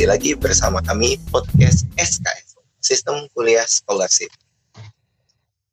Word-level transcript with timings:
kembali 0.00 0.16
lagi 0.16 0.32
bersama 0.32 0.80
kami 0.80 1.20
podcast 1.28 1.84
SKS 2.00 2.56
Sistem 2.80 3.28
Kuliah 3.36 3.68
Scholarship. 3.68 4.32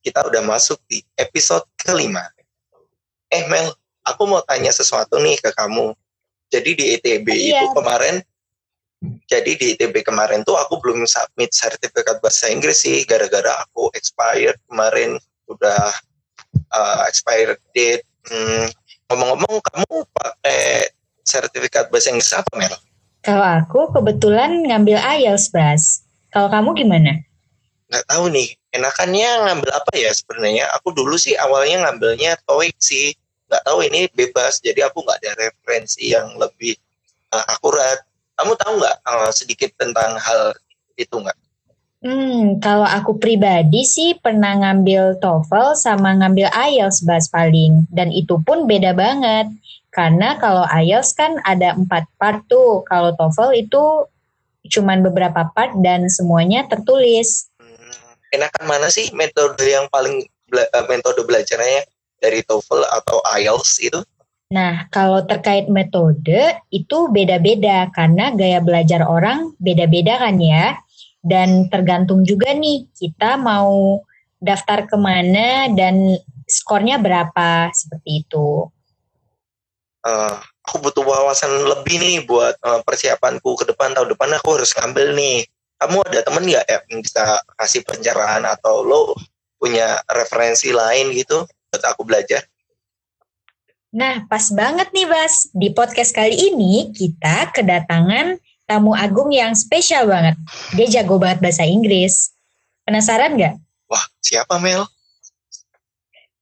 Kita 0.03 0.19
udah 0.27 0.43
masuk 0.43 0.83
di 0.91 0.99
episode 1.15 1.63
kelima. 1.79 2.27
Eh 3.31 3.47
Mel, 3.47 3.71
aku 4.03 4.27
mau 4.27 4.43
tanya 4.43 4.75
sesuatu 4.75 5.15
nih 5.23 5.39
ke 5.39 5.55
kamu. 5.55 5.95
Jadi 6.51 6.75
di 6.75 6.85
ITB 6.99 7.23
Iya. 7.23 7.55
itu 7.55 7.65
kemarin, 7.71 8.19
jadi 9.31 9.47
di 9.55 9.79
ITB 9.79 10.03
kemarin 10.03 10.43
tuh 10.43 10.59
aku 10.59 10.75
belum 10.83 11.07
submit 11.07 11.55
sertifikat 11.55 12.19
bahasa 12.19 12.51
Inggris 12.51 12.83
sih, 12.83 13.07
gara-gara 13.07 13.63
aku 13.63 13.87
expired 13.95 14.59
kemarin 14.67 15.15
udah 15.47 15.95
uh, 16.75 17.07
expired 17.07 17.63
date. 17.71 18.03
Hmm, 18.27 18.67
ngomong-ngomong, 19.07 19.63
kamu 19.71 20.03
pakai 20.11 20.91
sertifikat 21.23 21.87
bahasa 21.87 22.11
Inggris 22.11 22.35
apa 22.35 22.51
Mel? 22.59 22.75
Kalau 23.27 23.43
aku 23.43 23.91
kebetulan 23.91 24.63
ngambil 24.63 25.03
IELTS, 25.03 25.51
Bas. 25.51 26.07
Kalau 26.31 26.47
kamu 26.47 26.71
gimana? 26.79 27.27
nggak 27.87 28.05
tahu 28.11 28.25
nih 28.35 28.49
enakannya 28.75 29.29
ngambil 29.47 29.71
apa 29.71 29.91
ya 29.95 30.11
sebenarnya 30.11 30.67
aku 30.75 30.91
dulu 30.91 31.15
sih 31.15 31.39
awalnya 31.39 31.87
ngambilnya 31.87 32.35
TOEIC 32.43 32.75
sih 32.83 33.15
nggak 33.47 33.63
tahu 33.63 33.79
ini 33.87 34.11
bebas 34.11 34.59
jadi 34.59 34.91
aku 34.91 35.07
nggak 35.07 35.23
ada 35.23 35.31
referensi 35.39 36.11
yang 36.11 36.35
lebih 36.35 36.75
uh, 37.31 37.47
akurat 37.47 38.03
kamu 38.35 38.59
tahu 38.59 38.73
nggak 38.83 38.97
uh, 39.07 39.31
sedikit 39.31 39.71
tentang 39.79 40.19
hal 40.19 40.51
itu 40.99 41.15
nggak 41.15 41.35
Hmm, 41.97 42.61
kalau 42.61 42.85
aku 42.85 43.17
pribadi 43.17 43.81
sih 43.81 44.13
pernah 44.21 44.53
ngambil 44.53 45.17
TOEFL 45.17 45.73
sama 45.73 46.13
ngambil 46.13 46.45
IELTS, 46.53 47.01
Bas, 47.01 47.25
paling. 47.25 47.89
Dan 47.89 48.13
itu 48.13 48.37
pun 48.45 48.69
beda 48.69 48.93
banget. 48.93 49.49
Karena 49.97 50.37
kalau 50.37 50.61
IELTS 50.69 51.17
kan 51.17 51.41
ada 51.41 51.73
empat 51.73 52.05
part 52.21 52.45
tuh. 52.45 52.85
Kalau 52.85 53.17
TOEFL 53.17 53.57
itu 53.57 54.05
cuman 54.77 55.01
beberapa 55.01 55.49
part 55.57 55.73
dan 55.81 56.05
semuanya 56.05 56.69
tertulis. 56.69 57.49
Hmm, 57.57 58.13
enakan 58.37 58.63
mana 58.69 58.87
sih 58.93 59.09
metode 59.17 59.65
yang 59.65 59.89
paling 59.89 60.21
bela- 60.45 60.69
uh, 60.77 60.85
metode 60.85 61.25
belajarnya 61.25 61.89
dari 62.21 62.45
TOEFL 62.45 62.85
atau 62.93 63.17
IELTS 63.25 63.81
itu 63.81 64.05
Nah, 64.47 64.87
kalau 64.87 65.27
terkait 65.27 65.67
metode 65.67 66.55
itu 66.71 66.97
beda-beda 67.11 67.91
karena 67.91 68.31
gaya 68.31 68.63
belajar 68.63 69.03
orang 69.03 69.51
beda-beda 69.59 70.23
kan 70.23 70.39
ya. 70.39 70.79
Dan 71.19 71.67
tergantung 71.67 72.23
juga 72.23 72.55
nih 72.55 72.87
kita 72.95 73.35
mau 73.35 73.99
daftar 74.39 74.87
ke 74.87 74.95
mana 74.95 75.67
dan 75.75 76.15
skornya 76.47 76.95
berapa 76.95 77.75
seperti 77.75 78.23
itu. 78.23 78.71
Uh, 80.07 80.39
aku 80.63 80.79
butuh 80.79 81.03
wawasan 81.03 81.51
lebih 81.67 81.99
nih 81.99 82.23
buat 82.23 82.55
uh, 82.63 82.79
persiapanku 82.87 83.59
ke 83.59 83.67
depan 83.67 83.91
tahun 83.91 84.15
depan 84.15 84.39
aku 84.39 84.55
harus 84.55 84.71
ngambil 84.71 85.11
nih. 85.19 85.43
Kamu 85.83 85.99
ada 86.07 86.23
temen 86.23 86.47
nggak 86.47 86.63
ya 86.63 86.79
yang 86.87 87.03
bisa 87.03 87.43
kasih 87.59 87.83
pencerahan 87.83 88.47
atau 88.47 88.87
lo 88.87 89.19
punya 89.59 89.99
referensi 90.07 90.71
lain 90.71 91.11
gitu 91.11 91.43
buat 91.43 91.83
aku 91.83 92.07
belajar? 92.07 92.47
Nah, 93.91 94.23
pas 94.31 94.47
banget 94.51 94.91
nih 94.95 95.07
Bas. 95.07 95.51
Di 95.51 95.75
podcast 95.75 96.15
kali 96.15 96.35
ini 96.35 96.91
kita 96.95 97.51
kedatangan 97.51 98.39
tamu 98.67 98.91
agung 98.93 99.31
yang 99.31 99.55
spesial 99.55 100.07
banget. 100.07 100.35
Dia 100.75 100.99
jago 100.99 101.19
banget 101.19 101.39
bahasa 101.43 101.63
Inggris. 101.63 102.35
Penasaran 102.83 103.35
nggak? 103.35 103.55
Wah, 103.87 104.05
siapa 104.19 104.59
Mel? 104.59 104.87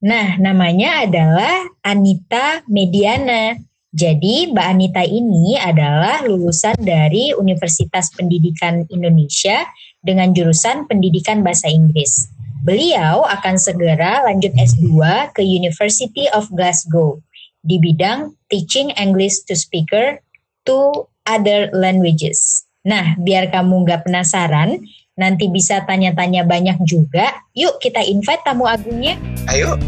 Nah, 0.06 0.38
namanya 0.38 1.02
adalah 1.02 1.66
Anita 1.82 2.62
Mediana. 2.70 3.58
Jadi, 3.90 4.54
Mbak 4.54 4.68
Anita 4.70 5.02
ini 5.02 5.58
adalah 5.58 6.22
lulusan 6.22 6.78
dari 6.78 7.34
Universitas 7.34 8.14
Pendidikan 8.14 8.86
Indonesia 8.94 9.66
dengan 10.06 10.30
jurusan 10.30 10.86
Pendidikan 10.86 11.42
Bahasa 11.42 11.74
Inggris. 11.74 12.30
Beliau 12.62 13.26
akan 13.26 13.58
segera 13.58 14.22
lanjut 14.30 14.54
S2 14.54 14.94
ke 15.34 15.42
University 15.42 16.30
of 16.38 16.54
Glasgow 16.54 17.18
di 17.66 17.82
bidang 17.82 18.38
Teaching 18.46 18.94
English 19.02 19.42
to 19.50 19.58
Speaker 19.58 20.22
to 20.70 21.10
Other 21.26 21.74
Languages. 21.74 22.70
Nah, 22.86 23.18
biar 23.18 23.50
kamu 23.50 23.90
nggak 23.90 24.06
penasaran, 24.06 24.86
nanti 25.16 25.48
bisa 25.48 25.80
tanya-tanya 25.88 26.44
banyak 26.44 26.76
juga. 26.84 27.40
Yuk 27.56 27.80
kita 27.80 28.04
invite 28.04 28.44
tamu 28.44 28.68
agungnya. 28.68 29.16
Ayo. 29.48 29.80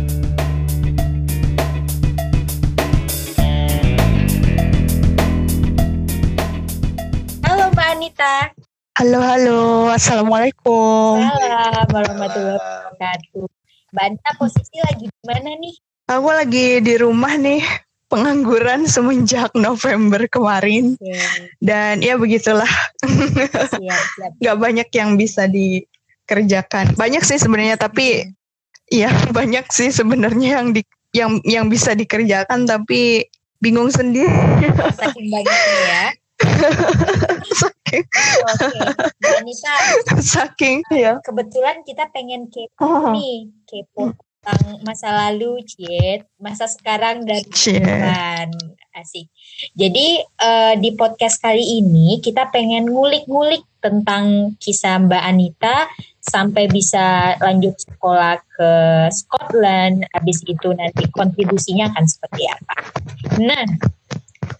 Halo 7.44 7.64
Mbak 7.76 7.88
Anita. 7.92 8.36
Halo, 8.96 9.20
halo. 9.20 9.62
Assalamualaikum. 9.92 11.20
Salam 11.20 11.88
warahmatullahi 11.92 12.64
wabarakatuh. 12.64 13.46
Mbak 13.92 14.04
Anita 14.08 14.30
posisi 14.40 14.80
lagi 14.80 15.12
di 15.12 15.24
mana 15.28 15.52
nih? 15.60 15.76
Aku 16.08 16.32
lagi 16.32 16.80
di 16.80 16.96
rumah 16.96 17.36
nih, 17.36 17.60
pengangguran 18.08 18.88
semenjak 18.88 19.52
November 19.56 20.24
kemarin. 20.32 20.96
Dan 21.60 22.00
ya 22.04 22.16
begitulah, 22.16 22.70
Siap, 23.04 24.04
siap. 24.18 24.32
nggak 24.42 24.58
banyak 24.58 24.90
yang 24.96 25.16
bisa 25.20 25.48
dikerjakan. 25.48 26.96
Banyak 26.96 27.24
sih 27.24 27.40
sebenarnya, 27.40 27.80
tapi 27.80 28.28
ya 28.92 29.12
banyak 29.38 29.68
sih 29.72 29.92
sebenarnya 29.92 30.60
yang 30.64 30.68
di 30.72 30.82
yang 31.16 31.40
yang 31.48 31.66
bisa 31.68 31.96
dikerjakan, 31.96 32.68
tapi 32.68 33.28
bingung 33.64 33.92
sendiri. 33.92 34.32
Saking 34.96 35.28
banyaknya 35.32 35.80
ya. 35.88 36.06
Saking, 37.58 38.04
Oke. 38.46 38.80
Mbak 39.24 39.36
Anita, 39.42 39.74
saking 40.20 40.78
ya. 40.92 41.18
kebetulan 41.24 41.82
kita 41.88 42.06
pengen 42.12 42.52
kepo 42.52 43.16
nih. 43.16 43.48
Kepo 43.64 44.12
tentang 44.48 44.80
masa 44.88 45.12
lalu, 45.12 45.60
Ciet. 45.68 46.24
Masa 46.40 46.72
sekarang 46.72 47.28
dan 47.28 47.44
depan. 47.44 48.48
Asik. 48.96 49.28
Jadi 49.76 50.24
eh, 50.24 50.74
di 50.80 50.96
podcast 50.96 51.44
kali 51.44 51.84
ini 51.84 52.24
kita 52.24 52.48
pengen 52.50 52.88
ngulik-ngulik 52.88 53.62
tentang 53.78 54.58
kisah 54.58 55.04
Mbak 55.04 55.22
Anita 55.22 55.86
sampai 56.18 56.66
bisa 56.72 57.36
lanjut 57.44 57.76
sekolah 57.76 58.40
ke 58.56 58.72
Scotland. 59.12 60.08
Habis 60.16 60.42
itu 60.48 60.74
nanti 60.74 61.06
kontribusinya 61.12 61.94
akan 61.94 62.06
seperti 62.08 62.48
apa. 62.50 62.76
Nah, 63.44 63.68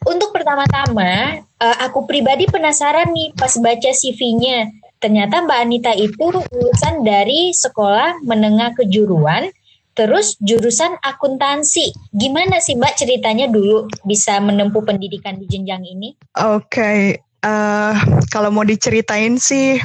untuk 0.04 0.36
pertama-tama 0.36 1.40
eh, 1.40 1.78
aku 1.88 2.04
pribadi 2.04 2.44
penasaran 2.46 3.08
nih 3.16 3.32
pas 3.40 3.56
baca 3.56 3.90
CV-nya. 3.96 4.68
Ternyata 5.00 5.46
Mbak 5.48 5.60
Anita 5.64 5.94
itu 5.96 6.30
lulusan 6.30 7.06
dari 7.08 7.56
sekolah 7.56 8.22
menengah 8.22 8.74
kejuruan 8.78 9.50
Terus 9.98 10.38
jurusan 10.38 10.94
akuntansi. 11.02 11.90
Gimana 12.14 12.62
sih 12.62 12.78
Mbak 12.78 12.94
ceritanya 13.02 13.50
dulu 13.50 13.90
bisa 14.06 14.38
menempuh 14.38 14.86
pendidikan 14.86 15.42
di 15.42 15.50
jenjang 15.50 15.82
ini? 15.82 16.14
Oke, 16.38 17.18
eh, 17.18 17.94
kalau 18.30 18.54
mau 18.54 18.62
diceritain 18.62 19.42
sih, 19.42 19.82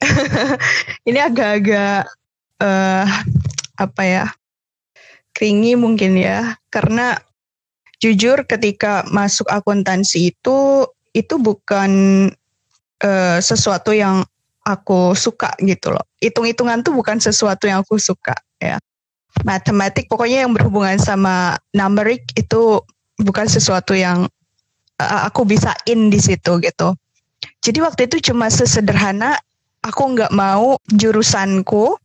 ini 1.08 1.20
agak-agak 1.20 2.08
eh 2.64 3.08
apa 3.76 4.02
ya, 4.06 4.26
kringi 5.36 5.76
mungkin 5.76 6.16
ya, 6.16 6.56
karena 6.72 7.20
jujur 8.00 8.48
ketika 8.48 9.04
masuk 9.12 9.44
akuntansi 9.52 10.32
itu 10.32 10.88
itu 11.12 11.34
bukan 11.36 11.92
eh, 13.04 13.38
sesuatu 13.44 13.92
yang 13.92 14.24
aku 14.64 15.12
suka 15.12 15.52
gitu 15.60 15.92
loh. 15.92 16.08
Hitung-hitungan 16.16 16.80
tuh 16.80 16.96
bukan 16.96 17.20
sesuatu 17.20 17.68
yang 17.68 17.84
aku 17.84 18.00
suka 18.00 18.32
ya. 18.56 18.80
Matematik 19.42 20.06
pokoknya 20.06 20.46
yang 20.46 20.54
berhubungan 20.54 20.94
sama 21.02 21.58
numerik 21.74 22.22
itu 22.38 22.78
bukan 23.18 23.50
sesuatu 23.50 23.92
yang 23.98 24.30
uh, 25.02 25.20
aku 25.26 25.42
bisa 25.42 25.74
in 25.90 26.08
di 26.08 26.22
situ 26.22 26.62
gitu. 26.62 26.94
Jadi 27.64 27.78
waktu 27.82 28.06
itu 28.06 28.30
cuma 28.30 28.48
sesederhana 28.48 29.36
aku 29.84 30.16
nggak 30.16 30.32
mau 30.32 30.78
jurusanku 30.94 31.98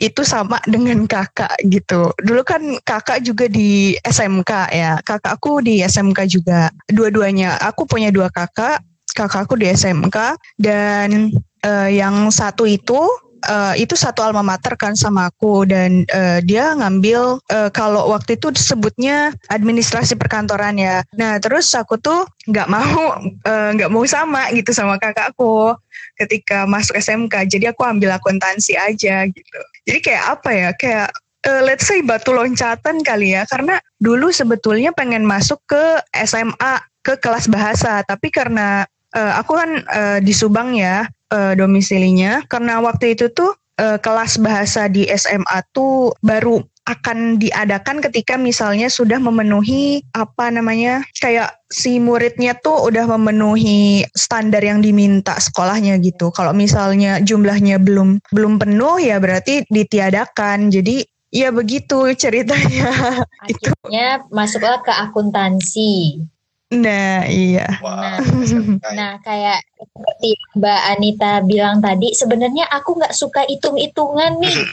itu 0.00 0.24
sama 0.24 0.56
dengan 0.72 1.04
kakak 1.04 1.52
gitu. 1.68 2.10
Dulu 2.24 2.42
kan 2.42 2.62
kakak 2.82 3.20
juga 3.22 3.46
di 3.46 3.94
SMK 4.00 4.50
ya. 4.72 4.92
Kakakku 5.04 5.60
di 5.60 5.84
SMK 5.84 6.18
juga. 6.26 6.72
Dua-duanya. 6.88 7.60
Aku 7.60 7.84
punya 7.84 8.08
dua 8.08 8.32
kakak. 8.32 8.80
Kakakku 9.10 9.58
di 9.58 9.66
SMK 9.68 10.38
dan 10.62 11.34
eh, 11.66 11.88
yang 11.98 12.30
satu 12.30 12.62
itu 12.64 13.10
eh, 13.46 13.74
itu 13.80 13.94
satu 13.96 14.20
alma 14.20 14.44
mater 14.44 14.76
kan 14.76 14.92
sama 14.92 15.30
aku 15.32 15.64
dan 15.64 16.04
eh, 16.10 16.40
dia 16.44 16.76
ngambil 16.76 17.40
eh, 17.48 17.70
kalau 17.72 18.12
waktu 18.12 18.36
itu 18.36 18.52
disebutnya 18.52 19.32
administrasi 19.48 20.16
perkantoran 20.16 20.76
ya. 20.76 21.04
Nah 21.16 21.40
terus 21.40 21.72
aku 21.72 21.96
tuh 21.96 22.26
nggak 22.48 22.68
mau 22.68 23.20
nggak 23.46 23.90
mau 23.92 24.04
sama 24.04 24.50
gitu 24.52 24.74
sama 24.74 24.96
kakakku 25.00 25.76
ketika 26.20 26.68
masuk 26.68 27.00
SMK. 27.00 27.48
Jadi 27.48 27.72
aku 27.72 27.82
ambil 27.88 28.12
akuntansi 28.12 28.76
aja 28.76 29.24
gitu. 29.24 29.58
Jadi 29.88 29.98
kayak 30.04 30.24
apa 30.38 30.50
ya 30.52 30.68
kayak 30.76 31.08
eh, 31.48 31.62
let's 31.64 31.88
say 31.88 32.04
batu 32.04 32.36
loncatan 32.36 33.00
kali 33.00 33.32
ya 33.32 33.48
karena 33.48 33.80
dulu 33.96 34.28
sebetulnya 34.28 34.92
pengen 34.92 35.24
masuk 35.24 35.60
ke 35.64 35.82
SMA 36.28 36.84
ke 37.00 37.16
kelas 37.16 37.48
bahasa 37.48 38.04
tapi 38.04 38.28
karena 38.28 38.84
uh, 39.16 39.32
aku 39.40 39.52
kan 39.56 39.70
uh, 39.86 40.18
di 40.22 40.32
Subang 40.34 40.74
ya 40.76 41.06
uh, 41.32 41.52
domisilinya 41.56 42.44
karena 42.46 42.82
waktu 42.82 43.14
itu 43.18 43.30
tuh 43.30 43.54
uh, 43.80 43.98
kelas 43.98 44.38
bahasa 44.42 44.86
di 44.86 45.08
SMA 45.10 45.58
tuh 45.72 46.14
baru 46.20 46.60
akan 46.90 47.38
diadakan 47.38 48.02
ketika 48.02 48.34
misalnya 48.34 48.90
sudah 48.90 49.22
memenuhi 49.22 50.02
apa 50.10 50.50
namanya 50.50 51.06
kayak 51.22 51.54
si 51.70 52.02
muridnya 52.02 52.58
tuh 52.58 52.90
udah 52.90 53.06
memenuhi 53.14 54.02
standar 54.16 54.58
yang 54.64 54.82
diminta 54.82 55.38
sekolahnya 55.38 56.02
gitu. 56.02 56.34
Kalau 56.34 56.50
misalnya 56.50 57.22
jumlahnya 57.22 57.78
belum 57.78 58.18
belum 58.34 58.58
penuh 58.58 58.98
ya 58.98 59.22
berarti 59.22 59.62
ditiadakan. 59.70 60.74
Jadi 60.74 61.06
ya 61.30 61.54
begitu 61.54 62.10
ceritanya. 62.18 62.90
Akhirnya 63.46 64.26
masuklah 64.34 64.82
ke 64.82 64.90
akuntansi. 64.90 66.26
Nah, 66.70 67.26
iya. 67.26 67.66
Nah, 67.82 68.22
nah 68.98 69.12
kayak 69.26 69.58
seperti 69.74 70.38
Mbak 70.54 70.80
Anita 70.94 71.32
bilang 71.42 71.82
tadi, 71.82 72.14
sebenarnya 72.14 72.70
aku 72.70 72.94
nggak 72.94 73.14
suka 73.14 73.42
hitung-hitungan 73.50 74.38
nih. 74.38 74.54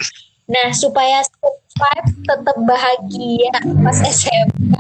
Nah, 0.48 0.72
supaya 0.72 1.28
survive 1.28 2.24
tetap 2.24 2.56
bahagia 2.64 3.52
pas 3.84 4.00
SMK, 4.00 4.76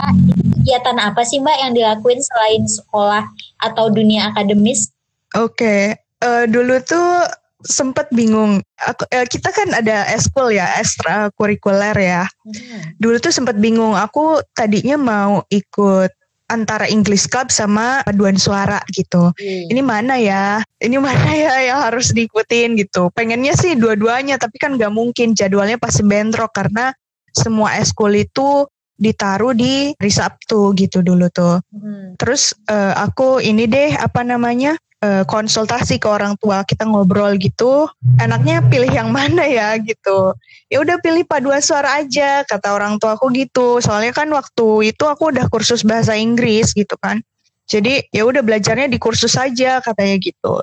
kegiatan 0.55 0.95
apa 0.95 1.27
sih 1.27 1.43
Mbak 1.43 1.57
yang 1.59 1.71
dilakuin 1.75 2.23
selain 2.23 2.63
sekolah 2.63 3.27
atau 3.59 3.91
dunia 3.91 4.31
akademis? 4.31 4.95
Oke, 5.35 5.59
okay. 5.59 5.81
uh, 6.23 6.43
eh, 6.43 6.43
dulu 6.47 6.79
tuh 6.87 7.27
sempat 7.67 8.07
bingung. 8.15 8.63
Aku, 8.79 9.03
uh, 9.11 9.27
kita 9.27 9.51
kan 9.51 9.75
ada 9.75 10.07
eskul 10.07 10.55
ya, 10.55 10.71
ekstrakurikuler 10.79 11.99
ya. 11.99 12.23
Hmm. 12.47 12.95
Dulu 13.03 13.19
tuh 13.19 13.35
sempat 13.35 13.59
bingung. 13.59 13.91
Aku 13.91 14.39
tadinya 14.55 14.95
mau 14.95 15.43
ikut 15.51 16.15
antara 16.47 16.88
English 16.88 17.27
Club 17.27 17.51
sama 17.51 18.01
paduan 18.07 18.39
suara 18.39 18.79
gitu. 18.95 19.31
Hmm. 19.35 19.71
Ini 19.71 19.81
mana 19.83 20.15
ya? 20.19 20.63
Ini 20.79 20.97
mana 20.99 21.29
ya 21.35 21.53
yang 21.73 21.79
harus 21.83 22.15
diikutin 22.15 22.79
gitu. 22.79 23.11
Pengennya 23.11 23.53
sih 23.55 23.75
dua-duanya 23.75 24.39
tapi 24.39 24.57
kan 24.59 24.79
gak 24.79 24.91
mungkin 24.91 25.35
jadwalnya 25.35 25.75
pasti 25.79 26.03
bentrok 26.07 26.55
karena 26.55 26.95
semua 27.35 27.77
eskul 27.77 28.15
itu 28.15 28.65
ditaruh 28.97 29.53
di 29.53 29.94
hari 29.94 30.11
Sabtu 30.11 30.73
gitu 30.73 31.05
dulu 31.05 31.29
tuh. 31.29 31.61
Hmm. 31.69 32.17
Terus 32.17 32.57
uh, 32.71 32.97
aku 32.97 33.38
ini 33.43 33.69
deh 33.69 33.93
apa 33.93 34.25
namanya 34.25 34.73
uh, 35.03 35.23
konsultasi 35.27 36.01
ke 36.01 36.07
orang 36.09 36.38
tua 36.41 36.65
kita 36.65 36.88
ngobrol 36.88 37.38
gitu 37.38 37.85
enaknya 38.17 38.63
pilih 38.65 38.89
yang 38.89 39.09
mana 39.13 39.45
ya 39.45 39.77
gitu. 39.81 40.33
Ya 40.67 40.83
udah 40.83 40.99
pilih 40.99 41.23
paduan 41.23 41.63
suara 41.63 42.03
aja 42.03 42.44
kata 42.44 42.75
orang 42.75 42.99
tua 42.99 43.15
aku 43.15 43.31
gitu. 43.31 43.79
Soalnya 43.79 44.11
kan 44.11 44.27
waktu 44.33 44.91
itu 44.91 45.03
aku 45.07 45.31
udah 45.31 45.47
kursus 45.47 45.85
bahasa 45.85 46.17
Inggris 46.17 46.75
gitu 46.75 46.97
kan. 46.99 47.23
Jadi 47.67 48.03
ya 48.11 48.23
udah 48.23 48.44
belajarnya 48.44 48.88
di 48.88 48.99
kursus 48.99 49.35
saja 49.35 49.79
katanya 49.83 50.15
gitu. 50.19 50.59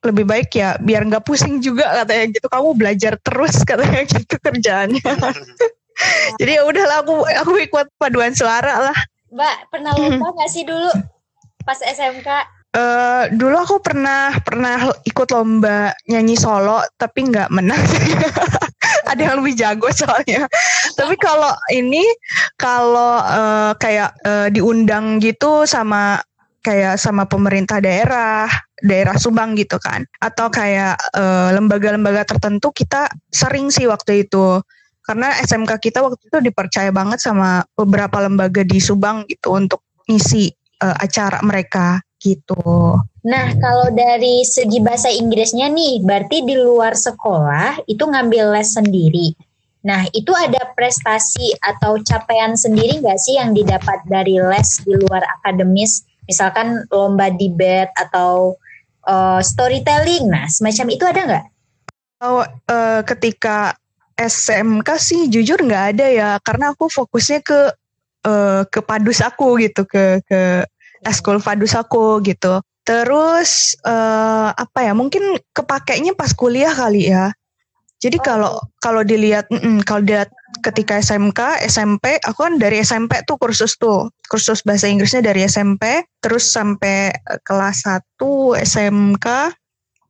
Lebih 0.00 0.24
baik 0.24 0.50
ya 0.56 0.78
biar 0.80 1.04
nggak 1.06 1.26
pusing 1.26 1.58
juga 1.58 1.90
katanya 2.02 2.24
gitu. 2.30 2.46
Kamu 2.46 2.68
belajar 2.78 3.18
terus 3.22 3.62
katanya 3.68 4.02
gitu 4.06 4.34
kerjaannya. 4.38 5.02
Jadi 6.40 6.52
ya 6.56 6.62
udahlah 6.64 7.04
aku 7.04 7.28
aku 7.28 7.52
ikut 7.60 7.86
paduan 8.00 8.32
suara 8.32 8.90
lah. 8.90 8.98
Mbak 9.30 9.56
pernah 9.70 9.92
lupa 9.94 10.26
nggak 10.32 10.50
sih 10.50 10.66
dulu 10.66 10.90
pas 11.62 11.76
SMK 11.76 12.59
Uh, 12.70 13.26
dulu 13.34 13.66
aku 13.66 13.76
pernah 13.82 14.30
pernah 14.46 14.94
ikut 15.02 15.34
lomba 15.34 15.90
nyanyi 16.06 16.38
solo 16.38 16.78
tapi 16.94 17.26
nggak 17.26 17.50
menang. 17.50 17.82
Ada 19.10 19.20
yang 19.26 19.42
lebih 19.42 19.58
jago 19.58 19.90
soalnya. 19.90 20.46
tapi 20.94 21.18
kalau 21.18 21.50
ini 21.74 22.06
kalau 22.54 23.18
uh, 23.18 23.74
kayak 23.74 24.14
uh, 24.22 24.46
diundang 24.54 25.18
gitu 25.18 25.66
sama 25.66 26.22
kayak 26.62 26.94
sama 26.94 27.26
pemerintah 27.26 27.82
daerah, 27.82 28.46
daerah 28.86 29.18
Subang 29.18 29.58
gitu 29.58 29.82
kan. 29.82 30.06
Atau 30.22 30.46
kayak 30.52 30.94
lembaga-lembaga 31.56 32.22
tertentu 32.22 32.70
kita 32.70 33.10
sering 33.34 33.74
sih 33.74 33.90
waktu 33.90 34.30
itu. 34.30 34.62
Karena 35.02 35.34
SMK 35.42 35.82
kita 35.82 36.06
waktu 36.06 36.22
itu 36.22 36.38
dipercaya 36.38 36.94
banget 36.94 37.18
sama 37.18 37.66
beberapa 37.74 38.22
lembaga 38.22 38.62
di 38.62 38.78
Subang 38.78 39.26
gitu 39.26 39.58
untuk 39.58 39.82
ngisi 40.06 40.54
uh, 40.84 40.94
acara 41.02 41.42
mereka 41.42 41.98
gitu. 42.20 43.00
Nah, 43.24 43.46
kalau 43.56 43.88
dari 43.92 44.44
segi 44.44 44.78
bahasa 44.80 45.08
Inggrisnya 45.08 45.72
nih, 45.72 46.04
berarti 46.04 46.44
di 46.44 46.56
luar 46.56 46.92
sekolah 46.92 47.84
itu 47.88 48.04
ngambil 48.04 48.56
les 48.56 48.70
sendiri. 48.76 49.28
Nah, 49.80 50.04
itu 50.12 50.28
ada 50.36 50.60
prestasi 50.76 51.56
atau 51.64 51.96
capaian 52.04 52.52
sendiri 52.52 53.00
nggak 53.00 53.16
sih 53.16 53.40
yang 53.40 53.56
didapat 53.56 54.04
dari 54.04 54.36
les 54.36 54.84
di 54.84 54.92
luar 54.92 55.24
akademis? 55.40 56.04
Misalkan 56.28 56.84
lomba 56.92 57.32
debat 57.32 57.88
atau 57.96 58.60
uh, 59.08 59.40
storytelling. 59.40 60.28
Nah, 60.28 60.46
semacam 60.52 60.86
itu 60.92 61.04
ada 61.08 61.20
nggak? 61.24 61.46
Oh, 62.20 62.44
uh, 62.44 63.00
ketika 63.08 63.72
SMK 64.20 64.88
sih 65.00 65.32
jujur 65.32 65.56
nggak 65.64 65.96
ada 65.96 66.06
ya, 66.12 66.30
karena 66.44 66.76
aku 66.76 66.92
fokusnya 66.92 67.40
ke 67.40 67.60
uh, 68.28 68.62
ke 68.68 68.84
padus 68.84 69.24
aku 69.24 69.56
gitu, 69.64 69.88
ke 69.88 70.20
ke 70.28 70.68
eskul 71.04 71.40
fadus 71.40 71.76
aku 71.76 72.20
gitu. 72.24 72.60
Terus 72.84 73.76
uh, 73.86 74.50
apa 74.56 74.78
ya? 74.88 74.92
Mungkin 74.96 75.38
kepakainya 75.54 76.16
pas 76.16 76.32
kuliah 76.34 76.72
kali 76.72 77.12
ya. 77.12 77.30
Jadi 78.00 78.16
oh. 78.16 78.24
kalau 78.24 78.52
kalau 78.80 79.02
dilihat 79.04 79.46
mm, 79.52 79.84
kalau 79.84 80.00
dilihat 80.00 80.32
ketika 80.64 80.98
SMK, 80.98 81.68
SMP, 81.68 82.16
aku 82.24 82.48
kan 82.48 82.56
dari 82.56 82.80
SMP 82.80 83.20
tuh 83.28 83.36
kursus 83.36 83.76
tuh. 83.76 84.08
Kursus 84.26 84.64
bahasa 84.64 84.88
Inggrisnya 84.88 85.20
dari 85.20 85.44
SMP, 85.44 86.04
terus 86.24 86.48
sampai 86.48 87.12
eh, 87.12 87.40
kelas 87.44 87.84
1 87.84 88.00
SMK 88.64 89.26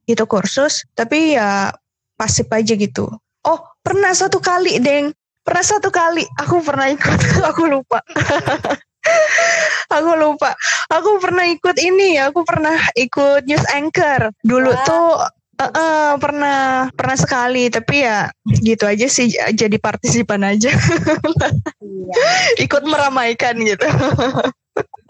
itu 0.06 0.24
kursus, 0.26 0.86
tapi 0.94 1.38
ya 1.38 1.74
pasif 2.18 2.46
aja 2.50 2.74
gitu. 2.74 3.10
Oh, 3.46 3.58
pernah 3.82 4.14
satu 4.14 4.38
kali, 4.42 4.78
Deng. 4.82 5.14
Pernah 5.40 5.64
satu 5.64 5.88
kali 5.88 6.22
aku 6.36 6.60
pernah 6.62 6.86
ikut, 6.92 7.20
aku 7.50 7.62
lupa. 7.66 7.98
aku 9.96 10.10
lupa. 10.16 10.54
Aku 10.92 11.18
pernah 11.22 11.46
ikut 11.48 11.76
ini, 11.80 12.20
aku 12.20 12.44
pernah 12.44 12.76
ikut 12.96 13.46
news 13.46 13.64
anchor. 13.72 14.30
Dulu 14.44 14.70
wow. 14.70 14.84
tuh 14.86 15.08
uh, 15.60 15.64
uh, 15.64 16.10
pernah 16.16 16.88
pernah 16.92 17.16
sekali, 17.16 17.68
tapi 17.68 18.04
ya 18.04 18.28
gitu 18.64 18.84
aja 18.88 19.06
sih 19.06 19.32
jadi 19.32 19.76
partisipan 19.80 20.44
aja. 20.44 20.70
iya. 21.80 22.14
Ikut 22.64 22.82
meramaikan 22.84 23.56
gitu. 23.62 23.86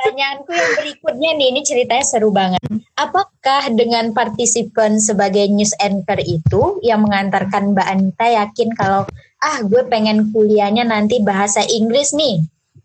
Pertanyaanku 0.00 0.50
yang 0.56 0.72
berikutnya 0.80 1.30
nih, 1.36 1.46
ini 1.52 1.60
ceritanya 1.60 2.04
seru 2.08 2.32
banget. 2.32 2.60
Apakah 2.96 3.68
dengan 3.76 4.16
partisipan 4.16 4.96
sebagai 4.96 5.44
news 5.52 5.76
anchor 5.76 6.16
itu 6.24 6.80
yang 6.80 7.04
mengantarkan 7.04 7.76
Mbak 7.76 7.86
Anita 7.86 8.26
yakin 8.26 8.72
kalau 8.72 9.04
ah 9.40 9.58
gue 9.64 9.82
pengen 9.88 10.32
kuliahnya 10.32 10.88
nanti 10.88 11.20
bahasa 11.20 11.64
Inggris 11.64 12.12
nih 12.12 12.44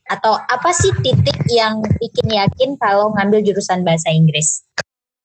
atau 0.09 0.37
apa 0.37 0.69
sih 0.73 0.93
titik 1.01 1.37
yang 1.49 1.81
bikin 1.97 2.27
yakin 2.29 2.77
kalau 2.77 3.13
ngambil 3.17 3.41
jurusan 3.41 3.81
bahasa 3.81 4.13
Inggris? 4.13 4.61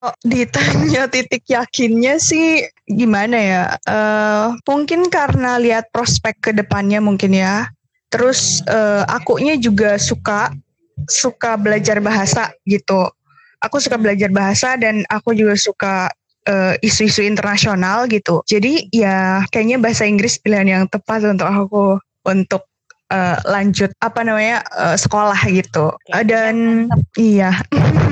Oh, 0.00 0.16
ditanya 0.24 1.12
titik 1.12 1.44
yakinnya 1.44 2.16
sih 2.16 2.64
gimana 2.88 3.36
ya? 3.36 3.64
Uh, 3.84 4.56
mungkin 4.64 5.12
karena 5.12 5.60
lihat 5.60 5.92
prospek 5.92 6.40
ke 6.40 6.50
depannya 6.56 7.04
mungkin 7.04 7.36
ya. 7.36 7.68
Terus 8.08 8.64
uh, 8.64 9.04
akunya 9.12 9.60
juga 9.60 10.00
suka 10.00 10.56
suka 11.04 11.60
belajar 11.60 12.00
bahasa 12.00 12.48
gitu. 12.64 13.12
Aku 13.60 13.76
suka 13.76 14.00
belajar 14.00 14.32
bahasa 14.32 14.80
dan 14.80 15.04
aku 15.12 15.36
juga 15.36 15.52
suka 15.52 16.08
uh, 16.48 16.74
isu-isu 16.80 17.20
internasional 17.20 18.08
gitu. 18.08 18.40
Jadi 18.48 18.88
ya 18.88 19.44
kayaknya 19.52 19.84
bahasa 19.84 20.08
Inggris 20.08 20.40
pilihan 20.40 20.80
yang 20.80 20.84
tepat 20.88 21.28
untuk 21.28 21.44
aku 21.44 21.84
untuk 22.24 22.69
uh, 23.10 23.36
lanjut 23.44 23.90
apa 24.00 24.20
namanya 24.24 24.62
uh, 24.72 24.96
sekolah 24.96 25.38
gitu. 25.50 25.92
Oke, 25.92 26.22
dan 26.24 26.86
iya 27.18 27.52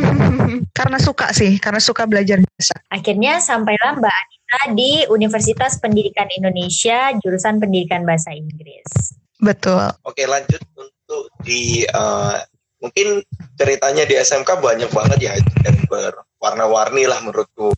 karena 0.78 0.98
suka 1.00 1.30
sih 1.32 1.56
karena 1.58 1.80
suka 1.80 2.04
belajar 2.04 2.42
bahasa 2.42 2.76
akhirnya 2.90 3.38
sampailah 3.38 3.98
Mbak 3.98 4.14
Anita 4.14 4.60
di 4.74 4.92
Universitas 5.08 5.78
Pendidikan 5.78 6.28
Indonesia 6.34 7.14
jurusan 7.22 7.62
Pendidikan 7.62 8.04
Bahasa 8.04 8.34
Inggris. 8.34 9.16
Betul. 9.38 9.94
Oke 10.02 10.26
lanjut 10.26 10.60
untuk 10.74 11.30
di 11.46 11.86
uh, 11.94 12.42
mungkin 12.78 13.22
ceritanya 13.58 14.06
di 14.06 14.14
SMK 14.18 14.62
banyak 14.62 14.90
banget 14.90 15.18
ya 15.18 15.32
dan 15.66 15.74
berwarna-warni 15.90 17.10
lah 17.10 17.18
menurutku 17.22 17.74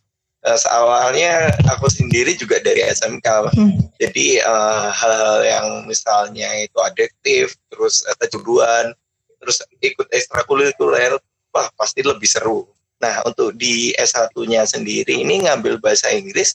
uh, 0.46 0.58
awalnya 0.72 1.52
aku 1.72 1.90
sendiri 1.90 2.36
juga 2.36 2.60
dari 2.60 2.84
SMK 2.84 3.26
hmm. 3.52 3.72
jadi 4.00 4.44
uh, 4.44 4.88
hal-hal 4.92 5.38
yang 5.44 5.66
misalnya 5.84 6.48
itu 6.64 6.78
adiktif 6.84 7.56
terus 7.72 8.04
uh, 8.08 8.16
kejuruan 8.20 8.92
terus 9.40 9.64
ikut 9.80 10.06
ekstrakurikuler 10.12 11.16
wah 11.50 11.68
pasti 11.74 12.04
lebih 12.04 12.28
seru. 12.28 12.68
Nah 13.00 13.24
untuk 13.24 13.56
di 13.56 13.96
S1-nya 13.96 14.68
sendiri 14.68 15.24
ini 15.24 15.48
ngambil 15.48 15.80
bahasa 15.80 16.12
Inggris 16.12 16.54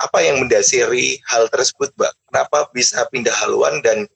apa 0.00 0.24
yang 0.24 0.42
mendasari 0.42 1.20
hal 1.28 1.46
tersebut 1.52 1.92
mbak? 1.94 2.12
Kenapa 2.32 2.66
bisa 2.74 3.06
pindah 3.12 3.34
haluan 3.44 3.78
dan 3.84 4.08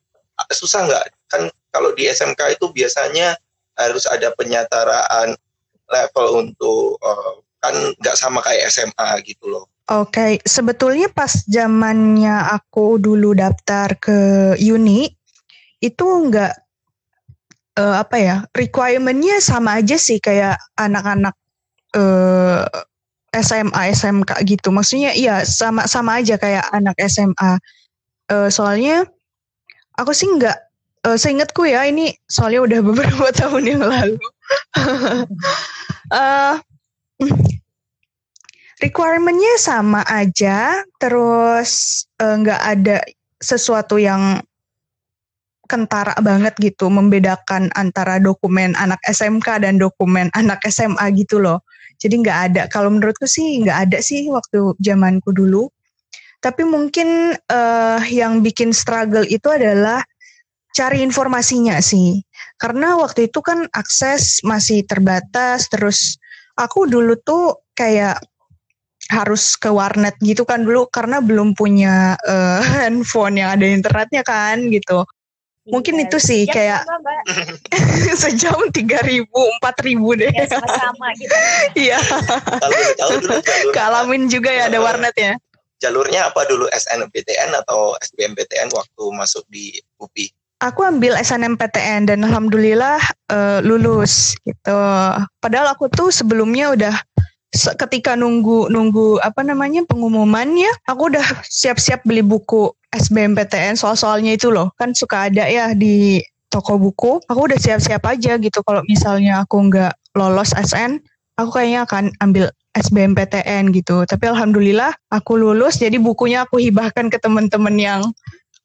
susah 0.51 0.89
nggak? 0.89 1.05
Kan 1.31 1.43
kalau 1.71 1.95
di 1.95 2.09
SMK 2.09 2.59
itu 2.59 2.73
biasanya 2.73 3.37
harus 3.79 4.09
ada 4.11 4.35
penyataraan 4.35 5.39
level 5.89 6.29
untuk 6.49 6.99
uh, 7.05 7.39
kan 7.59 7.75
nggak 7.99 8.17
sama 8.17 8.39
kayak 8.43 8.71
SMA 8.71 9.09
gitu 9.27 9.51
loh. 9.51 9.67
Oke, 9.89 10.13
okay. 10.13 10.33
sebetulnya 10.45 11.09
pas 11.09 11.33
zamannya 11.49 12.53
aku 12.53 13.01
dulu 13.01 13.33
daftar 13.33 13.97
ke 13.97 14.19
uni 14.61 15.09
itu 15.81 16.05
nggak 16.05 16.53
uh, 17.81 17.97
apa 18.03 18.17
ya 18.21 18.37
requirementnya 18.53 19.41
sama 19.41 19.81
aja 19.81 19.97
sih 19.97 20.21
kayak 20.21 20.61
anak-anak 20.77 21.33
uh, 21.97 22.69
SMA 23.33 23.97
SMK 23.97 24.31
gitu. 24.45 24.69
Maksudnya 24.69 25.17
iya 25.17 25.47
sama 25.49 25.89
sama 25.89 26.21
aja 26.21 26.37
kayak 26.37 26.69
anak 26.75 26.99
SMA. 27.09 27.57
Uh, 28.29 28.53
soalnya 28.53 29.09
aku 29.97 30.13
sih 30.13 30.29
nggak 30.29 30.59
uh, 31.09 31.17
seingatku 31.17 31.65
ya 31.65 31.89
ini 31.89 32.13
soalnya 32.29 32.61
udah 32.69 32.81
beberapa 32.93 33.33
tahun 33.33 33.65
yang 33.65 33.83
lalu. 33.89 34.21
uh, 36.13 36.61
requirementnya 38.83 39.55
sama 39.59 40.03
aja, 40.07 40.83
terus 41.03 42.05
eh, 42.19 42.35
nggak 42.39 42.63
ada 42.63 42.97
sesuatu 43.39 43.99
yang 43.99 44.43
kentara 45.69 46.17
banget 46.25 46.57
gitu 46.59 46.89
membedakan 46.89 47.69
antara 47.77 48.17
dokumen 48.17 48.73
anak 48.81 48.99
SMK 49.05 49.63
dan 49.63 49.77
dokumen 49.77 50.33
anak 50.33 50.65
SMA 50.73 51.13
gitu 51.13 51.39
loh. 51.39 51.61
Jadi 52.01 52.25
nggak 52.25 52.39
ada. 52.51 52.63
Kalau 52.73 52.89
menurutku 52.89 53.29
sih 53.29 53.61
nggak 53.61 53.79
ada 53.93 53.99
sih 54.01 54.27
waktu 54.33 54.75
zamanku 54.81 55.31
dulu. 55.37 55.69
Tapi 56.41 56.65
mungkin 56.65 57.35
uh, 57.37 58.01
yang 58.09 58.41
bikin 58.41 58.73
struggle 58.73 59.27
itu 59.29 59.51
adalah 59.53 60.01
cari 60.73 61.05
informasinya 61.05 61.83
sih. 61.85 62.23
Karena 62.57 62.97
waktu 62.97 63.29
itu 63.29 63.45
kan 63.45 63.69
akses 63.75 64.41
masih 64.47 64.87
terbatas. 64.89 65.69
Terus 65.69 66.17
aku 66.59 66.91
dulu 66.91 67.15
tuh 67.23 67.63
kayak 67.79 68.19
harus 69.09 69.57
ke 69.57 69.73
warnet 69.73 70.19
gitu 70.21 70.45
kan 70.45 70.67
dulu 70.67 70.85
karena 70.93 71.25
belum 71.25 71.57
punya 71.57 72.19
uh, 72.29 72.61
handphone 72.83 73.39
yang 73.41 73.55
ada 73.55 73.65
internetnya 73.65 74.27
kan 74.27 74.61
gitu. 74.69 75.07
Mungkin 75.69 76.01
iya, 76.01 76.09
itu 76.09 76.17
sih 76.17 76.49
kayak 76.49 76.81
sejam 78.25 78.57
tiga 78.73 79.05
ribu 79.05 79.37
empat 79.61 79.85
ribu 79.85 80.17
deh. 80.17 80.33
Ya, 80.33 80.49
sama-sama 80.49 81.13
gitu. 81.21 81.37
Iya. 81.89 82.01
Kalamin 83.77 84.33
juga 84.33 84.49
ya 84.49 84.73
ada 84.73 84.81
warnetnya. 84.81 85.37
Jalurnya 85.77 86.33
apa 86.33 86.49
dulu 86.49 86.73
SNMPTN 86.73 87.53
atau 87.53 87.93
SBMPTN 88.01 88.73
waktu 88.73 89.05
masuk 89.13 89.45
di 89.53 89.77
UPI? 90.01 90.33
Aku 90.59 90.83
ambil 90.83 91.15
SNMPTN 91.15 92.11
dan 92.11 92.27
alhamdulillah 92.27 92.99
uh, 93.31 93.63
lulus 93.63 94.35
gitu. 94.43 94.75
Padahal 95.39 95.71
aku 95.71 95.87
tuh 95.87 96.11
sebelumnya 96.11 96.75
udah 96.75 96.95
ketika 97.79 98.19
nunggu 98.19 98.67
nunggu 98.69 99.23
apa 99.25 99.41
namanya 99.47 99.87
pengumumannya 99.89 100.69
aku 100.91 101.15
udah 101.15 101.25
siap-siap 101.47 102.05
beli 102.05 102.21
buku 102.21 102.69
SBMPTN 102.91 103.79
soal-soalnya 103.79 104.35
itu 104.35 104.51
loh. 104.51 104.75
Kan 104.75 104.99
suka 104.99 105.31
ada 105.31 105.47
ya 105.47 105.79
di 105.79 106.19
toko 106.51 106.75
buku. 106.75 107.23
Aku 107.31 107.47
udah 107.47 107.57
siap-siap 107.61 108.03
aja 108.11 108.35
gitu 108.43 108.59
kalau 108.67 108.83
misalnya 108.91 109.47
aku 109.47 109.63
nggak 109.71 109.95
lolos 110.19 110.51
SN 110.59 110.99
aku 111.39 111.55
kayaknya 111.55 111.87
akan 111.87 112.11
ambil 112.19 112.51
SBMPTN 112.75 113.71
gitu. 113.71 114.03
Tapi 114.11 114.25
alhamdulillah 114.27 114.91
aku 115.15 115.39
lulus 115.39 115.79
jadi 115.79 116.03
bukunya 116.03 116.43
aku 116.43 116.59
hibahkan 116.59 117.15
ke 117.15 117.23
teman-teman 117.23 117.79
yang 117.79 118.03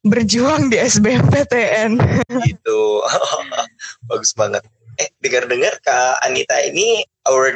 berjuang 0.04 0.68
di 0.68 0.76
SBMPTN 0.78 1.96
gitu 2.44 3.00
bagus 4.12 4.36
banget 4.36 4.62
eh 5.00 5.10
dengar-dengar 5.18 5.74
Kak 5.82 6.22
Anita 6.22 6.54
ini 6.62 7.02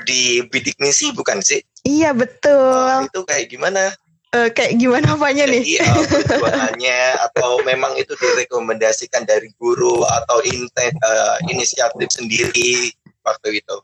di 0.09 0.41
bidik 0.49 0.81
misi 0.81 1.13
bukan 1.13 1.45
sih? 1.45 1.61
Iya 1.85 2.17
betul. 2.17 3.05
Oh, 3.05 3.05
itu 3.05 3.21
kayak 3.29 3.47
gimana? 3.53 3.93
Uh, 4.29 4.53
kayak 4.53 4.77
gimana 4.77 5.17
apanya 5.17 5.49
nih? 5.49 5.65
Iya, 5.65 5.89
perjuangannya 6.05 7.01
atau 7.33 7.65
memang 7.65 7.97
itu 7.97 8.13
direkomendasikan 8.13 9.25
dari 9.25 9.49
guru 9.57 10.05
atau 10.05 10.45
inten, 10.45 10.93
uh, 11.01 11.37
inisiatif 11.49 12.13
sendiri 12.13 12.93
waktu 13.25 13.65
itu? 13.65 13.77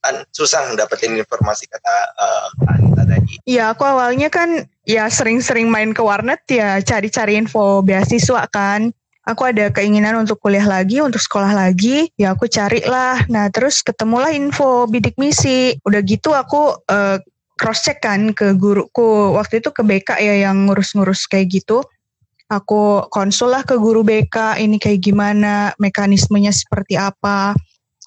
Kan 0.00 0.24
susah 0.32 0.72
dapetin 0.76 1.16
informasi 1.16 1.68
kata 1.68 1.94
uh, 2.16 2.72
Anita 2.72 3.04
tadi. 3.04 3.36
Iya, 3.44 3.76
aku 3.76 3.84
awalnya 3.84 4.32
kan 4.32 4.64
ya 4.88 5.06
sering-sering 5.12 5.68
main 5.68 5.92
ke 5.92 6.00
warnet 6.00 6.40
ya 6.48 6.80
cari-cari 6.80 7.36
info 7.36 7.84
beasiswa 7.84 8.48
kan 8.48 8.92
aku 9.30 9.46
ada 9.46 9.70
keinginan 9.70 10.18
untuk 10.18 10.42
kuliah 10.42 10.66
lagi, 10.66 10.98
untuk 10.98 11.22
sekolah 11.22 11.54
lagi, 11.54 12.10
ya 12.18 12.34
aku 12.34 12.50
carilah. 12.50 13.22
Nah, 13.30 13.46
terus 13.52 13.84
ketemulah 13.84 14.34
info 14.34 14.90
bidik 14.90 15.14
misi. 15.20 15.78
Udah 15.86 16.02
gitu 16.02 16.34
aku 16.34 16.74
uh, 16.90 17.22
cross 17.54 17.86
check 17.86 18.02
kan 18.02 18.34
ke 18.34 18.56
guruku. 18.58 19.36
Waktu 19.36 19.62
itu 19.62 19.70
ke 19.70 19.86
BK 19.86 20.18
ya 20.18 20.50
yang 20.50 20.66
ngurus-ngurus 20.66 21.30
kayak 21.30 21.62
gitu. 21.62 21.84
Aku 22.50 23.06
konsul 23.14 23.54
lah 23.54 23.62
ke 23.62 23.78
guru 23.78 24.02
BK 24.02 24.58
ini 24.58 24.82
kayak 24.82 24.98
gimana, 25.06 25.70
mekanismenya 25.78 26.50
seperti 26.50 26.98
apa. 26.98 27.54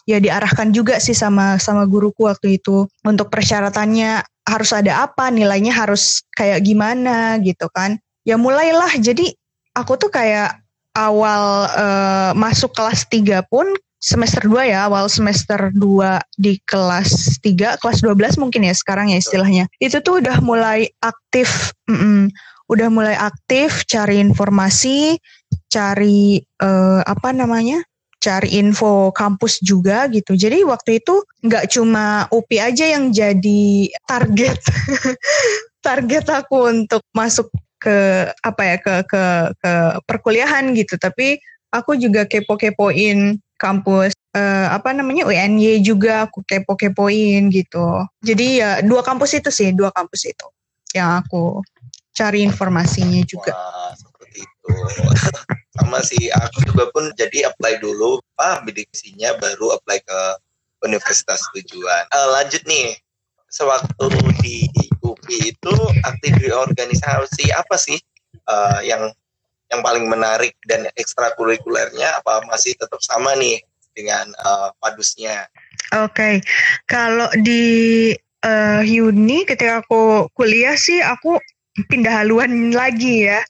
Ya 0.03 0.19
diarahkan 0.19 0.75
juga 0.75 0.99
sih 0.99 1.15
sama 1.15 1.55
sama 1.59 1.87
guruku 1.87 2.27
waktu 2.27 2.59
itu 2.59 2.91
untuk 3.07 3.31
persyaratannya 3.31 4.23
harus 4.43 4.71
ada 4.75 5.07
apa, 5.07 5.31
nilainya 5.31 5.71
harus 5.71 6.27
kayak 6.35 6.63
gimana 6.67 7.39
gitu 7.39 7.71
kan. 7.71 7.95
Ya 8.27 8.35
mulailah 8.35 8.99
jadi 8.99 9.31
aku 9.75 9.95
tuh 9.95 10.11
kayak 10.11 10.59
awal 10.93 11.67
uh, 11.73 12.31
masuk 12.37 12.75
kelas 12.75 13.07
3 13.09 13.41
pun 13.47 13.65
semester 14.03 14.43
2 14.43 14.75
ya, 14.75 14.91
awal 14.91 15.07
semester 15.07 15.71
2 15.71 15.79
di 16.35 16.59
kelas 16.67 17.39
3, 17.39 17.79
kelas 17.79 18.03
12 18.03 18.35
mungkin 18.43 18.67
ya 18.67 18.75
sekarang 18.75 19.15
ya 19.15 19.17
istilahnya. 19.23 19.71
Itu 19.79 20.03
tuh 20.03 20.19
udah 20.19 20.43
mulai 20.43 20.91
aktif, 20.99 21.71
mm 21.87 21.95
-mm, 21.95 22.21
udah 22.67 22.87
mulai 22.91 23.15
aktif 23.15 23.87
cari 23.87 24.19
informasi, 24.19 25.15
cari 25.71 26.43
uh, 26.59 26.99
apa 27.07 27.31
namanya? 27.31 27.79
Cari 28.23 28.55
info 28.55 29.11
kampus 29.11 29.59
juga 29.59 30.07
gitu. 30.07 30.39
Jadi 30.39 30.63
waktu 30.63 31.03
itu 31.03 31.27
nggak 31.43 31.67
cuma 31.75 32.31
UPI 32.31 32.71
aja 32.71 32.85
yang 32.95 33.11
jadi 33.11 33.91
target. 34.07 34.59
Target 35.85 36.25
aku 36.31 36.71
untuk 36.71 37.03
masuk 37.11 37.51
ke 37.75 38.31
apa 38.39 38.61
ya 38.63 38.75
ke 38.79 38.93
ke 39.03 39.23
ke 39.59 39.73
perkuliahan 40.07 40.71
gitu. 40.71 40.95
Tapi 40.95 41.43
aku 41.75 41.99
juga 41.99 42.23
kepo-kepoin 42.23 43.43
kampus 43.59 44.15
uh, 44.31 44.67
apa 44.71 44.95
namanya 44.95 45.27
UNY 45.27 45.83
juga 45.83 46.23
aku 46.23 46.39
kepo-kepoin 46.47 47.51
gitu. 47.51 48.07
Jadi 48.23 48.63
ya 48.63 48.79
dua 48.79 49.03
kampus 49.03 49.35
itu 49.35 49.51
sih 49.51 49.75
dua 49.75 49.91
kampus 49.91 50.31
itu 50.31 50.47
yang 50.95 51.19
aku 51.19 51.59
cari 52.13 52.45
informasinya 52.45 53.19
juga. 53.27 53.51
Wah, 53.51 53.91
seperti 54.63 55.01
itu 55.27 55.39
sama 55.73 55.99
sih 56.05 56.23
aku 56.31 56.57
juga 56.71 56.83
pun 56.93 57.11
jadi 57.19 57.51
apply 57.51 57.83
dulu 57.83 58.21
ah 58.39 58.61
bidiksinya 58.63 59.35
baru 59.41 59.75
apply 59.75 59.99
ke 60.01 60.19
universitas 60.87 61.39
tujuan 61.53 62.03
uh, 62.13 62.27
lanjut 62.39 62.63
nih 62.63 62.95
sewaktu 63.53 64.09
di 64.41 64.65
UPI 65.03 65.53
itu 65.53 65.75
aktif 66.07 66.33
di 66.41 66.49
organisasi 66.49 67.53
apa 67.53 67.75
sih 67.77 67.99
uh, 68.49 68.81
yang 68.81 69.13
yang 69.73 69.81
paling 69.81 70.05
menarik 70.05 70.53
dan 70.69 70.85
ekstrakurikulernya 70.93 72.21
apa 72.21 72.45
masih 72.49 72.77
tetap 72.77 73.01
sama 73.01 73.33
nih 73.37 73.61
dengan 73.93 74.29
uh, 74.45 74.69
padusnya? 74.81 75.49
Oke, 75.93 76.13
okay. 76.13 76.33
kalau 76.89 77.29
di 77.41 78.13
uh, 78.45 78.81
uni 78.81 79.45
ketika 79.45 79.81
aku 79.85 80.29
kuliah 80.33 80.77
sih 80.77 81.01
aku 81.01 81.37
pindah 81.89 82.25
haluan 82.25 82.73
lagi 82.73 83.29
ya, 83.29 83.41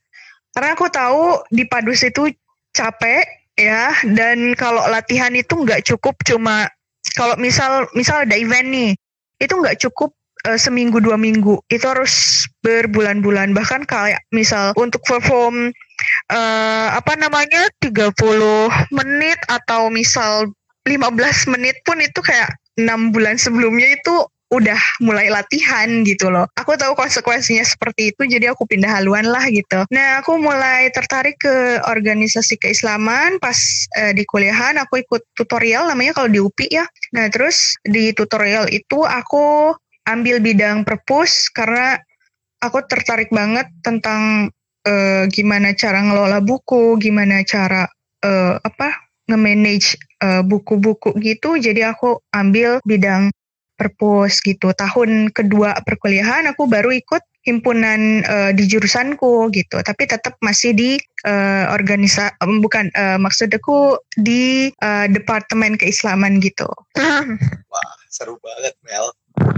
karena 0.54 0.78
aku 0.78 0.86
tahu 0.90 1.42
di 1.50 1.66
padus 1.66 2.06
itu 2.06 2.30
capek 2.74 3.26
ya. 3.58 3.94
Dan 4.06 4.54
kalau 4.54 4.86
latihan 4.90 5.34
itu 5.34 5.66
nggak 5.66 5.86
cukup 5.86 6.18
cuma 6.26 6.70
kalau 7.18 7.38
misal 7.38 7.90
misal 7.94 8.26
ada 8.26 8.38
event 8.38 8.70
nih 8.70 8.92
itu 9.42 9.54
nggak 9.54 9.82
cukup 9.82 10.14
uh, 10.46 10.58
seminggu 10.58 11.02
dua 11.02 11.18
minggu. 11.18 11.58
Itu 11.70 11.90
harus 11.90 12.46
berbulan-bulan. 12.62 13.58
Bahkan 13.58 13.90
kayak 13.90 14.22
misal 14.30 14.78
untuk 14.78 15.02
perform 15.10 15.74
uh, 16.30 16.88
apa 16.94 17.14
namanya 17.18 17.70
30 17.82 18.14
menit 18.94 19.40
atau 19.50 19.90
misal 19.90 20.54
15 20.86 21.54
menit 21.54 21.80
pun 21.88 21.98
itu 22.00 22.20
kayak 22.20 22.54
enam 22.78 23.14
bulan 23.14 23.38
sebelumnya 23.38 23.94
itu 23.94 24.26
udah 24.54 24.78
mulai 25.02 25.34
latihan 25.34 26.06
gitu 26.06 26.30
loh. 26.30 26.46
Aku 26.62 26.78
tahu 26.78 26.94
konsekuensinya 26.94 27.66
seperti 27.66 28.14
itu, 28.14 28.30
jadi 28.30 28.54
aku 28.54 28.70
pindah 28.70 29.02
haluan 29.02 29.26
lah 29.26 29.42
gitu. 29.50 29.82
Nah, 29.90 30.22
aku 30.22 30.38
mulai 30.38 30.94
tertarik 30.94 31.42
ke 31.42 31.82
organisasi 31.90 32.62
keislaman 32.62 33.42
pas 33.42 33.58
uh, 33.98 34.14
di 34.14 34.22
kuliahan. 34.30 34.78
Aku 34.86 35.02
ikut 35.02 35.26
tutorial 35.34 35.90
namanya 35.90 36.14
kalau 36.22 36.30
di 36.30 36.38
UPI 36.38 36.70
ya. 36.70 36.86
Nah, 37.18 37.34
terus 37.34 37.74
di 37.82 38.14
tutorial 38.14 38.70
itu 38.70 39.02
aku 39.02 39.74
ambil 40.06 40.38
bidang 40.38 40.86
perpus 40.86 41.50
karena 41.50 41.98
aku 42.62 42.86
tertarik 42.86 43.34
banget 43.34 43.66
tentang 43.82 44.54
uh, 44.86 45.24
gimana 45.34 45.74
cara 45.74 46.06
ngelola 46.06 46.46
buku, 46.46 47.02
gimana 47.02 47.42
cara 47.42 47.90
uh, 48.22 48.62
apa 48.62 49.02
nge-manage 49.24 49.98
buku-buku 50.48 51.16
gitu. 51.20 51.60
Jadi 51.60 51.84
aku 51.84 52.20
ambil 52.32 52.80
bidang 52.88 53.28
perpus 53.84 54.40
gitu. 54.40 54.72
Tahun 54.72 55.28
kedua 55.36 55.76
perkuliahan 55.84 56.48
aku 56.48 56.72
baru 56.72 56.96
ikut 56.96 57.20
himpunan 57.44 58.24
uh, 58.24 58.52
di 58.56 58.64
jurusanku 58.64 59.52
gitu. 59.52 59.84
Tapi 59.84 60.08
tetap 60.08 60.40
masih 60.40 60.72
di 60.72 60.96
uh, 61.28 61.68
organisa 61.76 62.32
um, 62.40 62.64
bukan 62.64 62.88
uh, 62.96 63.20
maksud 63.20 63.52
aku 63.52 64.00
di 64.16 64.72
uh, 64.80 65.12
departemen 65.12 65.76
keislaman 65.76 66.40
gitu. 66.40 66.68
Wah, 67.68 67.92
seru 68.08 68.40
banget 68.40 68.80
Mel. 68.88 69.12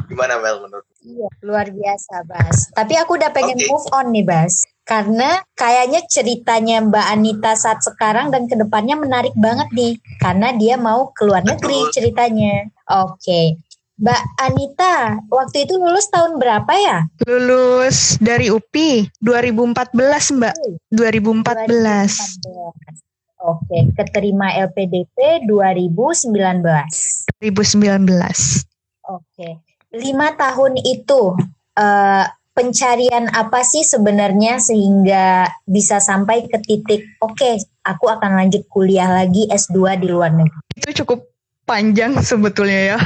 Gimana 0.09 0.41
Mel 0.41 0.65
menurut? 0.65 0.85
Iya, 1.05 1.29
luar 1.45 1.69
biasa, 1.69 2.25
Bas. 2.25 2.73
Tapi 2.73 2.97
aku 2.97 3.21
udah 3.21 3.29
pengen 3.29 3.61
Okay. 3.61 3.69
move 3.69 3.87
on 3.93 4.09
nih, 4.09 4.25
Bas. 4.25 4.65
Karena 4.85 5.41
kayaknya 5.57 6.01
ceritanya 6.09 6.81
Mbak 6.81 7.07
Anita 7.09 7.51
saat 7.57 7.81
sekarang 7.81 8.29
dan 8.29 8.49
ke 8.49 8.57
depannya 8.57 8.97
menarik 8.97 9.33
banget 9.37 9.69
nih. 9.73 9.93
Karena 10.21 10.53
dia 10.57 10.77
mau 10.77 11.13
ke 11.13 11.25
luar 11.25 11.45
negeri 11.45 11.89
ceritanya. 11.93 12.69
Oke. 12.89 13.61
Mbak 13.95 14.21
Anita, 14.43 15.23
waktu 15.31 15.63
itu 15.63 15.79
lulus 15.79 16.11
tahun 16.11 16.35
berapa 16.35 16.67
ya? 16.75 17.07
Lulus 17.23 18.19
dari 18.19 18.51
UPI 18.51 19.07
2014 19.23 20.35
Mbak. 20.35 20.55
2014. 20.91 22.43
2014. 22.43 23.39
Oke, 23.39 23.87
keterima 23.95 24.51
LPDP 24.51 25.47
2019. 25.47 26.27
2019. 27.39 28.67
Oke, 29.07 29.63
lima 29.95 30.27
tahun 30.35 30.75
itu 30.81 31.39
eh, 31.79 32.25
pencarian 32.51 33.31
apa 33.31 33.63
sih 33.63 33.87
sebenarnya 33.87 34.59
sehingga 34.59 35.47
bisa 35.63 36.03
sampai 36.03 36.51
ke 36.51 36.59
titik 36.59 37.15
oke, 37.23 37.63
aku 37.87 38.05
akan 38.11 38.43
lanjut 38.43 38.67
kuliah 38.67 39.07
lagi 39.07 39.47
S2 39.47 40.03
di 40.03 40.07
luar 40.11 40.35
negeri. 40.35 40.59
Itu 40.75 41.05
cukup 41.05 41.31
panjang 41.63 42.19
sebetulnya 42.19 42.81
ya. 42.95 42.99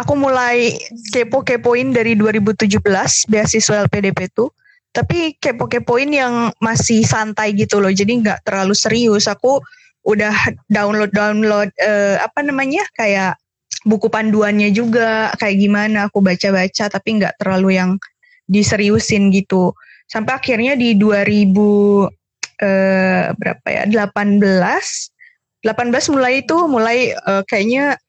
Aku 0.00 0.16
mulai 0.16 0.80
kepo-kepoin 1.12 1.92
dari 1.92 2.16
2017 2.16 2.80
beasiswa 3.28 3.84
LPDP 3.84 4.32
itu. 4.32 4.48
Tapi 4.90 5.36
kepo-kepoin 5.38 6.08
yang 6.10 6.50
masih 6.58 7.04
santai 7.04 7.52
gitu 7.52 7.78
loh. 7.78 7.92
Jadi 7.92 8.24
nggak 8.24 8.48
terlalu 8.48 8.72
serius. 8.72 9.28
Aku 9.28 9.60
udah 10.08 10.32
download-download 10.72 11.68
eh, 11.76 12.16
apa 12.16 12.40
namanya 12.40 12.80
kayak 12.96 13.36
buku 13.84 14.08
panduannya 14.08 14.72
juga 14.72 15.32
kayak 15.36 15.56
gimana 15.60 16.08
aku 16.08 16.24
baca-baca 16.24 16.88
tapi 16.88 17.20
nggak 17.20 17.36
terlalu 17.36 17.76
yang 17.76 18.00
diseriusin 18.48 19.28
gitu. 19.30 19.76
Sampai 20.08 20.40
akhirnya 20.40 20.74
di 20.74 20.96
2000 20.96 22.08
eh, 22.64 23.24
berapa 23.36 23.66
ya? 23.68 23.84
18 23.84 24.40
18 25.60 26.14
mulai 26.16 26.32
itu 26.40 26.56
mulai 26.66 26.98
eh, 27.12 27.42
kayaknya 27.44 28.00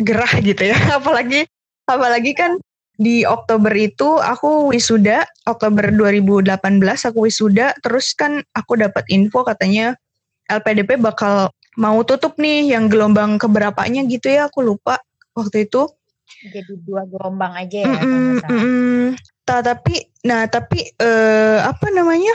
gerah 0.00 0.32
gitu 0.42 0.62
ya. 0.70 0.76
Apalagi 0.98 1.46
apalagi 1.84 2.32
kan 2.32 2.56
di 2.94 3.26
Oktober 3.26 3.74
itu 3.74 4.22
aku 4.22 4.70
wisuda, 4.70 5.26
Oktober 5.50 5.90
2018 5.90 6.54
aku 7.10 7.26
wisuda, 7.26 7.74
terus 7.82 8.14
kan 8.14 8.38
aku 8.54 8.78
dapat 8.78 9.02
info 9.10 9.42
katanya 9.42 9.98
LPDP 10.46 11.02
bakal 11.02 11.50
mau 11.74 12.06
tutup 12.06 12.38
nih 12.38 12.70
yang 12.70 12.86
gelombang 12.86 13.34
keberapanya 13.34 14.06
gitu 14.06 14.30
ya, 14.30 14.46
aku 14.46 14.62
lupa 14.62 15.02
waktu 15.34 15.66
itu. 15.66 15.90
Jadi 16.46 16.72
dua 16.86 17.02
gelombang 17.10 17.52
aja 17.58 17.78
ya. 17.82 17.86
nggak 17.90 18.02
salah. 18.46 18.62
mm-mm. 18.62 19.02
Ta- 19.44 19.64
tapi 19.64 20.08
nah 20.24 20.48
tapi 20.48 20.88
eh, 20.96 21.58
apa 21.60 21.92
namanya 21.92 22.32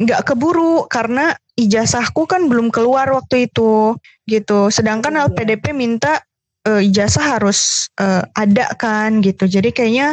nggak 0.00 0.32
keburu 0.32 0.84
karena 0.90 1.32
ijazahku 1.56 2.24
kan 2.28 2.48
belum 2.48 2.68
keluar 2.72 3.08
waktu 3.12 3.48
itu 3.48 3.96
gitu 4.28 4.68
sedangkan 4.72 5.16
Iya. 5.16 5.22
LPDP 5.28 5.72
minta 5.76 6.20
eh, 6.66 6.82
ijazah 6.88 7.38
harus 7.38 7.88
eh, 8.00 8.24
ada 8.36 8.72
kan 8.76 9.22
gitu 9.24 9.46
jadi 9.46 9.70
kayaknya 9.72 10.08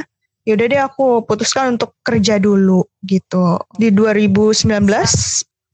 yaudah 0.47 0.67
deh 0.71 0.81
aku 0.81 1.27
putuskan 1.27 1.75
untuk 1.75 1.91
kerja 2.07 2.39
dulu 2.39 2.88
gitu 3.03 3.60
di 3.75 3.91
2019 3.91 4.88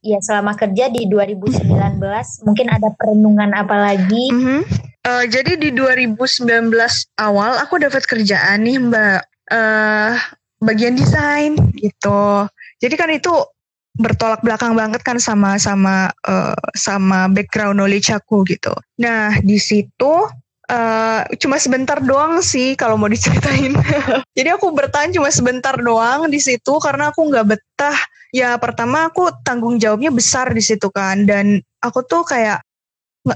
Iya, 0.04 0.20
selama 0.20 0.52
kerja 0.52 0.92
di 0.92 1.08
2019 1.08 1.96
mungkin 2.44 2.68
ada 2.68 2.92
perenungan 2.92 3.56
apa 3.56 3.72
lagi? 3.72 4.28
Mhm. 4.36 4.60
Eh, 5.04 5.24
jadi 5.32 5.56
di 5.56 5.72
2019 5.72 7.08
awal 7.16 7.56
aku 7.56 7.80
dapat 7.80 8.04
kerjaan 8.04 8.68
nih 8.68 8.76
Mbak 8.84 9.20
eh 9.52 10.12
bagian 10.60 10.96
desain 10.96 11.56
gitu. 11.76 12.44
Jadi 12.84 12.94
kan 13.00 13.08
itu 13.12 13.32
bertolak 13.96 14.44
belakang 14.44 14.76
banget 14.76 15.00
kan 15.00 15.16
sama 15.16 15.56
sama 15.56 16.12
eh, 16.28 16.56
sama 16.76 17.32
background 17.32 17.80
knowledge 17.80 18.12
aku 18.12 18.44
gitu. 18.44 18.76
Nah 19.00 19.40
di 19.40 19.56
situ 19.56 20.28
eh 20.64 21.20
cuma 21.36 21.60
sebentar 21.60 22.00
doang 22.00 22.40
sih 22.40 22.72
kalau 22.72 22.96
mau 22.96 23.10
diceritain. 23.10 23.76
Jadi 24.38 24.48
aku 24.48 24.72
bertahan 24.72 25.12
cuma 25.12 25.28
sebentar 25.28 25.76
doang 25.76 26.32
di 26.32 26.40
situ 26.40 26.80
karena 26.80 27.12
aku 27.12 27.28
nggak 27.28 27.46
betah. 27.52 27.98
Ya 28.34 28.56
pertama 28.58 29.12
aku 29.12 29.30
tanggung 29.44 29.78
jawabnya 29.78 30.10
besar 30.10 30.50
di 30.50 30.64
situ 30.64 30.90
kan 30.90 31.22
dan 31.28 31.62
aku 31.84 32.02
tuh 32.02 32.26
kayak 32.26 32.64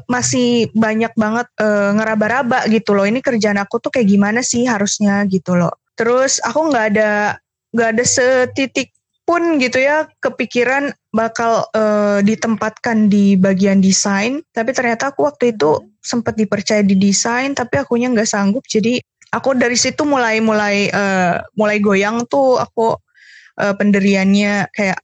masih 0.09 0.69
banyak 0.77 1.13
banget 1.17 1.49
eh, 1.61 1.91
ngeraba-raba 1.97 2.69
gitu 2.69 2.93
loh. 2.97 3.05
Ini 3.05 3.21
kerjaan 3.25 3.61
aku 3.61 3.81
tuh 3.81 3.93
kayak 3.93 4.09
gimana 4.09 4.41
sih 4.45 4.69
harusnya 4.69 5.25
gitu 5.29 5.57
loh. 5.57 5.73
Terus 5.97 6.41
aku 6.45 6.73
nggak 6.73 6.87
ada 6.97 7.41
nggak 7.73 7.89
ada 7.97 8.05
setitik 8.05 8.93
pun 9.29 9.61
gitu 9.61 9.77
ya 9.85 10.09
kepikiran 10.25 10.93
bakal 11.13 11.69
eh, 11.73 12.21
ditempatkan 12.25 13.09
di 13.09 13.37
bagian 13.37 13.81
desain. 13.81 14.45
Tapi 14.53 14.73
ternyata 14.77 15.13
aku 15.13 15.25
waktu 15.29 15.57
itu 15.57 15.88
sempat 16.09 16.33
dipercaya 16.41 16.81
di 16.81 16.97
desain, 16.97 17.53
tapi 17.53 17.77
akunya 17.77 18.09
nggak 18.09 18.25
sanggup. 18.25 18.65
Jadi 18.65 18.97
aku 19.29 19.53
dari 19.53 19.77
situ 19.77 20.09
mulai 20.09 20.41
mulai 20.41 20.89
eh, 20.89 21.35
mulai 21.53 21.79
goyang 21.85 22.25
tuh 22.25 22.57
aku 22.57 22.97
eh, 23.61 23.75
pendiriannya 23.77 24.73
kayak 24.73 24.99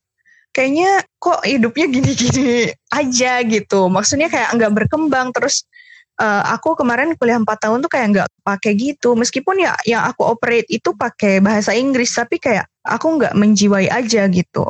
kayaknya 0.55 1.03
kok 1.21 1.45
hidupnya 1.45 1.87
gini-gini 1.93 2.73
aja 2.89 3.43
gitu. 3.45 3.93
Maksudnya 3.93 4.33
kayak 4.33 4.57
nggak 4.57 4.73
berkembang 4.73 5.35
terus 5.37 5.69
eh, 6.17 6.43
aku 6.49 6.79
kemarin 6.79 7.13
kuliah 7.21 7.37
4 7.37 7.47
tahun 7.69 7.79
tuh 7.85 7.91
kayak 7.93 8.07
nggak 8.17 8.29
pakai 8.41 8.73
gitu. 8.79 9.13
Meskipun 9.19 9.61
ya 9.61 9.77
yang 9.85 10.09
aku 10.09 10.25
operate 10.25 10.69
itu 10.73 10.97
pakai 10.97 11.45
bahasa 11.45 11.77
Inggris 11.77 12.17
tapi 12.17 12.41
kayak 12.41 12.65
aku 12.87 13.21
nggak 13.21 13.35
menjiwai 13.37 13.93
aja 13.93 14.25
gitu. 14.33 14.65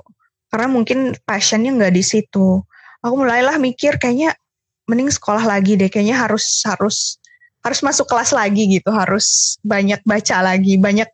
Karena 0.51 0.71
mungkin 0.71 1.15
passionnya 1.27 1.71
nggak 1.75 1.95
di 1.95 2.03
situ. 2.03 2.63
Aku 3.05 3.15
mulailah 3.21 3.61
mikir 3.61 4.01
kayaknya 4.01 4.33
mending 4.89 5.11
sekolah 5.13 5.45
lagi 5.45 5.77
deh. 5.77 5.89
Kayaknya 5.89 6.17
harus 6.17 6.45
harus 6.65 7.19
harus 7.65 7.81
masuk 7.81 8.07
kelas 8.09 8.33
lagi 8.33 8.69
gitu. 8.69 8.91
Harus 8.93 9.57
banyak 9.65 10.01
baca 10.05 10.37
lagi, 10.45 10.77
banyak 10.77 11.09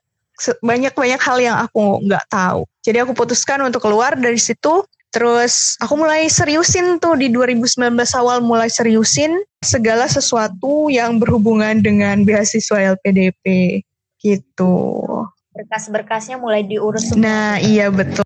banyak 0.65 0.93
banyak 0.97 1.21
hal 1.21 1.39
yang 1.39 1.57
aku 1.61 2.01
nggak 2.07 2.25
tahu. 2.33 2.65
Jadi 2.81 2.99
aku 3.05 3.13
putuskan 3.13 3.61
untuk 3.65 3.85
keluar 3.85 4.17
dari 4.17 4.41
situ. 4.41 4.85
Terus 5.11 5.75
aku 5.83 5.99
mulai 5.99 6.31
seriusin 6.31 7.03
tuh 7.03 7.19
di 7.19 7.27
2019 7.35 7.99
awal 8.15 8.39
mulai 8.47 8.71
seriusin 8.71 9.43
segala 9.59 10.07
sesuatu 10.07 10.87
yang 10.87 11.19
berhubungan 11.19 11.83
dengan 11.83 12.23
beasiswa 12.23 12.95
LPDP 12.95 13.83
gitu. 14.23 15.03
Berkas-berkasnya 15.51 16.39
mulai 16.39 16.63
diurus 16.63 17.11
semua. 17.11 17.27
Nah 17.27 17.51
iya 17.59 17.91
betul. 17.91 18.23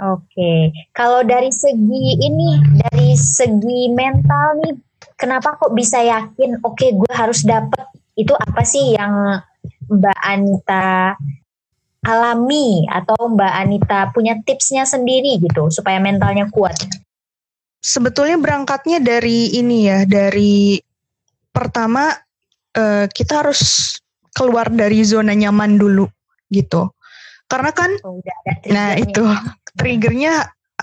Oke, 0.00 0.72
kalau 0.96 1.20
dari 1.20 1.52
segi 1.52 2.16
ini, 2.16 2.56
dari 2.88 3.12
segi 3.12 3.92
mental 3.92 4.56
nih, 4.64 4.72
kenapa 5.20 5.60
kok 5.60 5.76
bisa 5.76 6.00
yakin? 6.00 6.56
Oke, 6.64 6.96
gue 6.96 7.12
harus 7.12 7.44
dapet 7.44 7.84
itu 8.16 8.32
apa 8.32 8.64
sih 8.64 8.96
yang 8.96 9.44
Mbak 9.92 10.20
Anita 10.24 11.12
alami 12.00 12.88
atau 12.88 13.28
Mbak 13.28 13.54
Anita 13.60 14.08
punya 14.16 14.40
tipsnya 14.40 14.88
sendiri 14.88 15.36
gitu 15.36 15.68
supaya 15.68 16.00
mentalnya 16.00 16.48
kuat? 16.48 16.80
Sebetulnya 17.84 18.40
berangkatnya 18.40 19.04
dari 19.04 19.52
ini 19.52 19.84
ya, 19.84 20.08
dari 20.08 20.80
pertama 21.52 22.12
eh, 22.72 23.04
kita 23.04 23.44
harus 23.44 23.96
keluar 24.32 24.72
dari 24.72 25.04
zona 25.04 25.36
nyaman 25.36 25.76
dulu 25.76 26.08
gitu. 26.48 26.88
Karena 27.50 27.70
kan 27.74 27.90
Oh, 28.06 28.22
udah 28.22 28.36
ada 28.46 28.52
Nah 28.70 28.88
triggernya. 28.94 29.10
itu 29.10 29.24
triggernya 29.74 30.32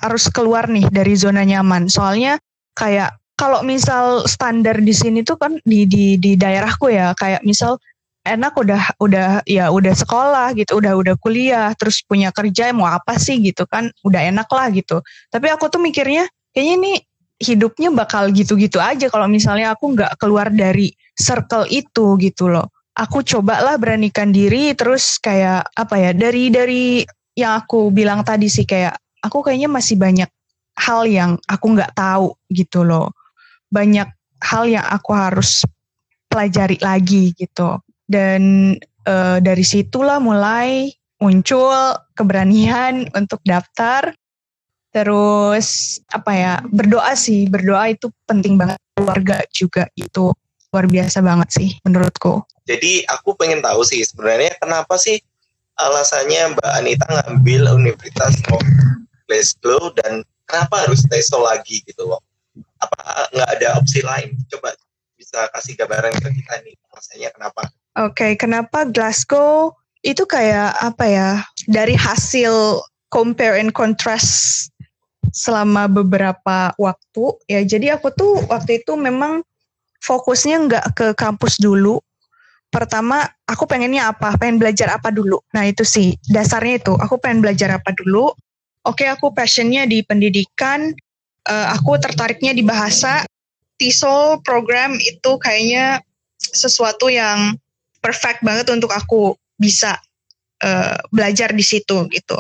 harus 0.04 0.26
keluar 0.30 0.68
nih 0.68 0.86
dari 0.92 1.16
zona 1.16 1.42
nyaman. 1.48 1.88
Soalnya 1.88 2.38
kayak 2.78 3.18
kalau 3.40 3.64
misal 3.64 4.28
standar 4.28 4.78
di 4.82 4.94
sini 4.94 5.24
tuh 5.24 5.40
kan 5.40 5.58
di 5.64 5.88
di 5.88 6.18
di 6.20 6.36
daerahku 6.36 6.90
ya 6.92 7.14
kayak 7.16 7.46
misal 7.46 7.78
enak 8.28 8.54
udah 8.60 8.84
udah 9.00 9.30
ya 9.48 9.72
udah 9.72 9.96
sekolah 9.96 10.52
gitu, 10.60 10.84
udah 10.84 11.00
udah 11.00 11.16
kuliah, 11.24 11.72
terus 11.80 12.04
punya 12.04 12.30
kerja 12.36 12.76
mau 12.76 12.92
apa 12.92 13.16
sih 13.16 13.40
gitu 13.40 13.64
kan, 13.64 13.88
udah 14.04 14.20
enak 14.28 14.52
lah 14.52 14.68
gitu. 14.76 15.00
Tapi 15.32 15.48
aku 15.48 15.72
tuh 15.72 15.80
mikirnya 15.80 16.28
kayaknya 16.52 16.74
ini 16.76 16.94
hidupnya 17.38 17.94
bakal 17.94 18.28
gitu-gitu 18.34 18.82
aja 18.82 19.08
kalau 19.08 19.30
misalnya 19.30 19.72
aku 19.72 19.96
nggak 19.96 20.18
keluar 20.20 20.52
dari 20.52 20.92
circle 21.16 21.70
itu 21.72 22.20
gitu 22.20 22.52
loh. 22.52 22.68
Aku 22.98 23.22
cobalah 23.22 23.78
beranikan 23.78 24.34
diri 24.34 24.74
terus 24.74 25.22
kayak 25.22 25.70
apa 25.78 25.96
ya 26.02 26.12
dari 26.18 26.50
dari 26.50 27.06
yang 27.38 27.62
aku 27.62 27.94
bilang 27.94 28.26
tadi 28.26 28.50
sih 28.50 28.66
kayak 28.66 28.98
aku 29.22 29.46
kayaknya 29.46 29.70
masih 29.70 30.02
banyak 30.02 30.26
hal 30.78 31.06
yang 31.06 31.38
aku 31.46 31.78
nggak 31.78 31.94
tahu 31.94 32.34
gitu 32.50 32.82
loh. 32.82 33.14
Banyak 33.70 34.10
hal 34.42 34.66
yang 34.66 34.86
aku 34.86 35.14
harus 35.14 35.62
pelajari 36.26 36.82
lagi 36.82 37.38
gitu. 37.38 37.78
Dan 38.10 38.74
uh, 39.06 39.38
dari 39.38 39.62
situlah 39.62 40.18
mulai 40.18 40.90
muncul 41.22 41.98
keberanian 42.18 43.06
untuk 43.20 43.42
daftar. 43.46 44.10
Terus 44.90 46.00
apa 46.10 46.32
ya 46.34 46.54
berdoa 46.66 47.14
sih. 47.14 47.46
Berdoa 47.46 47.94
itu 47.94 48.10
penting 48.26 48.58
banget 48.58 48.82
keluarga 48.98 49.46
juga 49.54 49.86
itu 49.94 50.34
luar 50.74 50.86
biasa 50.88 51.24
banget 51.24 51.50
sih 51.54 51.70
menurutku. 51.88 52.44
Jadi 52.68 53.08
aku 53.08 53.34
pengen 53.40 53.64
tahu 53.64 53.84
sih 53.88 54.04
sebenarnya 54.04 54.52
kenapa 54.60 55.00
sih 55.00 55.20
alasannya 55.80 56.58
Mbak 56.58 56.72
Anita 56.84 57.08
ngambil 57.08 57.62
Universitas 57.80 58.36
Glasgow 59.28 59.92
dan 60.04 60.24
kenapa 60.48 60.88
harus 60.88 61.04
TESOL 61.08 61.44
lagi 61.48 61.84
gitu 61.88 62.08
loh? 62.08 62.20
Apa 62.82 63.30
nggak 63.32 63.50
ada 63.60 63.68
opsi 63.80 64.04
lain? 64.04 64.36
Coba 64.52 64.76
bisa 65.16 65.48
kasih 65.56 65.76
gambaran 65.80 66.16
ke 66.20 66.30
kita 66.42 66.54
nih 66.64 66.76
alasannya 66.92 67.30
kenapa? 67.36 67.62
Oke, 67.98 68.14
okay, 68.14 68.32
kenapa 68.38 68.86
Glasgow 68.88 69.76
itu 70.04 70.24
kayak 70.28 70.76
apa 70.80 71.06
ya? 71.08 71.30
Dari 71.68 71.96
hasil 71.96 72.84
compare 73.08 73.60
and 73.60 73.72
contrast 73.72 74.70
selama 75.32 75.88
beberapa 75.92 76.72
waktu 76.80 77.26
ya. 77.52 77.62
Jadi 77.64 77.92
aku 77.92 78.12
tuh 78.16 78.44
waktu 78.48 78.84
itu 78.84 78.96
memang 78.96 79.44
fokusnya 80.08 80.56
nggak 80.72 80.86
ke 80.96 81.08
kampus 81.20 81.60
dulu. 81.60 82.00
Pertama, 82.72 83.28
aku 83.44 83.68
pengennya 83.68 84.12
apa? 84.12 84.36
Pengen 84.40 84.60
belajar 84.60 84.96
apa 84.96 85.12
dulu? 85.12 85.44
Nah 85.52 85.68
itu 85.68 85.84
sih 85.84 86.16
dasarnya 86.32 86.80
itu. 86.80 86.94
Aku 86.96 87.20
pengen 87.20 87.44
belajar 87.44 87.76
apa 87.76 87.92
dulu? 87.96 88.32
Oke, 88.88 89.04
aku 89.04 89.36
passionnya 89.36 89.84
di 89.84 90.00
pendidikan. 90.04 90.96
Uh, 91.48 91.68
aku 91.76 92.00
tertariknya 92.00 92.56
di 92.56 92.64
bahasa. 92.64 93.28
TESOL 93.78 94.42
program 94.42 94.98
itu 94.98 95.38
kayaknya 95.38 96.02
sesuatu 96.40 97.14
yang 97.14 97.54
perfect 98.02 98.42
banget 98.42 98.68
untuk 98.74 98.90
aku 98.90 99.38
bisa 99.54 100.02
uh, 100.66 100.98
belajar 101.14 101.54
di 101.54 101.62
situ 101.62 102.10
gitu. 102.10 102.38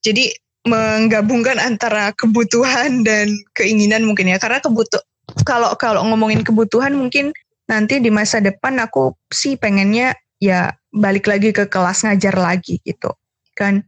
Jadi 0.00 0.32
menggabungkan 0.64 1.56
antara 1.60 2.12
kebutuhan 2.16 3.04
dan 3.04 3.32
keinginan 3.56 4.04
mungkin 4.04 4.28
ya 4.28 4.36
karena 4.36 4.60
kebutuh 4.60 5.00
kalau 5.46 5.74
kalau 5.76 6.02
ngomongin 6.06 6.42
kebutuhan 6.44 6.94
mungkin 6.94 7.34
nanti 7.70 8.02
di 8.02 8.10
masa 8.10 8.42
depan 8.42 8.78
aku 8.82 9.14
sih 9.30 9.54
pengennya 9.54 10.14
ya 10.42 10.74
balik 10.90 11.30
lagi 11.30 11.54
ke 11.54 11.70
kelas 11.70 12.02
ngajar 12.02 12.34
lagi 12.34 12.82
gitu 12.82 13.14
kan 13.54 13.86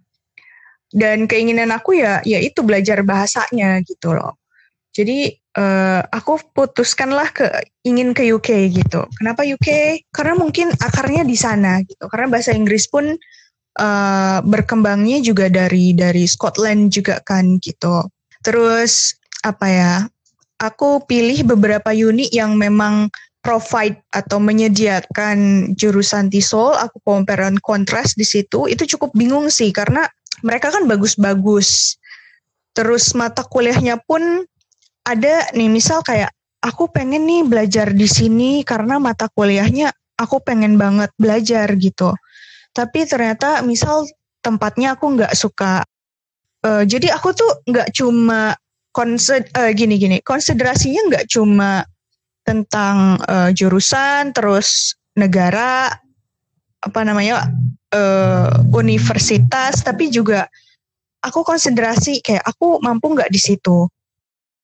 dan 0.93 1.27
keinginan 1.27 1.73
aku 1.75 1.99
ya 1.99 2.23
ya 2.23 2.39
itu 2.39 2.63
belajar 2.63 3.03
bahasanya 3.03 3.83
gitu 3.83 4.15
loh 4.15 4.39
jadi 4.93 5.35
uh, 5.57 6.05
aku 6.13 6.39
putuskanlah 6.53 7.33
ke 7.33 7.49
ingin 7.83 8.13
ke 8.13 8.29
UK 8.29 8.71
gitu 8.71 9.09
kenapa 9.19 9.43
UK 9.43 9.99
karena 10.13 10.37
mungkin 10.37 10.71
akarnya 10.79 11.25
di 11.25 11.35
sana 11.35 11.81
gitu 11.83 12.07
karena 12.07 12.29
bahasa 12.29 12.53
Inggris 12.53 12.87
pun 12.87 13.17
uh, 13.79 14.39
berkembangnya 14.45 15.23
juga 15.25 15.49
dari 15.49 15.97
dari 15.97 16.29
Scotland 16.29 16.93
juga 16.93 17.23
kan 17.25 17.57
gitu. 17.63 18.09
Terus 18.43 19.17
apa 19.47 19.67
ya? 19.71 19.95
Aku 20.63 21.03
pilih 21.11 21.43
beberapa 21.43 21.91
uni 21.91 22.31
yang 22.31 22.55
memang 22.55 23.11
provide 23.43 23.99
atau 24.15 24.39
menyediakan 24.39 25.71
jurusan 25.75 26.31
TESOL, 26.31 26.79
aku 26.79 27.03
compare 27.03 27.43
and 27.51 27.59
contrast 27.59 28.15
di 28.15 28.23
situ, 28.23 28.71
itu 28.71 28.87
cukup 28.95 29.11
bingung 29.19 29.51
sih 29.51 29.75
karena 29.75 30.07
mereka 30.47 30.71
kan 30.71 30.87
bagus-bagus. 30.87 31.99
Terus 32.73 33.13
mata 33.19 33.43
kuliahnya 33.43 33.99
pun 34.07 34.47
ada 35.03 35.51
nih 35.53 35.67
misal 35.67 36.07
kayak 36.07 36.31
aku 36.63 36.87
pengen 36.89 37.27
nih 37.27 37.43
belajar 37.43 37.91
di 37.91 38.07
sini 38.07 38.63
karena 38.63 39.03
mata 39.03 39.27
kuliahnya 39.35 39.91
aku 40.15 40.39
pengen 40.39 40.79
banget 40.79 41.11
belajar 41.19 41.67
gitu. 41.75 42.15
Tapi 42.71 43.05
ternyata 43.05 43.61
misal 43.67 44.07
tempatnya 44.41 44.95
aku 44.95 45.19
nggak 45.19 45.35
suka. 45.35 45.83
Uh, 46.63 46.87
jadi 46.87 47.11
aku 47.19 47.35
tuh 47.35 47.51
nggak 47.67 47.91
cuma 47.91 48.55
konsid 48.93 49.49
uh, 49.57 49.73
gini 49.73 49.97
gini. 49.97 50.21
Konsiderasinya 50.21 51.09
nggak 51.09 51.27
cuma 51.33 51.83
tentang 52.45 53.19
uh, 53.25 53.51
jurusan 53.51 54.31
terus 54.37 54.95
negara 55.17 55.91
apa 56.83 57.01
namanya 57.07 57.47
uh, 57.95 58.51
universitas 58.75 59.81
tapi 59.87 60.11
juga 60.11 60.51
aku 61.23 61.47
konsiderasi 61.47 62.19
kayak 62.21 62.43
aku 62.45 62.79
mampu 62.85 63.17
nggak 63.17 63.33
di 63.33 63.41
situ. 63.41 63.89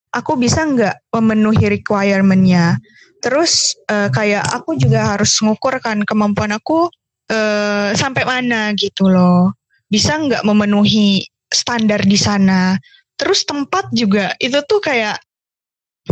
Aku 0.08 0.40
bisa 0.40 0.64
nggak 0.64 1.12
memenuhi 1.12 1.68
requirementnya. 1.80 2.80
Terus 3.18 3.76
uh, 3.90 4.08
kayak 4.08 4.46
aku 4.54 4.78
juga 4.78 5.16
harus 5.16 5.36
ngukur 5.42 5.82
kan 5.82 6.00
kemampuan 6.06 6.54
aku 6.54 6.88
uh, 7.30 7.90
sampai 7.92 8.24
mana 8.24 8.72
gitu 8.74 9.10
loh. 9.10 9.52
Bisa 9.88 10.16
nggak 10.16 10.44
memenuhi 10.44 11.24
standar 11.48 12.04
di 12.04 12.16
sana 12.16 12.76
terus 13.18 13.42
tempat 13.44 13.90
juga 13.90 14.32
itu 14.38 14.56
tuh 14.64 14.78
kayak 14.78 15.18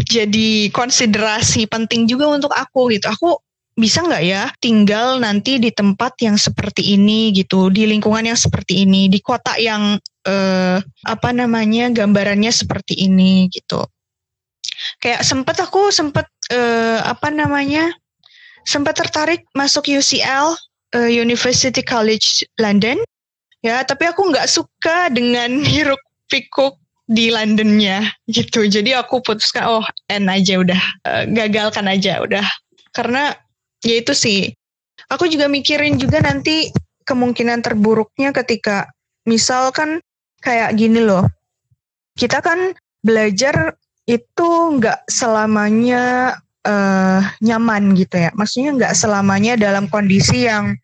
jadi 0.05 0.69
konsiderasi 0.77 1.65
penting 1.71 2.05
juga 2.05 2.29
untuk 2.29 2.53
aku 2.53 2.93
gitu. 2.93 3.09
Aku 3.09 3.31
bisa 3.77 4.05
nggak 4.05 4.25
ya 4.25 4.49
tinggal 4.61 5.21
nanti 5.21 5.61
di 5.61 5.69
tempat 5.69 6.17
yang 6.25 6.41
seperti 6.41 6.97
ini 6.97 7.33
gitu 7.37 7.69
di 7.69 7.85
lingkungan 7.85 8.25
yang 8.25 8.37
seperti 8.37 8.89
ini 8.89 9.09
di 9.09 9.21
kota 9.21 9.57
yang 9.61 10.01
eh, 10.25 10.79
apa 11.05 11.31
namanya 11.33 11.89
gambarannya 11.93 12.53
seperti 12.53 13.09
ini 13.09 13.49
gitu. 13.49 13.85
Kayak 15.01 15.25
sempet 15.25 15.57
aku 15.61 15.89
sempet 15.89 16.29
eh, 16.53 17.01
apa 17.01 17.33
namanya 17.33 17.89
sempat 18.67 18.99
tertarik 18.99 19.47
masuk 19.55 19.87
UCL 19.87 20.59
uh, 20.99 21.11
University 21.11 21.81
College 21.81 22.43
London. 22.59 22.99
Ya 23.63 23.83
tapi 23.87 24.11
aku 24.11 24.31
nggak 24.31 24.51
suka 24.51 25.09
dengan 25.15 25.63
hiruk 25.73 26.03
pikuk 26.27 26.77
di 27.07 27.31
Londonnya 27.31 28.03
gitu. 28.27 28.67
Jadi 28.67 28.93
aku 28.93 29.23
putuskan 29.23 29.67
oh 29.67 29.87
N 30.11 30.27
aja 30.27 30.59
udah 30.59 30.83
uh, 31.07 31.25
gagalkan 31.31 31.87
aja 31.87 32.21
udah. 32.23 32.45
Karena 32.91 33.33
ya 33.83 34.03
itu 34.03 34.13
sih. 34.13 34.51
Aku 35.07 35.31
juga 35.31 35.47
mikirin 35.47 36.03
juga 36.03 36.19
nanti 36.19 36.75
kemungkinan 37.07 37.63
terburuknya 37.63 38.35
ketika 38.35 38.91
misalkan 39.23 40.03
kayak 40.43 40.75
gini 40.75 40.99
loh. 40.99 41.23
Kita 42.19 42.43
kan 42.43 42.75
belajar 43.07 43.79
itu 44.11 44.49
nggak 44.79 45.07
selamanya 45.07 46.35
uh, 46.67 47.23
nyaman 47.39 47.95
gitu 47.95 48.19
ya. 48.19 48.35
Maksudnya 48.35 48.75
nggak 48.75 48.95
selamanya 48.99 49.55
dalam 49.55 49.87
kondisi 49.87 50.51
yang 50.51 50.75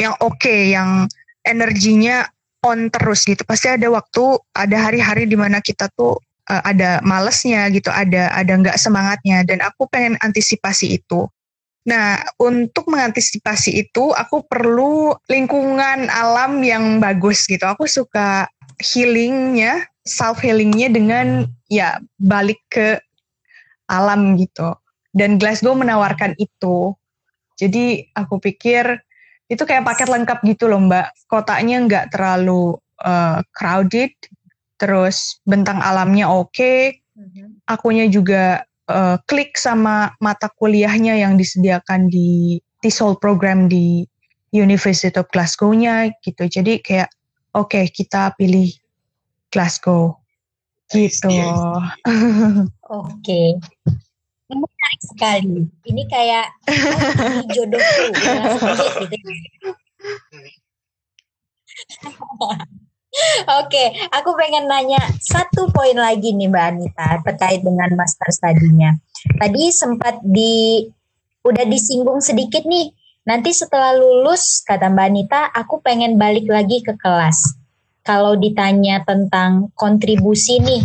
yang 0.00 0.16
oke, 0.18 0.34
okay, 0.40 0.74
yang 0.74 1.06
energinya 1.46 2.26
on 2.64 2.92
terus 2.92 3.24
gitu. 3.24 3.42
Pasti 3.44 3.72
ada 3.72 3.88
waktu, 3.88 4.36
ada 4.52 4.76
hari-hari 4.76 5.24
di 5.24 5.36
mana 5.36 5.60
kita 5.64 5.88
tuh 5.96 6.20
uh, 6.48 6.62
ada 6.64 7.00
malesnya 7.04 7.68
gitu, 7.72 7.88
ada 7.88 8.32
ada 8.32 8.52
nggak 8.56 8.76
semangatnya. 8.76 9.44
Dan 9.44 9.64
aku 9.64 9.88
pengen 9.88 10.16
antisipasi 10.20 11.00
itu. 11.00 11.28
Nah, 11.88 12.20
untuk 12.36 12.92
mengantisipasi 12.92 13.88
itu, 13.88 14.12
aku 14.12 14.44
perlu 14.44 15.16
lingkungan 15.32 16.12
alam 16.12 16.60
yang 16.60 17.00
bagus 17.00 17.48
gitu. 17.48 17.64
Aku 17.64 17.88
suka 17.88 18.44
healingnya, 18.76 19.88
self 20.04 20.44
healingnya 20.44 20.92
dengan 20.92 21.48
ya 21.72 21.96
balik 22.20 22.60
ke 22.68 23.00
alam 23.88 24.36
gitu. 24.36 24.76
Dan 25.10 25.40
Glasgow 25.40 25.72
menawarkan 25.72 26.36
itu. 26.36 26.94
Jadi 27.56 28.08
aku 28.12 28.38
pikir 28.38 29.00
itu 29.50 29.62
kayak 29.66 29.82
paket 29.82 30.06
lengkap 30.06 30.38
gitu 30.46 30.70
loh 30.70 30.78
mbak. 30.78 31.10
Kotanya 31.26 31.82
nggak 31.82 32.06
terlalu 32.14 32.78
uh, 33.02 33.42
crowded 33.50 34.14
terus 34.78 35.42
bentang 35.42 35.82
alamnya 35.82 36.30
oke. 36.30 36.54
Okay, 36.54 37.02
mm-hmm. 37.18 37.66
akunya 37.66 38.06
juga 38.06 38.62
uh, 38.86 39.18
klik 39.26 39.58
sama 39.58 40.14
mata 40.22 40.46
kuliahnya 40.54 41.18
yang 41.18 41.34
disediakan 41.34 42.06
di 42.06 42.62
TESOL 42.80 43.18
program 43.18 43.66
di 43.66 44.06
University 44.54 45.12
of 45.18 45.26
Glasgow-nya 45.34 46.14
gitu. 46.22 46.46
Jadi 46.46 46.78
kayak 46.80 47.10
oke 47.52 47.74
okay, 47.74 47.84
kita 47.90 48.32
pilih 48.38 48.70
Glasgow. 49.50 50.14
Gitu. 50.90 51.30
oke. 51.34 52.70
okay 52.86 53.58
menarik 54.58 55.02
sekali. 55.04 55.68
Ini 55.86 56.02
kayak 56.10 56.46
oh, 56.66 57.42
jodohku 57.54 58.04
gitu. 58.14 59.70
Oke, 63.58 63.84
aku 64.14 64.30
pengen 64.38 64.70
nanya 64.70 65.02
satu 65.18 65.66
poin 65.74 65.98
lagi 65.98 66.30
nih 66.30 66.46
Mbak 66.46 66.66
Anita 66.70 67.08
terkait 67.26 67.60
dengan 67.66 67.90
master 67.98 68.30
studinya. 68.30 68.94
Tadi 69.34 69.74
sempat 69.74 70.22
di 70.22 70.86
udah 71.42 71.66
disinggung 71.66 72.22
sedikit 72.22 72.62
nih. 72.62 72.94
Nanti 73.26 73.50
setelah 73.50 73.98
lulus 73.98 74.62
kata 74.62 74.88
Mbak 74.88 75.06
Anita, 75.10 75.40
aku 75.50 75.82
pengen 75.82 76.16
balik 76.22 76.46
lagi 76.46 76.86
ke 76.86 76.94
kelas. 76.96 77.58
Kalau 78.06 78.38
ditanya 78.38 79.02
tentang 79.04 79.74
kontribusi 79.74 80.62
nih 80.62 80.82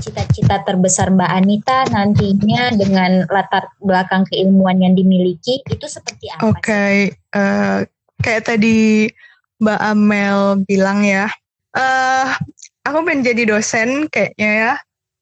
cita-cita 0.00 0.60
terbesar 0.62 1.08
Mbak 1.08 1.32
Anita 1.32 1.78
nantinya 1.88 2.72
dengan 2.76 3.24
latar 3.32 3.72
belakang 3.80 4.28
keilmuan 4.28 4.80
yang 4.80 4.92
dimiliki 4.92 5.64
itu 5.64 5.86
seperti 5.88 6.28
apa? 6.32 6.52
Oke, 6.52 6.60
okay. 6.60 6.94
uh, 7.32 7.40
eh, 7.40 7.76
kayak 8.20 8.52
tadi 8.52 9.08
Mbak 9.58 9.80
Amel 9.80 10.40
bilang 10.68 11.02
ya, 11.02 11.26
uh, 11.74 12.26
aku 12.86 12.98
pengen 13.04 13.26
jadi 13.26 13.42
dosen 13.48 14.06
kayaknya 14.12 14.50
ya, 14.52 14.72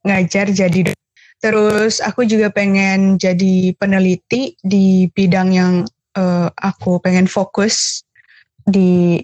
ngajar 0.05 0.47
jadi 0.53 0.93
dosen. 0.93 1.05
Terus 1.41 2.01
aku 2.01 2.25
juga 2.25 2.49
pengen 2.49 3.21
jadi 3.21 3.77
peneliti 3.77 4.57
di 4.65 5.07
bidang 5.13 5.53
yang 5.53 5.73
uh, 6.17 6.49
aku 6.57 6.99
pengen 6.99 7.29
fokus 7.29 8.03
di 8.67 9.23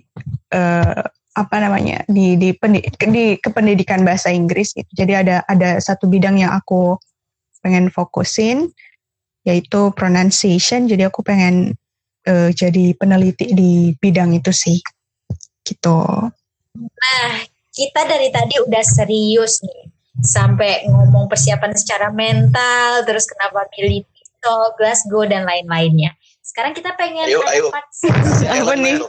uh, 0.55 1.03
apa 1.33 1.57
namanya 1.65 2.05
di 2.13 2.37
di, 2.37 2.53
di 3.09 3.25
kependidikan 3.41 4.05
bahasa 4.05 4.29
Inggris 4.29 4.77
gitu. 4.77 4.89
Jadi 4.93 5.13
ada 5.17 5.41
ada 5.49 5.81
satu 5.81 6.05
bidang 6.05 6.45
yang 6.45 6.53
aku 6.53 7.01
pengen 7.65 7.89
fokusin 7.89 8.69
yaitu 9.49 9.91
pronunciation. 9.97 10.87
Jadi 10.87 11.09
aku 11.09 11.25
pengen 11.25 11.73
uh, 12.29 12.51
jadi 12.53 12.93
peneliti 12.99 13.57
di 13.57 13.97
bidang 13.97 14.37
itu 14.37 14.53
sih. 14.53 14.79
Gitu. 15.65 15.99
Nah, 16.77 17.31
kita 17.73 18.01
dari 18.05 18.29
tadi 18.29 18.61
udah 18.61 18.85
serius 18.85 19.65
nih. 19.65 19.89
Sampai 20.13 20.85
ngomong 20.85 21.25
persiapan 21.25 21.73
secara 21.73 22.13
mental, 22.13 23.01
terus 23.09 23.25
kenapa 23.25 23.65
milih 23.73 24.05
Pistol, 24.13 24.77
Glasgow 24.77 25.25
dan 25.25 25.49
lain-lainnya. 25.49 26.13
Sekarang 26.45 26.77
kita 26.77 26.93
pengen 27.01 27.33
ayo, 27.33 27.41
ayo. 27.49 27.73
Apa 27.73 28.77
nih? 28.77 29.01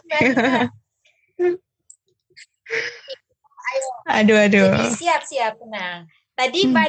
aduh, 4.10 4.38
aduh. 4.38 4.70
Jadi 4.78 4.90
siap-siap, 5.00 5.58
tenang. 5.58 6.06
Tadi 6.34 6.60
hmm. 6.66 6.74
Pak 6.74 6.88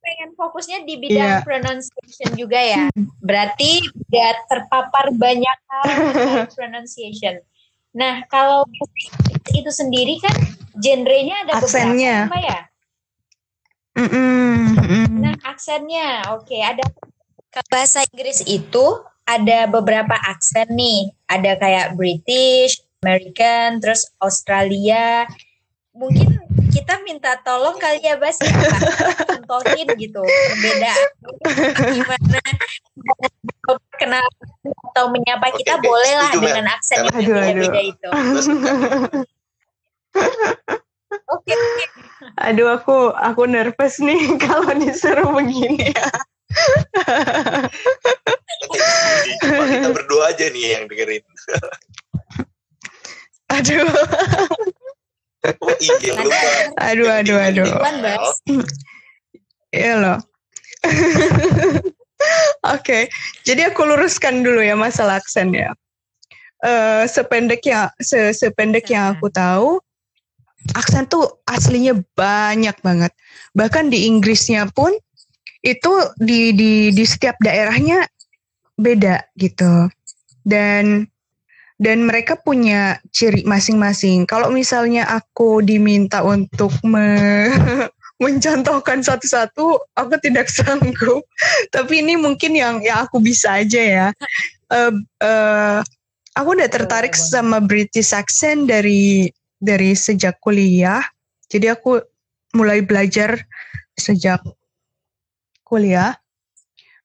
pengen 0.00 0.30
fokusnya 0.34 0.78
di 0.88 0.96
bidang 0.96 1.40
yeah. 1.40 1.44
pronunciation 1.44 2.30
juga 2.34 2.58
ya. 2.58 2.84
Berarti 3.20 3.84
udah 3.84 4.32
terpapar 4.48 5.12
banyak 5.14 5.58
hal 5.68 5.84
pronunciation. 6.56 7.38
Nah, 7.92 8.24
kalau 8.30 8.64
itu 9.50 9.70
sendiri 9.70 10.18
kan 10.22 10.34
genrenya 10.78 11.44
ada 11.46 11.60
aksennya. 11.60 12.26
beberapa 12.26 12.40
ya? 12.40 12.60
Mm 13.98 14.08
-mm. 14.08 15.06
Nah, 15.20 15.34
aksennya 15.44 16.08
oke, 16.32 16.46
okay, 16.46 16.62
ada 16.62 16.84
bahasa 17.68 18.06
Inggris 18.14 18.46
itu 18.46 19.02
ada 19.26 19.66
beberapa 19.66 20.14
aksen 20.14 20.70
nih. 20.74 21.10
Ada 21.26 21.58
kayak 21.58 21.86
British, 21.98 22.82
American, 23.00 23.80
terus 23.80 24.12
Australia. 24.20 25.24
Mungkin 25.96 26.36
kita 26.68 27.00
minta 27.00 27.40
tolong 27.40 27.80
kali 27.80 27.98
ya 28.04 28.20
Bas 28.20 28.36
ya 28.38 28.52
contohin 29.26 29.88
gitu 29.98 30.22
perbedaan 30.22 31.08
gimana 31.96 32.40
kenal 33.98 34.22
atau 34.92 35.10
menyapa 35.10 35.50
kita 35.56 35.80
okay, 35.80 35.86
boleh 35.88 36.12
lah 36.14 36.32
dengan 36.36 36.64
aksen 36.70 37.08
yang 37.08 37.16
berbeda-beda 37.26 37.80
itu. 37.82 38.08
Oke. 41.26 41.50
Okay. 41.50 41.56
Aduh 42.38 42.68
aku 42.70 43.10
aku 43.16 43.48
nervous 43.48 43.98
nih 43.98 44.20
kalau 44.44 44.70
disuruh 44.76 45.32
begini 45.34 45.90
ya. 45.90 46.08
Cuma 49.42 49.64
kita 49.66 49.88
berdua 49.88 50.36
aja 50.36 50.46
nih 50.52 50.64
yang 50.78 50.84
dengerin. 50.86 51.24
Aduh. 53.50 53.88
Oh 55.64 55.72
iya 55.80 56.12
lupa. 56.20 56.48
Aduh 56.78 57.08
aduh 57.08 57.38
aduh. 57.40 57.66
Iya 59.72 59.94
loh. 59.96 60.18
Oke, 62.68 62.76
okay. 62.76 63.02
jadi 63.48 63.72
aku 63.72 63.80
luruskan 63.88 64.44
dulu 64.44 64.60
ya 64.60 64.76
masalah 64.76 65.16
aksen 65.16 65.56
ya. 65.56 65.72
Uh, 66.60 67.08
sependek 67.08 67.64
yang 67.64 67.88
se 67.96 68.36
sependek 68.36 68.92
yang 68.92 69.16
aku 69.16 69.32
tahu, 69.32 69.80
aksen 70.76 71.08
tuh 71.08 71.40
aslinya 71.48 71.96
banyak 72.12 72.76
banget. 72.84 73.12
Bahkan 73.56 73.88
di 73.88 74.04
Inggrisnya 74.04 74.68
pun 74.68 74.92
itu 75.64 75.92
di 76.20 76.52
di 76.52 76.92
di 76.92 77.04
setiap 77.08 77.40
daerahnya 77.40 78.04
beda 78.76 79.24
gitu. 79.40 79.88
Dan 80.44 81.08
dan 81.80 82.04
mereka 82.04 82.36
punya 82.36 83.00
ciri 83.08 83.40
masing-masing. 83.48 84.28
Kalau 84.28 84.52
misalnya 84.52 85.08
aku 85.08 85.64
diminta 85.64 86.20
untuk 86.20 86.70
me 86.84 87.48
mencontohkan 88.22 89.00
satu-satu, 89.00 89.80
aku 89.96 90.14
tidak 90.20 90.52
sanggup. 90.60 91.24
Tapi 91.72 92.04
ini 92.04 92.20
mungkin 92.20 92.52
yang 92.52 92.84
yang 92.84 93.08
aku 93.08 93.16
bisa 93.24 93.64
aja 93.64 93.80
ya. 93.80 94.08
Uh, 94.68 94.92
uh, 95.24 95.80
aku 96.36 96.48
udah 96.52 96.68
tertarik 96.68 97.16
sama 97.16 97.64
British 97.64 98.12
accent 98.12 98.68
dari 98.68 99.32
dari 99.56 99.96
sejak 99.96 100.36
kuliah. 100.44 101.00
Jadi 101.48 101.72
aku 101.72 101.96
mulai 102.52 102.84
belajar 102.84 103.40
sejak 103.96 104.44
kuliah. 105.64 106.12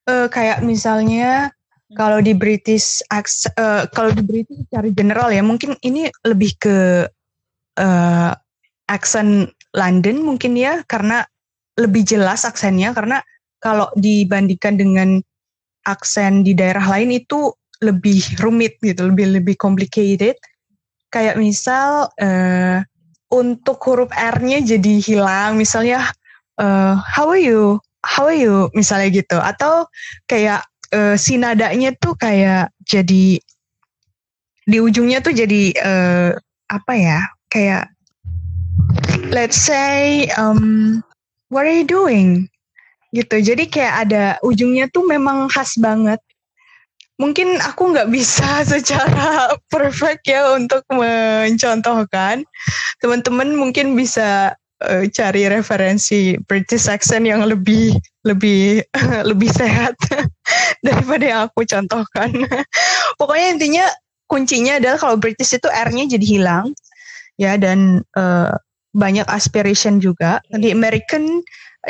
Uh, 0.06 0.28
kayak 0.30 0.62
misalnya 0.62 1.56
kalau 1.94 2.18
di 2.18 2.34
British 2.34 3.06
uh, 3.14 3.86
kalau 3.94 4.10
di 4.10 4.24
British 4.26 4.66
secara 4.66 4.90
general 4.90 5.30
ya 5.30 5.46
mungkin 5.46 5.78
ini 5.86 6.10
lebih 6.26 6.58
ke 6.58 7.06
uh, 7.78 8.32
aksen 8.90 9.54
London 9.78 10.26
mungkin 10.26 10.58
ya 10.58 10.82
karena 10.90 11.22
lebih 11.78 12.02
jelas 12.02 12.48
aksennya 12.48 12.96
karena 12.98 13.22
kalau 13.62 13.92
dibandingkan 13.94 14.82
dengan 14.82 15.22
aksen 15.86 16.42
di 16.42 16.58
daerah 16.58 16.86
lain 16.90 17.14
itu 17.14 17.54
lebih 17.84 18.42
rumit 18.42 18.82
gitu 18.82 19.06
lebih 19.14 19.38
lebih 19.38 19.56
complicated. 19.60 20.34
Kayak 21.14 21.38
misal 21.38 22.10
uh, 22.18 22.82
untuk 23.30 23.78
huruf 23.86 24.10
R-nya 24.12 24.64
jadi 24.66 24.94
hilang 25.00 25.56
misalnya 25.60 26.10
uh, 26.58 26.98
how 26.98 27.30
are 27.30 27.40
you? 27.40 27.78
How 28.06 28.30
are 28.30 28.38
you? 28.38 28.70
misalnya 28.74 29.22
gitu. 29.22 29.38
Atau 29.38 29.90
kayak 30.30 30.66
uh, 30.94 31.16
si 31.18 31.40
nadanya 31.40 31.96
tuh 31.98 32.14
kayak 32.18 32.70
jadi 32.86 33.40
di 34.66 34.78
ujungnya 34.82 35.22
tuh 35.22 35.34
jadi 35.34 35.74
uh, 35.78 36.30
apa 36.70 36.94
ya 36.98 37.22
kayak 37.54 37.96
let's 39.30 39.58
say 39.58 40.26
um, 40.38 41.02
what 41.50 41.66
are 41.66 41.74
you 41.74 41.88
doing? 41.88 42.50
Gitu. 43.16 43.42
Jadi 43.42 43.72
kayak 43.72 44.10
ada 44.10 44.24
ujungnya 44.44 44.92
tuh 44.92 45.08
memang 45.08 45.48
khas 45.48 45.78
banget. 45.80 46.20
Mungkin 47.16 47.64
aku 47.64 47.96
nggak 47.96 48.12
bisa 48.12 48.62
secara 48.72 49.56
perfect 49.72 50.28
ya 50.28 50.56
untuk 50.56 50.84
mencontohkan. 50.92 52.44
Teman-teman 53.00 53.56
mungkin 53.56 53.96
bisa 53.96 54.56
uh, 54.84 55.06
cari 55.12 55.48
referensi 55.48 56.36
British 56.50 56.92
accent 56.92 57.24
yang 57.24 57.46
lebih 57.46 57.96
lebih 58.28 58.84
lebih 59.30 59.50
sehat 59.54 59.96
daripada 60.86 61.24
yang 61.24 61.40
aku 61.48 61.64
contohkan. 61.64 62.30
Pokoknya 63.20 63.48
intinya 63.56 63.86
kuncinya 64.28 64.82
adalah 64.82 64.98
kalau 64.98 65.16
British 65.16 65.56
itu 65.56 65.70
R-nya 65.70 66.18
jadi 66.18 66.26
hilang 66.26 66.74
ya 67.38 67.56
dan 67.56 68.02
uh, 68.18 68.52
banyak 68.96 69.28
aspiration 69.28 70.02
juga. 70.02 70.42
Di 70.52 70.72
American 70.72 71.44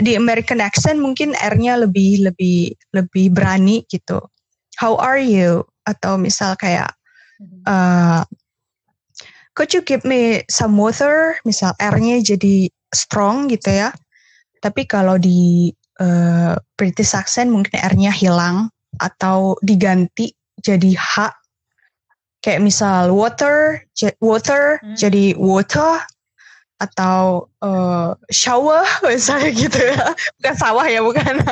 di 0.04 0.20
American 0.20 0.60
accent 0.60 1.00
mungkin 1.00 1.32
R-nya 1.40 1.80
lebih 1.80 2.28
lebih 2.30 2.76
lebih 2.92 3.32
berani 3.32 3.88
gitu. 3.88 4.20
How 4.76 5.00
are 5.00 5.22
you? 5.22 5.64
Atau 5.88 6.20
misal 6.20 6.58
kayak 6.60 6.92
uh, 7.70 8.28
could 9.56 9.72
you 9.74 9.82
give 9.82 10.04
me 10.04 10.44
some 10.52 10.76
water? 10.78 11.40
Misal 11.48 11.74
R-nya 11.80 12.22
jadi 12.22 12.70
strong 12.92 13.48
gitu 13.48 13.72
ya. 13.72 13.90
Tapi 14.60 14.84
kalau 14.86 15.16
di 15.16 15.72
uh, 16.04 16.54
British 16.76 17.16
accent 17.16 17.50
mungkin 17.50 17.80
R-nya 17.80 18.12
hilang 18.12 18.70
atau 19.00 19.56
diganti 19.64 20.36
jadi 20.60 20.92
H. 20.94 21.32
Kayak 22.44 22.62
misal 22.62 23.10
water, 23.16 23.82
water 24.22 24.78
hmm. 24.84 24.94
jadi 25.00 25.34
water 25.34 25.98
atau 26.76 27.48
uh, 27.64 28.14
shower 28.28 28.84
misalnya 29.08 29.50
gitu 29.56 29.80
ya 29.80 30.12
bukan 30.40 30.56
sawah 30.60 30.86
ya 30.86 31.00
bukan 31.00 31.40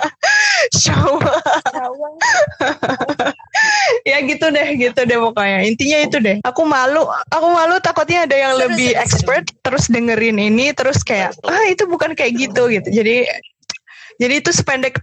shower, 0.72 1.36
ya 4.10 4.18
gitu 4.24 4.46
deh 4.50 4.68
gitu 4.80 5.00
deh 5.04 5.20
pokoknya. 5.20 5.60
Intinya 5.68 5.98
itu 6.04 6.18
deh. 6.24 6.38
Aku 6.48 6.64
malu 6.64 7.04
aku 7.32 7.48
malu 7.52 7.80
takutnya 7.84 8.24
ada 8.28 8.36
yang 8.36 8.54
lebih 8.56 8.96
expert 8.96 9.50
terus 9.66 9.92
dengerin 9.92 10.40
ini 10.40 10.72
terus 10.72 11.04
kayak 11.04 11.36
ah 11.48 11.66
itu 11.68 11.84
bukan 11.90 12.16
kayak 12.16 12.38
gitu 12.38 12.72
gitu. 12.72 12.88
Jadi 12.88 13.28
jadi 14.22 14.34
itu 14.40 14.52
sependek 14.54 15.02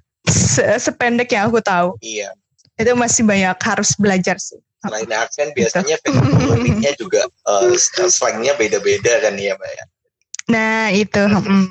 sependek 0.79 1.33
yang 1.35 1.51
aku 1.51 1.61
tahu. 1.61 1.96
Iya. 2.01 2.33
Itu 2.81 2.96
masih 2.96 3.29
banyak 3.29 3.59
harus 3.61 3.92
belajar 3.99 4.40
sih. 4.40 4.61
Selain 4.81 5.12
aksen 5.12 5.53
biasanya 5.53 6.01
gitu. 6.01 6.96
juga 7.05 7.29
uh, 7.44 7.77
slangnya 8.09 8.57
beda-beda 8.57 9.20
kan 9.20 9.37
ya 9.37 9.53
mbak 9.53 9.70
ya? 9.77 9.85
Nah 10.49 10.88
itu. 10.88 11.20
Hmm. 11.20 11.68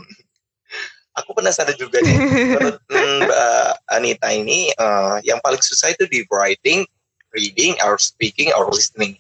Aku 1.23 1.35
penasaran 1.35 1.75
juga 1.75 1.99
nih, 1.99 2.17
menurut 2.55 2.79
Mbak 2.87 3.69
Anita 3.91 4.29
ini 4.31 4.71
uh, 4.79 5.19
yang 5.27 5.39
paling 5.43 5.59
susah 5.59 5.91
itu 5.91 6.07
di 6.07 6.23
writing, 6.31 6.87
reading, 7.35 7.75
or 7.83 7.99
speaking, 7.99 8.49
or 8.55 8.69
listening. 8.71 9.19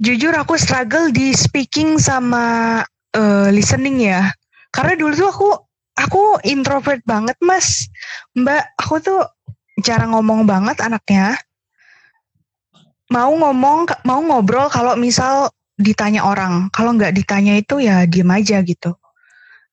jujur 0.00 0.32
aku 0.32 0.56
struggle 0.56 1.12
di 1.12 1.36
speaking 1.36 2.00
sama 2.00 2.80
uh, 3.12 3.48
listening 3.52 4.00
ya. 4.00 4.32
Karena 4.72 4.96
dulu 4.96 5.12
tuh 5.12 5.28
aku 5.28 5.50
aku 6.00 6.22
introvert 6.48 7.04
banget 7.04 7.36
mas, 7.44 7.90
mbak. 8.32 8.64
Aku 8.80 9.02
tuh 9.02 9.20
cara 9.84 10.08
ngomong 10.08 10.48
banget 10.48 10.80
anaknya. 10.80 11.36
Mau 13.10 13.34
ngomong, 13.34 13.90
mau 14.06 14.22
ngobrol 14.22 14.70
kalau 14.70 14.94
misal 14.94 15.50
ditanya 15.74 16.22
orang. 16.22 16.70
Kalau 16.70 16.94
nggak 16.94 17.16
ditanya 17.16 17.58
itu 17.58 17.82
ya 17.82 18.06
diem 18.06 18.30
aja 18.30 18.62
gitu. 18.62 18.94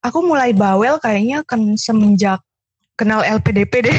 Aku 0.07 0.23
mulai 0.23 0.55
bawel 0.55 0.95
kayaknya 1.03 1.43
kan 1.43 1.75
semenjak 1.75 2.39
kenal 2.95 3.21
LPDP 3.21 3.91
deh. 3.91 3.97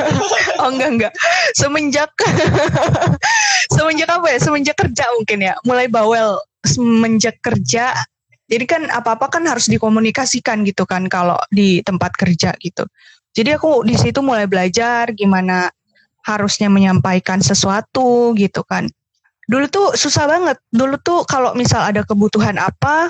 oh 0.62 0.70
enggak 0.70 0.90
enggak. 0.94 1.12
Semenjak 1.58 2.10
semenjak 3.74 4.08
apa 4.08 4.26
ya? 4.30 4.38
Semenjak 4.38 4.76
kerja 4.78 5.04
mungkin 5.18 5.38
ya. 5.42 5.54
Mulai 5.66 5.90
bawel 5.90 6.38
semenjak 6.62 7.42
kerja. 7.42 7.92
Jadi 8.50 8.64
kan 8.66 8.82
apa-apa 8.90 9.30
kan 9.30 9.46
harus 9.46 9.70
dikomunikasikan 9.70 10.66
gitu 10.66 10.82
kan 10.86 11.06
kalau 11.06 11.38
di 11.50 11.82
tempat 11.82 12.14
kerja 12.14 12.54
gitu. 12.58 12.86
Jadi 13.30 13.54
aku 13.54 13.86
di 13.86 13.94
situ 13.94 14.18
mulai 14.26 14.50
belajar 14.50 15.14
gimana 15.14 15.70
harusnya 16.26 16.66
menyampaikan 16.66 17.38
sesuatu 17.38 18.34
gitu 18.34 18.66
kan. 18.66 18.90
Dulu 19.46 19.66
tuh 19.70 19.88
susah 19.94 20.26
banget. 20.26 20.58
Dulu 20.70 20.98
tuh 20.98 21.22
kalau 21.26 21.54
misal 21.54 21.86
ada 21.86 22.02
kebutuhan 22.02 22.58
apa, 22.58 23.06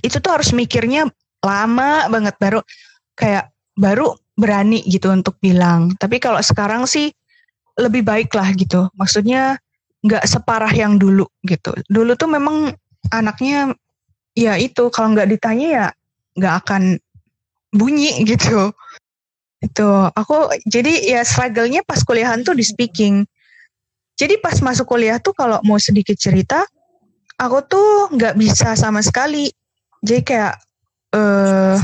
itu 0.00 0.16
tuh 0.20 0.32
harus 0.32 0.52
mikirnya 0.56 1.08
lama 1.44 2.08
banget 2.08 2.34
baru 2.40 2.60
kayak 3.16 3.52
baru 3.76 4.16
berani 4.36 4.84
gitu 4.84 5.12
untuk 5.12 5.40
bilang. 5.40 5.96
Tapi 5.96 6.20
kalau 6.20 6.40
sekarang 6.40 6.84
sih 6.84 7.12
lebih 7.76 8.04
baik 8.04 8.32
lah 8.32 8.52
gitu. 8.56 8.88
Maksudnya 8.96 9.60
nggak 10.04 10.24
separah 10.28 10.70
yang 10.72 11.00
dulu 11.00 11.24
gitu. 11.44 11.72
Dulu 11.88 12.12
tuh 12.14 12.28
memang 12.30 12.72
anaknya 13.12 13.72
ya 14.36 14.60
itu 14.60 14.92
kalau 14.92 15.16
nggak 15.16 15.28
ditanya 15.32 15.68
ya 15.68 15.86
nggak 16.36 16.54
akan 16.64 16.82
bunyi 17.72 18.22
gitu. 18.28 18.72
Itu 19.60 19.88
aku 20.12 20.52
jadi 20.68 21.16
ya 21.16 21.20
struggle-nya 21.24 21.82
pas 21.82 22.00
kuliahan 22.04 22.44
tuh 22.44 22.54
di 22.56 22.64
speaking. 22.64 23.24
Jadi 24.16 24.40
pas 24.40 24.56
masuk 24.64 24.88
kuliah 24.88 25.20
tuh 25.20 25.36
kalau 25.36 25.60
mau 25.60 25.76
sedikit 25.76 26.16
cerita, 26.16 26.64
aku 27.36 27.58
tuh 27.68 27.88
nggak 28.16 28.36
bisa 28.40 28.72
sama 28.72 29.04
sekali. 29.04 29.52
Jadi 30.00 30.20
kayak 30.24 30.56
uh, 31.14 31.78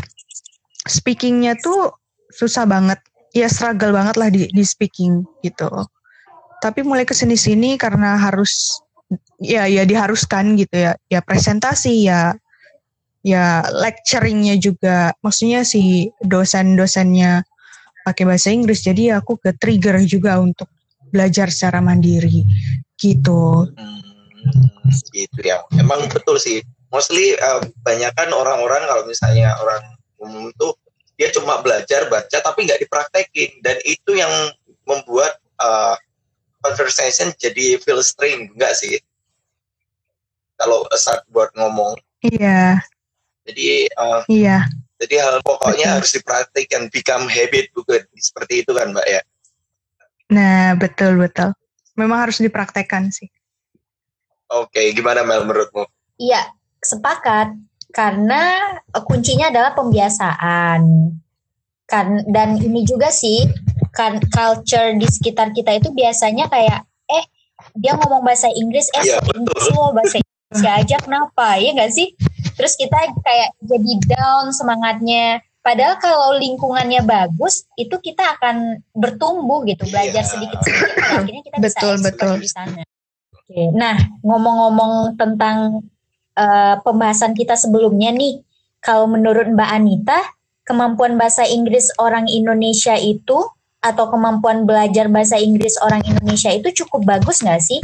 speakingnya 0.88 1.54
tuh 1.61 1.94
susah 2.32 2.66
banget. 2.66 2.98
Ya 3.32 3.48
struggle 3.48 3.96
banget 3.96 4.16
lah 4.20 4.28
di, 4.28 4.48
di 4.52 4.64
speaking 4.64 5.24
gitu. 5.40 5.68
Tapi 6.61 6.85
mulai 6.85 7.08
ke 7.08 7.16
sini 7.16 7.35
sini 7.35 7.80
karena 7.80 8.20
harus 8.20 8.76
ya 9.40 9.64
ya 9.64 9.88
diharuskan 9.88 10.56
gitu 10.61 10.76
ya. 10.76 10.92
Ya 11.08 11.20
presentasi 11.24 12.08
ya 12.08 12.37
ya 13.24 13.64
lecturingnya 13.72 14.61
juga. 14.61 15.16
Maksudnya 15.24 15.64
si 15.64 16.12
dosen-dosennya 16.20 17.46
pakai 18.04 18.24
bahasa 18.26 18.52
Inggris 18.52 18.85
jadi 18.85 19.16
aku 19.22 19.38
ke 19.40 19.56
trigger 19.56 20.02
juga 20.04 20.37
untuk 20.42 20.68
belajar 21.08 21.48
secara 21.48 21.80
mandiri 21.80 22.44
gitu. 23.00 23.64
Hmm, 23.72 24.92
gitu 25.08 25.40
ya. 25.40 25.64
Emang 25.80 26.04
betul 26.12 26.37
sih 26.37 26.61
mostly 26.92 27.33
uh, 27.40 27.64
banyak 27.81 28.12
kan 28.12 28.28
orang-orang 28.31 28.85
kalau 28.85 29.09
misalnya 29.09 29.57
orang 29.64 29.83
umum 30.20 30.52
tuh 30.61 30.76
dia 31.16 31.33
cuma 31.33 31.64
belajar 31.64 32.07
baca 32.12 32.38
tapi 32.44 32.68
nggak 32.68 32.85
dipraktekin. 32.85 33.59
Dan 33.64 33.81
itu 33.88 34.12
yang 34.14 34.31
membuat 34.85 35.40
uh, 35.59 35.96
conversation 36.61 37.33
jadi 37.40 37.81
feel 37.81 38.05
strain 38.05 38.52
enggak 38.52 38.76
sih? 38.76 39.00
Kalau 40.61 40.85
saat 40.94 41.24
buat 41.33 41.50
ngomong. 41.57 41.96
Iya. 42.22 42.85
Jadi 43.48 43.90
uh, 43.98 44.22
iya. 44.31 44.62
jadi 45.02 45.18
hal 45.18 45.42
pokoknya 45.42 45.90
betul. 45.90 45.96
harus 45.98 46.11
dipraktikkan 46.14 46.83
become 46.94 47.26
habit 47.26 47.74
bukan 47.74 48.07
seperti 48.14 48.62
itu 48.62 48.70
kan 48.70 48.94
mbak 48.94 49.02
ya? 49.09 49.20
Nah 50.31 50.78
betul 50.78 51.18
betul. 51.18 51.50
Memang 51.98 52.31
harus 52.31 52.38
dipraktekkan 52.38 53.11
sih. 53.11 53.26
Oke 54.46 54.94
gimana 54.94 55.26
Mel 55.26 55.42
menurutmu? 55.42 55.90
Iya 56.22 56.55
sepakat 56.82 57.54
karena 57.94 58.74
eh, 58.90 59.04
kuncinya 59.06 59.48
adalah 59.48 59.72
pembiasaan. 59.72 60.82
Kan 61.86 62.24
dan 62.28 62.58
ini 62.58 62.82
juga 62.82 63.12
sih 63.12 63.46
kan 63.92 64.18
culture 64.32 64.96
di 64.96 65.04
sekitar 65.04 65.52
kita 65.52 65.76
itu 65.76 65.92
biasanya 65.92 66.48
kayak 66.48 66.88
eh 67.12 67.24
dia 67.76 67.92
ngomong 67.94 68.24
bahasa 68.24 68.48
Inggris 68.48 68.88
eh 68.96 69.04
ya, 69.04 69.20
semua 69.60 69.92
bahasa 69.92 70.18
Inggris 70.18 70.64
aja 70.64 70.96
kenapa? 70.98 71.60
Ya 71.60 71.76
nggak 71.76 71.92
sih? 71.92 72.16
Terus 72.56 72.76
kita 72.76 72.96
kayak 73.22 73.56
jadi 73.60 73.92
down 74.08 74.52
semangatnya. 74.52 75.40
Padahal 75.62 75.94
kalau 76.02 76.34
lingkungannya 76.42 77.06
bagus 77.06 77.70
itu 77.78 77.94
kita 78.02 78.34
akan 78.34 78.82
bertumbuh 78.98 79.62
gitu 79.62 79.86
belajar 79.94 80.26
ya. 80.26 80.26
sedikit 80.26 80.58
sedikit 80.58 80.90
akhirnya 81.22 81.42
kita 81.46 81.56
betul, 81.62 81.94
bisa 81.94 82.06
betul. 82.10 82.34
di 82.42 82.48
sana. 82.50 82.82
Oke, 83.30 83.70
nah 83.70 83.94
ngomong-ngomong 84.26 85.14
tentang 85.14 85.86
uh, 86.36 86.80
pembahasan 86.80 87.36
kita 87.36 87.56
sebelumnya 87.56 88.12
nih, 88.12 88.40
kalau 88.82 89.06
menurut 89.06 89.46
Mbak 89.50 89.70
Anita, 89.70 90.18
kemampuan 90.66 91.18
bahasa 91.18 91.46
Inggris 91.46 91.90
orang 91.98 92.26
Indonesia 92.30 92.94
itu 92.96 93.38
atau 93.82 94.04
kemampuan 94.14 94.62
belajar 94.62 95.10
bahasa 95.10 95.34
Inggris 95.42 95.74
orang 95.82 96.06
Indonesia 96.06 96.54
itu 96.54 96.70
cukup 96.82 97.02
bagus 97.18 97.42
nggak 97.42 97.62
sih? 97.62 97.82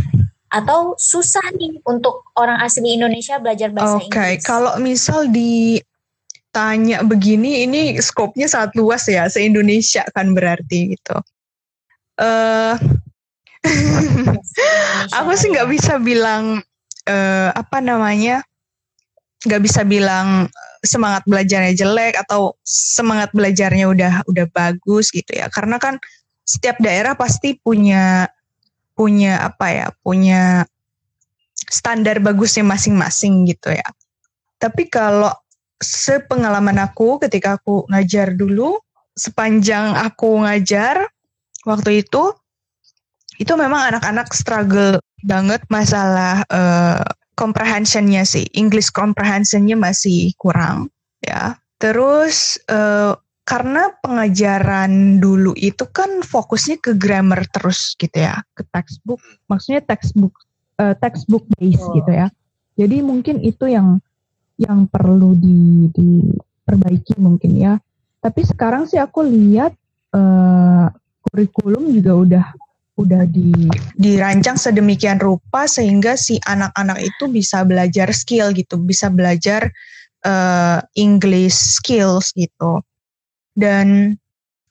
Atau 0.48 0.96
susah 0.96 1.44
nih 1.58 1.82
untuk 1.84 2.24
orang 2.38 2.62
asli 2.62 2.94
Indonesia 2.94 3.36
belajar 3.42 3.74
bahasa 3.74 3.98
okay. 3.98 4.06
Inggris? 4.06 4.40
Oke, 4.40 4.46
kalau 4.46 4.72
misal 4.78 5.26
ditanya 5.28 7.02
begini, 7.02 7.66
ini 7.66 7.98
skopnya 7.98 8.46
sangat 8.46 8.78
luas 8.78 9.04
ya, 9.10 9.26
se-Indonesia 9.26 10.06
kan 10.14 10.32
berarti 10.32 10.94
gitu. 10.96 11.18
Uh, 12.18 12.74
aku 15.18 15.30
sih 15.34 15.50
nggak 15.50 15.70
bisa 15.70 15.98
bilang 15.98 16.62
uh, 17.08 17.50
apa 17.56 17.80
namanya 17.80 18.44
nggak 19.48 19.62
bisa 19.64 19.86
bilang 19.86 20.50
semangat 20.82 21.22
belajarnya 21.26 21.74
jelek 21.74 22.14
atau 22.18 22.54
semangat 22.66 23.30
belajarnya 23.34 23.86
udah 23.88 24.12
udah 24.28 24.46
bagus 24.52 25.10
gitu 25.10 25.34
ya. 25.34 25.48
Karena 25.48 25.80
kan 25.80 25.96
setiap 26.44 26.78
daerah 26.78 27.16
pasti 27.16 27.56
punya 27.58 28.28
punya 28.98 29.38
apa 29.46 29.66
ya 29.70 29.86
punya 30.02 30.66
standar 31.70 32.18
bagusnya 32.18 32.66
masing-masing 32.66 33.46
gitu 33.46 33.70
ya. 33.72 33.88
Tapi 34.58 34.90
kalau 34.90 35.30
sepengalaman 35.78 36.82
aku 36.82 37.22
ketika 37.22 37.58
aku 37.62 37.86
ngajar 37.86 38.34
dulu 38.34 38.82
sepanjang 39.14 39.94
aku 39.94 40.42
ngajar 40.42 41.06
waktu 41.62 42.02
itu 42.02 42.34
itu 43.38 43.52
memang 43.54 43.94
anak-anak 43.94 44.34
struggle 44.34 44.98
banget 45.24 45.62
masalah 45.70 46.42
uh, 46.50 47.02
comprehensionnya 47.38 48.26
sih. 48.26 48.46
English 48.54 48.90
comprehensionnya 48.90 49.78
masih 49.78 50.34
kurang 50.38 50.90
ya. 51.22 51.54
Terus 51.78 52.58
uh, 52.66 53.14
karena 53.48 53.88
pengajaran 54.04 55.22
dulu 55.22 55.56
itu 55.56 55.88
kan 55.88 56.20
fokusnya 56.20 56.84
ke 56.84 56.92
grammar 56.98 57.48
terus 57.48 57.96
gitu 57.96 58.18
ya 58.18 58.42
ke 58.52 58.66
textbook. 58.74 59.22
Maksudnya 59.48 59.80
textbook 59.86 60.34
uh, 60.82 60.92
textbook 60.98 61.46
base 61.56 61.80
oh. 61.80 61.94
gitu 61.96 62.12
ya. 62.12 62.28
Jadi 62.78 63.02
mungkin 63.02 63.40
itu 63.40 63.70
yang 63.70 64.02
yang 64.58 64.90
perlu 64.90 65.38
di 65.38 65.88
diperbaiki 65.94 67.16
mungkin 67.22 67.56
ya. 67.56 67.74
Tapi 68.18 68.42
sekarang 68.42 68.90
sih 68.90 68.98
aku 68.98 69.22
lihat 69.22 69.72
uh, 70.12 70.90
kurikulum 71.30 71.94
juga 71.94 72.12
udah 72.18 72.44
udah 72.98 73.24
di, 73.30 73.54
dirancang 73.94 74.58
sedemikian 74.58 75.22
rupa 75.22 75.70
sehingga 75.70 76.18
si 76.18 76.42
anak-anak 76.42 76.98
itu 76.98 77.30
bisa 77.30 77.62
belajar 77.62 78.10
skill 78.10 78.50
gitu, 78.50 78.74
bisa 78.82 79.06
belajar 79.06 79.70
uh, 80.26 80.82
English 80.98 81.54
skills 81.54 82.34
gitu. 82.34 82.82
Dan 83.54 84.18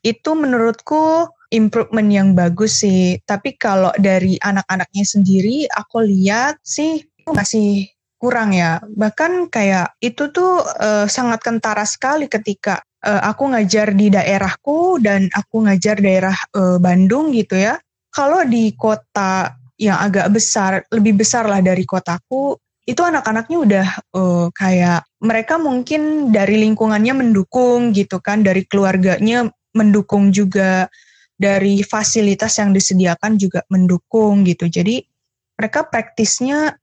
itu 0.04 0.32
menurutku 0.36 1.32
improvement 1.56 2.12
yang 2.12 2.36
bagus 2.36 2.84
sih. 2.84 3.16
Tapi 3.24 3.56
kalau 3.56 3.96
dari 3.96 4.36
anak-anaknya 4.44 5.06
sendiri 5.08 5.64
aku 5.72 6.04
lihat 6.04 6.60
sih 6.68 7.00
masih 7.32 7.88
kurang 8.20 8.52
ya. 8.52 8.84
Bahkan 8.84 9.48
kayak 9.48 9.96
itu 10.04 10.28
tuh 10.36 10.68
uh, 10.84 11.08
sangat 11.08 11.40
kentara 11.40 11.88
sekali 11.88 12.28
ketika 12.28 12.84
uh, 13.08 13.24
aku 13.24 13.56
ngajar 13.56 13.96
di 13.96 14.12
daerahku 14.12 15.00
dan 15.00 15.32
aku 15.32 15.64
ngajar 15.64 15.96
daerah 16.04 16.36
uh, 16.56 16.76
Bandung 16.80 17.32
gitu 17.32 17.56
ya 17.56 17.80
kalau 18.14 18.44
di 18.48 18.74
kota 18.74 19.54
yang 19.78 19.98
agak 20.02 20.34
besar, 20.34 20.82
lebih 20.90 21.22
besar 21.22 21.46
lah 21.46 21.62
dari 21.62 21.86
kotaku, 21.86 22.58
itu 22.88 23.04
anak-anaknya 23.04 23.58
udah 23.60 23.88
uh, 24.16 24.48
kayak 24.56 25.06
mereka 25.22 25.60
mungkin 25.60 26.34
dari 26.34 26.58
lingkungannya 26.64 27.14
mendukung 27.14 27.94
gitu 27.94 28.18
kan, 28.24 28.42
dari 28.42 28.66
keluarganya 28.66 29.46
mendukung 29.76 30.34
juga, 30.34 30.90
dari 31.38 31.86
fasilitas 31.86 32.58
yang 32.58 32.74
disediakan 32.74 33.38
juga 33.38 33.62
mendukung 33.70 34.42
gitu. 34.48 34.66
Jadi 34.66 35.06
mereka 35.54 35.86
praktisnya 35.86 36.74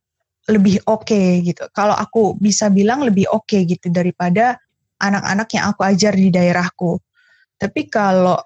lebih 0.46 0.78
oke 0.86 1.08
okay, 1.08 1.42
gitu. 1.42 1.66
Kalau 1.74 1.96
aku 1.96 2.38
bisa 2.38 2.70
bilang 2.70 3.02
lebih 3.02 3.26
oke 3.32 3.50
okay, 3.50 3.66
gitu 3.66 3.90
daripada 3.90 4.60
anak-anak 5.02 5.48
yang 5.56 5.64
aku 5.74 5.82
ajar 5.82 6.14
di 6.14 6.28
daerahku. 6.30 7.00
Tapi 7.58 7.90
kalau 7.90 8.38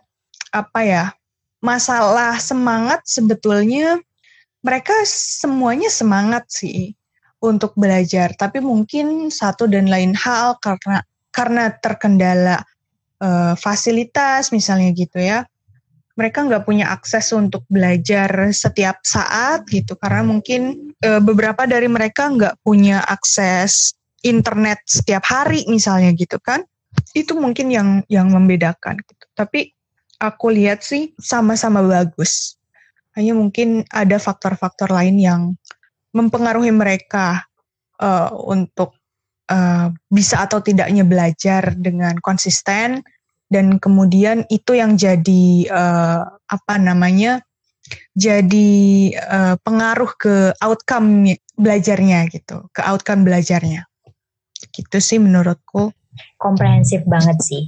apa 0.49 0.81
ya 0.81 1.05
masalah 1.59 2.39
semangat 2.39 3.03
sebetulnya 3.07 3.99
mereka 4.63 4.95
semuanya 5.07 5.89
semangat 5.89 6.51
sih 6.51 6.95
untuk 7.39 7.75
belajar, 7.79 8.35
tapi 8.35 8.59
mungkin 8.59 9.31
satu 9.31 9.71
dan 9.71 9.87
lain 9.87 10.11
hal 10.19 10.59
karena 10.59 11.07
karena 11.31 11.71
terkendala 11.79 12.67
uh, 13.23 13.55
fasilitas 13.55 14.51
misalnya 14.51 14.91
gitu 14.95 15.23
ya. 15.23 15.47
Mereka 16.19 16.51
nggak 16.51 16.67
punya 16.67 16.91
akses 16.91 17.31
untuk 17.31 17.63
belajar 17.71 18.51
setiap 18.51 18.99
saat 19.07 19.63
gitu 19.71 19.95
karena 19.95 20.27
mungkin 20.27 20.91
e, 20.99 21.23
beberapa 21.23 21.63
dari 21.63 21.87
mereka 21.87 22.27
nggak 22.27 22.59
punya 22.67 23.07
akses 23.07 23.95
internet 24.27 24.83
setiap 24.83 25.23
hari 25.23 25.63
misalnya 25.71 26.11
gitu 26.19 26.43
kan. 26.43 26.67
Itu 27.15 27.39
mungkin 27.39 27.71
yang 27.71 27.89
yang 28.11 28.35
membedakan 28.35 28.99
gitu. 28.99 29.25
Tapi 29.31 29.78
aku 30.19 30.51
lihat 30.51 30.83
sih 30.83 31.15
sama-sama 31.19 31.83
bagus. 31.83 32.59
Hanya 33.15 33.35
mungkin 33.35 33.83
ada 33.91 34.19
faktor-faktor 34.19 34.91
lain 34.91 35.19
yang 35.19 35.43
mempengaruhi 36.15 36.71
mereka 36.71 37.47
uh, 37.99 38.31
untuk 38.47 38.95
uh, 39.51 39.91
bisa 40.11 40.47
atau 40.47 40.63
tidaknya 40.63 41.03
belajar 41.03 41.75
dengan 41.75 42.19
konsisten 42.23 43.03
dan 43.49 43.81
kemudian 43.81 44.45
itu 44.53 44.77
yang 44.77 44.95
jadi 44.95 45.45
uh, 45.73 46.23
apa 46.29 46.75
namanya 46.77 47.41
jadi 48.13 48.71
uh, 49.17 49.57
pengaruh 49.65 50.13
ke 50.21 50.53
outcome 50.61 51.33
belajarnya 51.57 52.29
gitu 52.29 52.69
ke 52.71 52.81
outcome 52.85 53.25
belajarnya. 53.25 53.89
Gitu 54.69 54.99
sih 54.99 55.19
menurutku. 55.23 55.91
Komprehensif 56.37 57.07
banget 57.09 57.39
sih. 57.41 57.63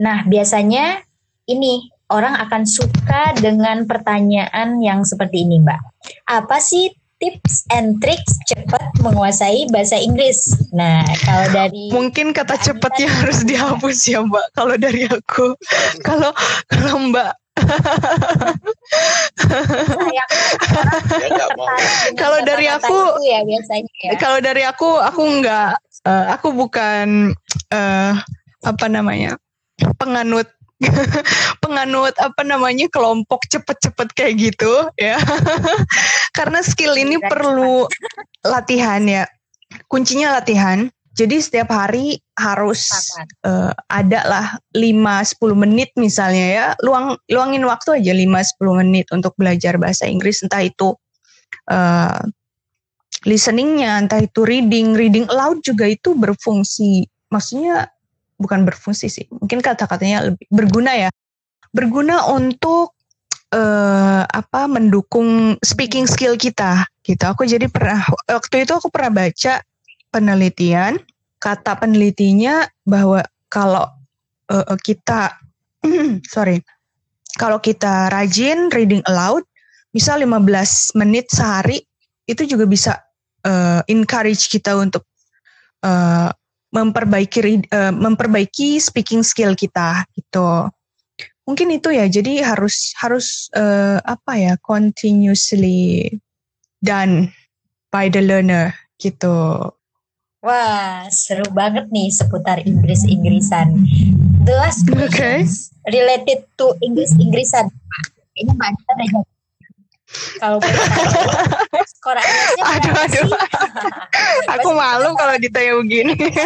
Nah 0.00 0.24
biasanya 0.26 1.04
ini 1.50 1.90
orang 2.10 2.34
akan 2.38 2.62
suka 2.66 3.34
dengan 3.38 3.86
pertanyaan 3.86 4.78
yang 4.82 5.02
seperti 5.06 5.46
ini 5.46 5.62
mbak 5.62 5.78
apa 6.26 6.58
sih 6.58 6.90
tips 7.20 7.68
and 7.76 8.00
tricks 8.00 8.40
cepat 8.48 8.80
menguasai 9.04 9.68
bahasa 9.68 10.00
Inggris. 10.00 10.56
Nah, 10.72 11.04
kalau 11.28 11.52
dari 11.52 11.92
mungkin 11.92 12.32
kata 12.32 12.56
cepatnya 12.56 13.12
harus 13.12 13.44
dihapus 13.44 14.08
ya, 14.08 14.24
Mbak. 14.24 14.46
Kalau 14.56 14.76
dari 14.80 15.04
aku, 15.04 15.52
kalau 16.08 16.32
kalau 16.72 17.12
Mbak 17.12 17.36
kalau 22.20 22.38
dari 22.46 22.66
aku 22.72 22.96
ya 23.20 23.44
biasanya 23.44 23.92
ya. 24.00 24.12
Kalau 24.16 24.38
dari 24.40 24.62
aku 24.64 24.96
aku 24.96 25.20
enggak 25.20 25.76
uh, 26.08 26.24
aku 26.34 26.56
bukan 26.56 27.36
uh, 27.72 28.12
apa 28.64 28.86
namanya? 28.88 29.36
penganut 29.96 30.44
penganut 31.62 32.16
apa 32.16 32.42
namanya 32.42 32.88
kelompok 32.88 33.44
cepet-cepet 33.52 34.08
kayak 34.16 34.34
gitu 34.40 34.72
ya. 34.96 35.20
Karena 36.36 36.64
skill 36.64 36.96
ini 36.96 37.20
perlu 37.20 37.84
latihan 38.44 39.04
ya. 39.04 39.24
Kuncinya 39.86 40.40
latihan. 40.40 40.88
Jadi 41.10 41.36
setiap 41.42 41.74
hari 41.74 42.16
harus 42.38 42.88
uh, 43.44 43.74
ada 43.92 44.20
lah 44.24 44.46
5-10 44.72 45.36
menit 45.52 45.90
misalnya 45.98 46.46
ya. 46.48 46.66
Luang 46.80 47.18
luangin 47.28 47.66
waktu 47.66 48.00
aja 48.00 48.12
5-10 48.16 48.80
menit 48.80 49.06
untuk 49.12 49.36
belajar 49.36 49.76
bahasa 49.76 50.08
Inggris. 50.08 50.40
Entah 50.40 50.64
itu 50.64 50.96
uh, 51.68 52.24
listeningnya 53.28 54.00
entah 54.00 54.22
itu 54.22 54.48
reading. 54.48 54.96
Reading 54.96 55.28
aloud 55.28 55.60
juga 55.60 55.92
itu 55.92 56.16
berfungsi. 56.16 57.04
Maksudnya 57.28 57.90
bukan 58.40 58.64
berfungsi 58.64 59.12
sih. 59.12 59.26
Mungkin 59.28 59.60
kata-katanya 59.60 60.32
lebih 60.32 60.48
berguna 60.48 60.96
ya. 60.96 61.10
Berguna 61.70 62.26
untuk 62.32 62.96
uh, 63.52 64.24
apa 64.24 64.66
mendukung 64.66 65.60
speaking 65.60 66.08
skill 66.08 66.34
kita 66.40 66.88
gitu. 67.04 67.24
Aku 67.28 67.44
jadi 67.44 67.68
pernah 67.68 68.00
waktu 68.26 68.64
itu 68.64 68.72
aku 68.72 68.88
pernah 68.88 69.28
baca 69.28 69.60
penelitian 70.10 70.98
kata 71.40 71.78
penelitinya 71.78 72.68
bahwa 72.84 73.24
kalau 73.48 73.86
uh, 74.50 74.76
kita 74.82 75.38
sorry 76.34 76.60
kalau 77.40 77.56
kita 77.62 78.12
rajin 78.12 78.68
reading 78.68 79.00
aloud 79.08 79.46
misal 79.96 80.20
15 80.20 80.98
menit 81.00 81.32
sehari 81.32 81.80
itu 82.28 82.44
juga 82.44 82.68
bisa 82.68 82.92
uh, 83.48 83.80
encourage 83.88 84.52
kita 84.52 84.76
untuk 84.76 85.08
uh, 85.82 86.28
memperbaiki 86.70 87.66
uh, 87.70 87.92
memperbaiki 87.94 88.78
speaking 88.78 89.26
skill 89.26 89.54
kita 89.58 90.06
gitu 90.14 90.70
mungkin 91.46 91.74
itu 91.74 91.90
ya 91.90 92.06
jadi 92.06 92.46
harus 92.46 92.94
harus 92.98 93.50
uh, 93.58 93.98
apa 94.06 94.32
ya 94.38 94.54
continuously 94.62 96.14
done 96.78 97.34
by 97.90 98.06
the 98.06 98.22
learner 98.22 98.70
gitu 99.02 99.66
Wah, 100.40 101.04
seru 101.12 101.44
banget 101.52 101.92
nih 101.92 102.08
seputar 102.08 102.64
Inggris-Inggrisan. 102.64 103.84
The 104.40 104.56
last 104.56 104.88
okay. 104.88 105.44
related 105.84 106.48
to 106.56 106.72
Inggris-Inggrisan. 106.80 107.68
Ini 108.40 108.48
Mbak 108.56 108.68
Anita 108.72 108.92
udah 108.96 109.08
kalau 110.40 110.58
skor 112.00 112.16
aduh 112.16 112.96
aduh. 112.96 113.28
aku 114.56 114.68
malu 114.72 115.12
kalau 115.20 115.36
ditanya 115.36 115.76
begini. 115.84 116.16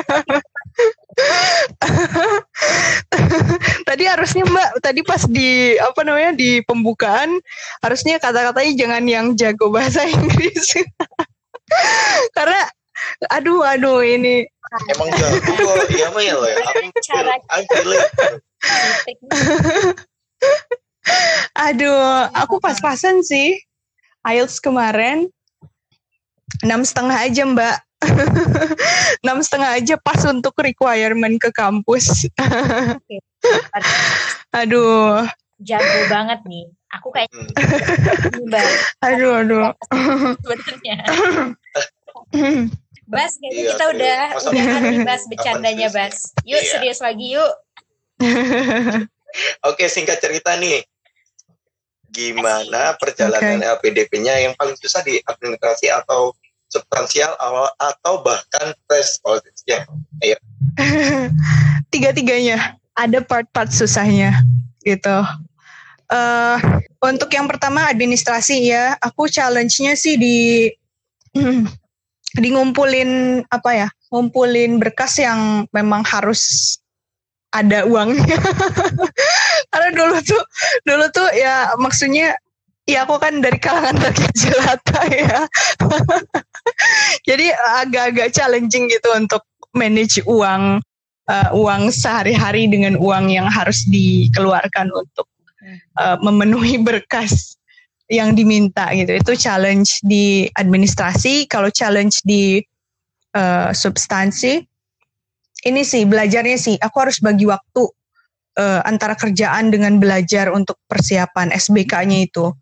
Tadi 3.87 4.03
harusnya 4.11 4.43
mbak 4.51 4.83
tadi 4.83 5.07
pas 5.07 5.23
di 5.31 5.79
apa 5.79 6.03
namanya 6.03 6.35
di 6.35 6.59
pembukaan 6.67 7.39
harusnya 7.87 8.19
kata-katanya 8.19 8.73
jangan 8.75 9.07
yang 9.07 9.39
jago 9.39 9.71
bahasa 9.71 10.03
Inggris. 10.11 10.75
Karena 12.35 12.67
aduh 13.31 13.63
aduh 13.63 14.03
ini. 14.03 14.43
Emang 14.91 15.07
jago 15.15 15.55
iya 15.95 16.11
ya 16.11 16.35
lo 16.35 16.51
ya. 16.51 16.59
Aku 17.47 17.79
Aduh, 21.55 22.27
aku 22.33 22.59
pas-pasan 22.59 23.23
sih. 23.23 23.55
IELTS 24.25 24.57
kemarin 24.59 25.29
enam 26.65 26.81
setengah 26.85 27.19
aja 27.21 27.43
mbak. 27.49 27.77
enam 29.25 29.41
setengah 29.41 29.81
aja 29.81 29.95
pas 29.97 30.21
untuk 30.29 30.53
requirement 30.61 31.37
ke 31.41 31.49
kampus. 31.53 32.29
aduh. 34.59 35.25
Jago 35.65 36.01
banget 36.13 36.41
nih. 36.45 36.69
Aku 37.01 37.09
kayak 37.11 37.33
aduh 39.07 39.43
aduh. 39.43 39.73
Sebenarnya. 40.45 40.97
Bas, 43.05 43.37
kayaknya 43.37 43.61
iya, 43.61 43.71
kita 43.77 43.85
udah 43.93 44.19
udah 44.49 44.65
nih 44.81 45.01
Bas 45.05 45.23
bercandanya 45.29 45.89
Bas. 45.93 46.17
Yuk 46.45 46.61
iya. 46.61 46.71
serius 46.71 47.01
lagi 47.01 47.27
yuk. 47.37 47.53
Oke, 49.67 49.91
singkat 49.91 50.23
cerita 50.23 50.55
nih 50.61 50.85
gimana 52.15 52.95
perjalanan 53.03 53.59
okay. 53.59 53.71
LPDP-nya 53.75 54.47
yang 54.47 54.55
paling 54.55 54.79
susah 54.79 55.03
di 55.03 55.19
administrasi 55.27 55.91
atau 55.91 56.31
substansial 56.71 57.35
atau 57.83 58.23
bahkan 58.23 58.71
tes 58.87 59.19
politiknya? 59.19 59.91
Ayo. 60.23 60.39
Tiga-tiganya 61.93 62.79
ada 62.95 63.19
part-part 63.21 63.75
susahnya 63.75 64.47
gitu. 64.87 65.27
Uh, 66.07 66.59
untuk 67.03 67.33
yang 67.35 67.51
pertama 67.51 67.91
administrasi 67.91 68.71
ya, 68.71 68.95
aku 69.03 69.27
challenge-nya 69.27 69.99
sih 69.99 70.15
di 70.15 70.71
di 72.43 72.49
ngumpulin 72.55 73.43
apa 73.51 73.71
ya, 73.75 73.89
ngumpulin 74.15 74.79
berkas 74.79 75.19
yang 75.19 75.67
memang 75.75 76.07
harus 76.07 76.75
ada 77.55 77.87
uangnya 77.87 78.35
karena 79.75 79.91
dulu 79.91 80.17
tuh 80.23 80.43
dulu 80.87 81.05
tuh 81.11 81.29
ya 81.35 81.75
maksudnya 81.75 82.39
ya 82.87 83.03
aku 83.03 83.19
kan 83.19 83.43
dari 83.43 83.59
kalangan 83.59 83.99
rakyat 83.99 84.35
jelata 84.39 85.01
ya. 85.11 85.39
Jadi 87.29 87.51
agak-agak 87.83 88.31
challenging 88.31 88.87
gitu 88.87 89.09
untuk 89.19 89.43
manage 89.75 90.23
uang 90.25 90.79
uh, 91.27 91.49
uang 91.51 91.91
sehari-hari 91.91 92.71
dengan 92.71 92.95
uang 93.01 93.33
yang 93.33 93.51
harus 93.51 93.83
dikeluarkan 93.91 94.93
untuk 94.95 95.27
uh, 95.99 96.17
memenuhi 96.23 96.79
berkas 96.79 97.57
yang 98.13 98.37
diminta 98.37 98.93
gitu. 98.93 99.17
Itu 99.17 99.33
challenge 99.35 99.99
di 100.05 100.47
administrasi. 100.55 101.49
Kalau 101.49 101.73
challenge 101.73 102.21
di 102.23 102.61
uh, 103.35 103.73
substansi 103.73 104.61
ini 105.65 105.83
sih 105.83 106.05
belajarnya 106.05 106.59
sih 106.61 106.77
aku 106.77 106.97
harus 107.01 107.19
bagi 107.25 107.49
waktu 107.49 107.89
uh, 108.59 108.81
antara 108.87 109.15
kerjaan 109.19 109.71
dengan 109.71 109.99
belajar 109.99 110.51
untuk 110.51 110.79
persiapan 110.87 111.55
SBK-nya 111.55 112.27
itu 112.27 112.55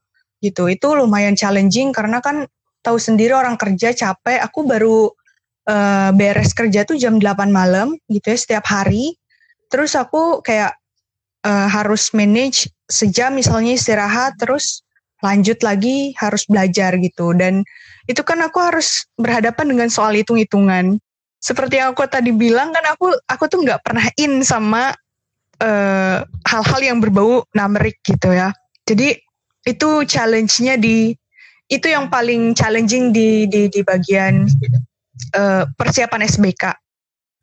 gitu 0.43 0.67
itu 0.67 0.89
lumayan 0.99 1.39
challenging 1.39 1.95
karena 1.95 2.19
kan 2.19 2.51
tahu 2.83 2.99
sendiri 2.99 3.33
orang 3.33 3.55
kerja 3.55 3.95
capek. 3.95 4.43
Aku 4.43 4.67
baru 4.67 5.09
uh, 5.71 6.11
beres 6.13 6.51
kerja 6.53 6.83
tuh 6.83 6.99
jam 6.99 7.23
8 7.23 7.49
malam 7.49 7.95
gitu 8.11 8.35
ya 8.35 8.39
setiap 8.39 8.67
hari. 8.67 9.15
Terus 9.71 9.95
aku 9.95 10.43
kayak 10.43 10.77
uh, 11.47 11.69
harus 11.71 12.11
manage 12.13 12.69
sejam 12.91 13.33
misalnya 13.33 13.79
istirahat 13.79 14.37
terus 14.37 14.83
lanjut 15.23 15.63
lagi 15.63 16.13
harus 16.19 16.43
belajar 16.51 16.99
gitu 16.99 17.31
dan 17.39 17.63
itu 18.11 18.21
kan 18.27 18.43
aku 18.43 18.59
harus 18.59 19.07
berhadapan 19.15 19.71
dengan 19.71 19.89
soal 19.89 20.13
hitung-hitungan 20.19 20.99
seperti 21.39 21.79
yang 21.79 21.95
aku 21.95 22.03
tadi 22.11 22.35
bilang 22.35 22.75
kan 22.75 22.83
aku 22.91 23.15
aku 23.31 23.47
tuh 23.47 23.63
nggak 23.63 23.87
pernah 23.87 24.03
in 24.19 24.43
sama 24.43 24.91
eh, 25.61 26.19
hal-hal 26.25 26.81
yang 26.81 26.99
berbau 27.03 27.45
numerik 27.53 28.01
gitu 28.07 28.33
ya. 28.33 28.55
Jadi 28.89 29.19
itu 29.69 29.91
challenge-nya 30.09 30.79
di 30.79 31.15
itu 31.71 31.87
yang 31.89 32.13
paling 32.13 32.53
challenging 32.53 33.15
di 33.15 33.49
di, 33.49 33.71
di 33.71 33.81
bagian 33.81 34.45
uh, 35.39 35.65
persiapan 35.79 36.27
SBK 36.27 36.75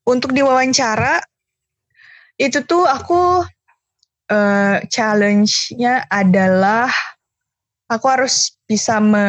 untuk 0.05 0.35
diwawancara 0.35 1.23
itu 2.37 2.61
tuh 2.67 2.85
aku 2.85 3.41
uh, 4.29 4.77
challenge-nya 4.87 6.05
adalah 6.11 6.91
aku 7.89 8.05
harus 8.05 8.53
bisa 8.69 9.01
me 9.01 9.25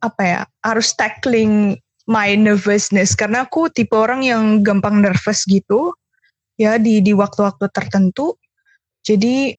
apa 0.00 0.22
ya 0.22 0.40
harus 0.62 0.94
tackling 0.94 1.76
my 2.06 2.38
nervousness. 2.38 3.18
Karena 3.18 3.44
aku 3.44 3.68
tipe 3.68 3.92
orang 3.92 4.22
yang 4.22 4.62
gampang 4.62 5.02
nervous 5.02 5.42
gitu 5.44 5.92
ya 6.56 6.80
di 6.80 7.04
di 7.04 7.12
waktu-waktu 7.12 7.68
tertentu 7.70 8.36
jadi 9.04 9.54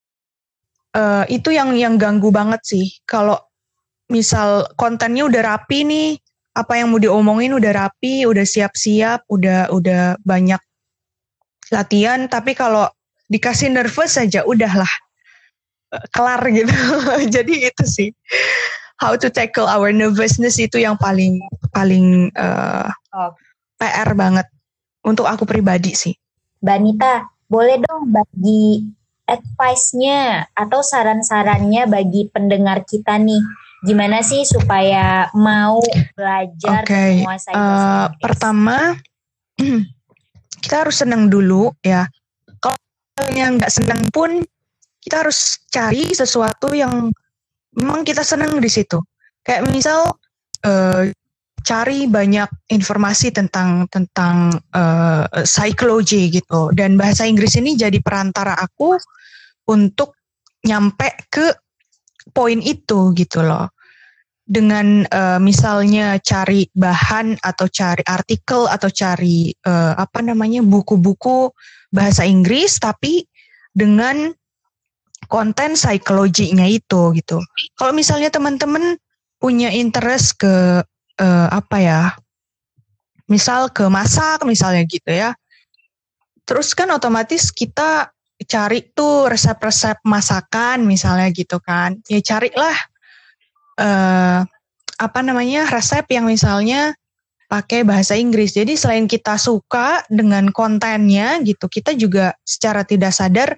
uh, 0.97 1.23
itu 1.29 1.53
yang 1.53 1.77
yang 1.77 1.95
ganggu 1.95 2.33
banget 2.33 2.61
sih 2.65 2.87
kalau 3.05 3.37
misal 4.09 4.65
kontennya 4.75 5.29
udah 5.29 5.41
rapi 5.55 5.85
nih 5.85 6.09
apa 6.57 6.73
yang 6.81 6.89
mau 6.89 6.97
diomongin 6.97 7.53
udah 7.53 7.71
rapi 7.85 8.25
udah 8.25 8.43
siap-siap 8.43 9.29
udah 9.29 9.69
udah 9.69 10.17
banyak 10.25 10.59
latihan 11.69 12.25
tapi 12.25 12.57
kalau 12.57 12.89
dikasih 13.27 13.69
nervous 13.69 14.15
saja 14.15 14.41
udahlah 14.47 14.89
kelar 16.11 16.41
gitu. 16.51 16.71
Jadi 17.35 17.53
itu 17.67 17.83
sih 17.87 18.09
how 18.97 19.13
to 19.13 19.29
tackle 19.29 19.69
our 19.69 19.93
nervousness 19.93 20.57
itu 20.57 20.81
yang 20.81 20.97
paling 20.97 21.39
paling 21.71 22.33
uh, 22.35 22.89
oh. 23.13 23.31
PR 23.77 24.09
banget 24.17 24.47
untuk 25.05 25.29
aku 25.29 25.45
pribadi 25.45 25.93
sih. 25.93 26.15
Mbak 26.67 26.79
Nita, 26.83 27.23
boleh 27.47 27.79
dong 27.79 28.11
bagi 28.11 28.83
advice-nya 29.23 30.51
atau 30.51 30.83
saran-sarannya 30.83 31.87
bagi 31.87 32.27
pendengar 32.27 32.83
kita 32.83 33.15
nih. 33.15 33.39
Gimana 33.87 34.19
sih 34.19 34.43
supaya 34.43 35.31
mau 35.31 35.79
belajar 36.11 36.83
okay. 36.83 37.23
menguasai 37.23 37.55
uh, 37.55 38.11
Pertama, 38.19 38.99
kita 40.67 40.83
harus 40.83 40.99
senang 40.99 41.31
dulu 41.31 41.71
ya. 41.79 42.03
Kalau 42.59 42.75
yang 43.31 43.55
nggak 43.55 43.71
senang 43.71 44.03
pun 44.11 44.43
kita 44.99 45.23
harus 45.23 45.63
cari 45.71 46.11
sesuatu 46.11 46.75
yang 46.75 47.07
memang 47.79 48.03
kita 48.03 48.27
senang 48.27 48.59
di 48.59 48.67
situ. 48.67 48.99
Kayak 49.39 49.71
misal 49.71 50.19
uh, 50.67 51.07
cari 51.67 52.07
banyak 52.07 52.71
informasi 52.71 53.35
tentang 53.35 53.91
tentang 53.91 54.55
uh, 54.71 55.27
psikologi 55.43 56.31
gitu 56.31 56.71
dan 56.71 56.95
bahasa 56.95 57.27
Inggris 57.27 57.59
ini 57.59 57.75
jadi 57.75 57.99
perantara 57.99 58.55
aku 58.55 58.95
untuk 59.67 60.15
nyampe 60.63 61.27
ke 61.27 61.51
poin 62.31 62.63
itu 62.63 63.11
gitu 63.19 63.43
loh 63.43 63.67
dengan 64.47 65.03
uh, 65.11 65.43
misalnya 65.43 66.15
cari 66.23 66.71
bahan 66.71 67.35
atau 67.43 67.67
cari 67.67 67.99
artikel 68.07 68.71
atau 68.71 68.87
cari 68.87 69.51
uh, 69.67 69.91
apa 69.99 70.23
namanya 70.23 70.63
buku-buku 70.63 71.51
bahasa 71.91 72.23
Inggris 72.23 72.79
tapi 72.79 73.27
dengan 73.75 74.31
konten 75.27 75.75
psikologinya 75.75 76.63
itu 76.63 77.11
gitu. 77.19 77.43
Kalau 77.75 77.91
misalnya 77.91 78.31
teman-teman 78.31 78.95
punya 79.43 79.67
interest 79.67 80.39
ke 80.39 80.79
uh, 81.19 81.47
apa 81.51 81.77
ya, 81.81 82.01
misal 83.27 83.67
ke 83.73 83.85
masak 83.91 84.45
misalnya 84.47 84.87
gitu 84.87 85.11
ya, 85.11 85.35
terus 86.47 86.71
kan 86.71 86.87
otomatis 86.95 87.51
kita 87.51 88.09
cari 88.47 88.85
tuh 88.93 89.27
resep-resep 89.27 89.99
masakan 90.05 90.85
misalnya 90.85 91.27
gitu 91.33 91.57
kan, 91.59 91.99
ya 92.07 92.21
carilah 92.21 92.77
uh, 93.81 94.41
apa 94.97 95.19
namanya 95.21 95.69
resep 95.69 96.05
yang 96.09 96.25
misalnya 96.25 96.95
pakai 97.47 97.87
bahasa 97.87 98.15
Inggris. 98.17 98.53
Jadi 98.55 98.75
selain 98.75 99.07
kita 99.07 99.39
suka 99.39 100.03
dengan 100.11 100.51
kontennya 100.51 101.39
gitu, 101.43 101.71
kita 101.71 101.95
juga 101.95 102.35
secara 102.43 102.83
tidak 102.83 103.15
sadar 103.15 103.55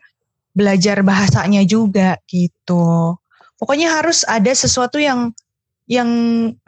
belajar 0.54 1.02
bahasanya 1.02 1.66
juga 1.66 2.18
gitu. 2.30 3.18
Pokoknya 3.58 3.98
harus 3.98 4.24
ada 4.26 4.52
sesuatu 4.54 5.02
yang 5.02 5.34
yang 5.90 6.10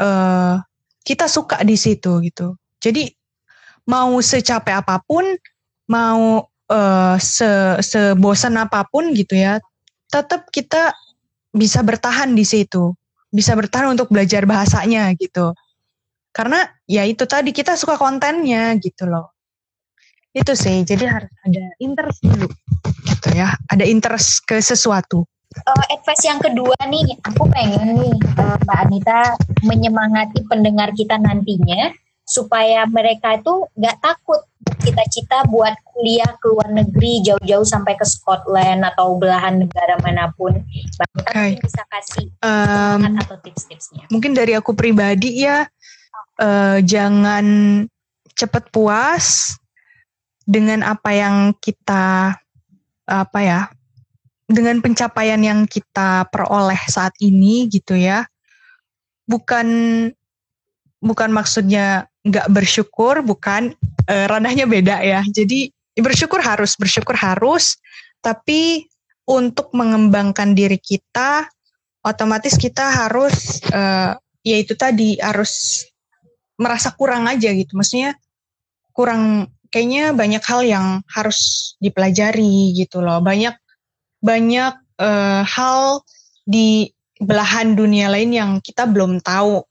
uh, 0.01 0.59
kita 1.01 1.25
suka 1.25 1.61
di 1.61 1.75
situ 1.77 2.21
gitu. 2.25 2.57
Jadi 2.81 3.09
mau 3.89 4.17
secapek 4.21 4.85
apa 4.85 5.01
pun, 5.05 5.25
mau 5.89 6.45
uh, 6.69 7.15
se 7.21 7.81
sebosan 7.81 8.57
apa 8.57 8.85
pun 8.89 9.11
gitu 9.13 9.37
ya, 9.37 9.57
tetap 10.09 10.49
kita 10.53 10.93
bisa 11.51 11.83
bertahan 11.83 12.33
di 12.33 12.45
situ, 12.45 12.93
bisa 13.29 13.53
bertahan 13.57 13.93
untuk 13.93 14.09
belajar 14.09 14.45
bahasanya 14.45 15.11
gitu. 15.17 15.53
Karena 16.31 16.63
ya 16.87 17.03
itu 17.03 17.27
tadi 17.27 17.51
kita 17.51 17.75
suka 17.75 17.99
kontennya 17.99 18.77
gitu 18.79 19.09
loh. 19.09 19.35
Itu 20.31 20.55
sih, 20.55 20.87
jadi 20.87 21.11
harus 21.11 21.31
ada 21.43 21.63
interest 21.83 22.23
dulu 22.23 22.47
gitu 23.21 23.29
ya 23.37 23.53
ada 23.69 23.85
interest 23.85 24.43
ke 24.49 24.57
sesuatu 24.57 25.29
uh, 25.55 25.85
advice 25.91 26.23
yang 26.25 26.39
kedua 26.39 26.75
nih 26.87 27.17
aku 27.25 27.43
pengen 27.51 27.99
nih 27.99 28.15
uh, 28.39 28.57
Mbak 28.63 28.79
Anita 28.87 29.21
menyemangati 29.65 30.39
pendengar 30.47 30.95
kita 30.95 31.19
nantinya 31.19 31.91
supaya 32.23 32.87
mereka 32.87 33.35
itu 33.35 33.67
nggak 33.75 33.97
takut 33.99 34.39
cita-cita 34.81 35.45
buat 35.51 35.75
kuliah 35.91 36.31
ke 36.39 36.45
luar 36.47 36.69
negeri 36.71 37.21
jauh-jauh 37.21 37.67
sampai 37.67 37.93
ke 37.99 38.05
Scotland 38.07 38.87
atau 38.87 39.19
belahan 39.19 39.61
negara 39.61 39.99
mana 40.01 40.31
pun. 40.33 40.55
Mbak 40.55 41.07
Anita 41.11 41.31
okay. 41.35 41.51
bisa 41.59 41.83
kasih 41.91 42.25
um, 42.41 43.01
atau 43.19 43.37
tips-tipsnya. 43.43 44.07
Mungkin 44.09 44.31
dari 44.33 44.55
aku 44.55 44.71
pribadi 44.73 45.43
ya 45.43 45.67
uh, 46.39 46.77
jangan 46.81 47.45
cepat 48.33 48.71
puas 48.71 49.57
dengan 50.47 50.81
apa 50.81 51.13
yang 51.13 51.53
kita 51.61 52.33
apa 53.05 53.39
ya 53.43 53.67
dengan 54.51 54.79
pencapaian 54.79 55.39
yang 55.41 55.65
kita 55.65 56.27
peroleh 56.29 56.79
saat 56.87 57.15
ini 57.23 57.67
gitu 57.71 57.95
ya 57.97 58.27
bukan 59.25 59.67
bukan 61.01 61.29
maksudnya 61.33 62.07
nggak 62.21 62.47
bersyukur 62.53 63.25
bukan 63.25 63.73
e, 64.05 64.15
ranahnya 64.29 64.69
beda 64.69 65.01
ya 65.01 65.25
jadi 65.25 65.73
bersyukur 65.97 66.39
harus 66.43 66.77
bersyukur 66.77 67.17
harus 67.17 67.79
tapi 68.21 68.85
untuk 69.25 69.73
mengembangkan 69.73 70.53
diri 70.53 70.77
kita 70.77 71.49
otomatis 72.05 72.53
kita 72.59 73.07
harus 73.07 73.63
e, 73.65 73.81
ya 74.45 74.57
itu 74.61 74.77
tadi 74.77 75.17
harus 75.17 75.85
merasa 76.61 76.93
kurang 76.93 77.25
aja 77.25 77.49
gitu 77.49 77.73
maksudnya 77.73 78.13
kurang 78.93 79.49
kayaknya 79.71 80.11
banyak 80.11 80.43
hal 80.43 80.61
yang 80.61 80.85
harus 81.07 81.73
dipelajari 81.79 82.75
gitu 82.75 82.99
loh. 82.99 83.23
Banyak 83.23 83.55
banyak 84.21 84.73
uh, 85.01 85.43
hal 85.43 86.05
di 86.45 86.89
belahan 87.21 87.77
dunia 87.77 88.09
lain 88.09 88.31
yang 88.33 88.51
kita 88.61 88.89
belum 88.89 89.21
tahu 89.21 89.61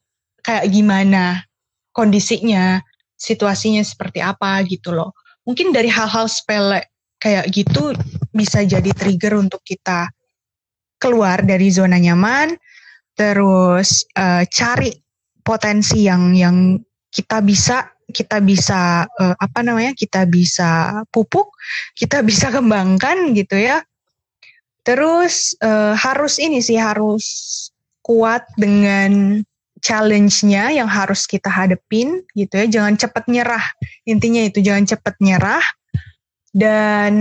kayak 0.43 0.71
gimana 0.71 1.43
kondisinya, 1.91 2.79
situasinya 3.19 3.83
seperti 3.83 4.23
apa 4.23 4.63
gitu 4.67 4.95
loh. 4.95 5.15
Mungkin 5.47 5.75
dari 5.75 5.91
hal-hal 5.91 6.31
sepele 6.31 6.87
kayak 7.19 7.51
gitu 7.51 7.95
bisa 8.31 8.63
jadi 8.63 8.91
trigger 8.95 9.39
untuk 9.39 9.63
kita 9.67 10.09
keluar 11.01 11.43
dari 11.43 11.73
zona 11.73 11.99
nyaman, 11.99 12.55
terus 13.19 14.07
uh, 14.15 14.47
cari 14.47 14.95
potensi 15.43 16.07
yang 16.07 16.37
yang 16.37 16.79
kita 17.11 17.43
bisa 17.43 17.91
kita 18.11 18.43
bisa 18.43 19.07
uh, 19.07 19.35
apa 19.39 19.61
namanya 19.63 19.95
kita 19.95 20.27
bisa 20.27 21.03
pupuk 21.11 21.51
kita 21.95 22.23
bisa 22.29 22.51
kembangkan 22.51 23.35
gitu 23.35 23.59
ya 23.59 23.83
terus 24.83 25.55
uh, 25.61 25.93
harus 25.95 26.41
ini 26.41 26.65
sih 26.65 26.81
harus 26.81 27.25
kuat 28.01 28.43
dengan 28.57 29.43
challenge-nya 29.81 30.77
yang 30.77 30.89
harus 30.89 31.25
kita 31.25 31.49
hadepin 31.49 32.25
gitu 32.37 32.65
ya. 32.65 32.67
Jangan 32.69 32.95
cepat 33.01 33.25
nyerah. 33.27 33.65
Intinya 34.05 34.45
itu 34.45 34.61
jangan 34.61 34.85
cepat 34.87 35.15
nyerah. 35.21 35.65
Dan 36.53 37.15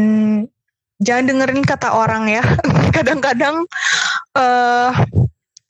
jangan 1.00 1.26
dengerin 1.28 1.64
kata 1.64 1.96
orang 1.96 2.28
ya. 2.28 2.44
Kadang-kadang 2.96 3.64
uh, 4.36 4.92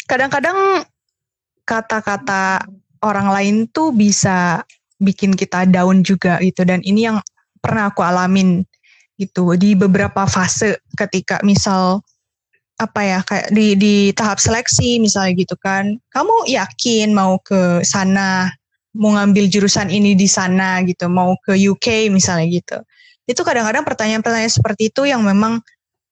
kadang-kadang 0.10 0.88
kata-kata 1.70 2.66
orang 3.06 3.30
lain 3.30 3.56
tuh 3.70 3.94
bisa 3.94 4.66
bikin 4.98 5.38
kita 5.38 5.70
down 5.70 6.02
juga 6.02 6.42
gitu. 6.42 6.66
Dan 6.66 6.82
ini 6.82 7.06
yang 7.06 7.22
pernah 7.62 7.94
aku 7.94 8.02
alamin 8.02 8.66
gitu 9.20 9.52
di 9.60 9.76
beberapa 9.76 10.24
fase 10.24 10.80
ketika 10.96 11.44
misal 11.44 12.00
apa 12.80 13.04
ya 13.04 13.20
kayak 13.28 13.52
di 13.52 13.76
di 13.76 13.96
tahap 14.16 14.40
seleksi 14.40 15.04
misalnya 15.04 15.36
gitu 15.36 15.60
kan. 15.60 16.00
Kamu 16.16 16.48
yakin 16.48 17.12
mau 17.12 17.36
ke 17.44 17.84
sana 17.84 18.48
mau 18.96 19.14
ngambil 19.20 19.52
jurusan 19.52 19.92
ini 19.92 20.16
di 20.16 20.26
sana 20.26 20.80
gitu 20.88 21.12
mau 21.12 21.36
ke 21.44 21.60
UK 21.60 22.08
misalnya 22.08 22.48
gitu. 22.48 22.78
Itu 23.28 23.44
kadang-kadang 23.44 23.84
pertanyaan-pertanyaan 23.84 24.50
seperti 24.50 24.90
itu 24.90 25.06
yang 25.06 25.22
memang 25.22 25.60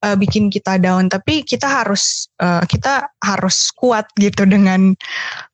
uh, 0.04 0.16
bikin 0.20 0.52
kita 0.52 0.76
down. 0.78 1.08
Tapi 1.08 1.48
kita 1.48 1.66
harus 1.66 2.28
uh, 2.44 2.62
kita 2.68 3.08
harus 3.24 3.72
kuat 3.72 4.12
gitu 4.20 4.44
dengan 4.44 4.92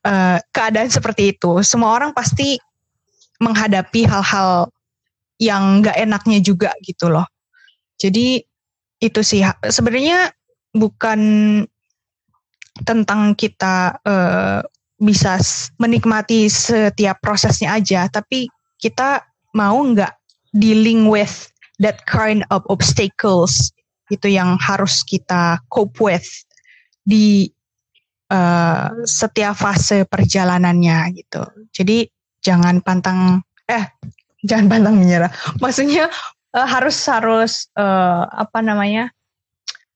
uh, 0.04 0.38
keadaan 0.50 0.90
seperti 0.90 1.38
itu. 1.38 1.62
Semua 1.62 1.94
orang 1.94 2.12
pasti 2.12 2.58
menghadapi 3.38 4.02
hal-hal 4.10 4.74
yang 5.38 5.86
nggak 5.86 5.98
enaknya 6.02 6.40
juga 6.42 6.74
gitu 6.82 7.14
loh 7.14 7.33
jadi 8.04 8.44
itu 9.00 9.20
sih 9.24 9.48
sebenarnya 9.64 10.36
bukan 10.76 11.22
tentang 12.84 13.38
kita 13.38 13.96
uh, 14.04 14.60
bisa 15.00 15.38
menikmati 15.78 16.48
setiap 16.52 17.20
prosesnya 17.24 17.78
aja, 17.78 18.10
tapi 18.10 18.50
kita 18.82 19.24
mau 19.54 19.78
nggak 19.80 20.12
dealing 20.56 21.08
with 21.08 21.48
that 21.80 22.02
kind 22.10 22.44
of 22.50 22.66
obstacles 22.72 23.72
itu 24.12 24.32
yang 24.32 24.60
harus 24.60 25.02
kita 25.04 25.60
cope 25.70 25.98
with 26.00 26.28
di 27.04 27.50
uh, 28.32 28.90
setiap 29.04 29.58
fase 29.58 30.08
perjalanannya 30.08 31.14
gitu. 31.18 31.44
Jadi 31.74 32.08
jangan 32.44 32.80
pantang 32.82 33.44
eh 33.68 33.86
jangan 34.44 34.68
pantang 34.70 34.96
menyerah. 35.00 35.32
Maksudnya 35.60 36.10
uh, 36.54 36.68
harus 36.68 36.98
harus 37.10 37.68
uh, 37.78 38.26
apa 38.30 38.62
namanya 38.62 39.10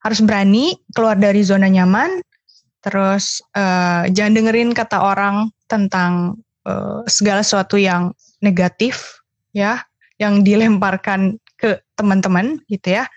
harus 0.01 0.21
berani 0.21 0.77
keluar 0.93 1.17
dari 1.17 1.41
zona 1.41 1.69
nyaman 1.69 2.21
terus 2.81 3.41
uh, 3.57 4.05
jangan 4.11 4.33
dengerin 4.37 4.71
kata 4.73 4.97
orang 5.01 5.49
tentang 5.67 6.39
uh, 6.67 7.03
segala 7.09 7.41
sesuatu 7.43 7.75
yang 7.75 8.13
negatif 8.41 9.21
ya 9.51 9.81
yang 10.21 10.41
dilemparkan 10.41 11.37
ke 11.57 11.81
teman-teman 11.97 12.61
gitu 12.69 13.01
ya. 13.01 13.09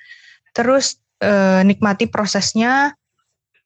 Terus 0.57 1.01
uh, 1.21 1.61
nikmati 1.65 2.09
prosesnya 2.09 2.97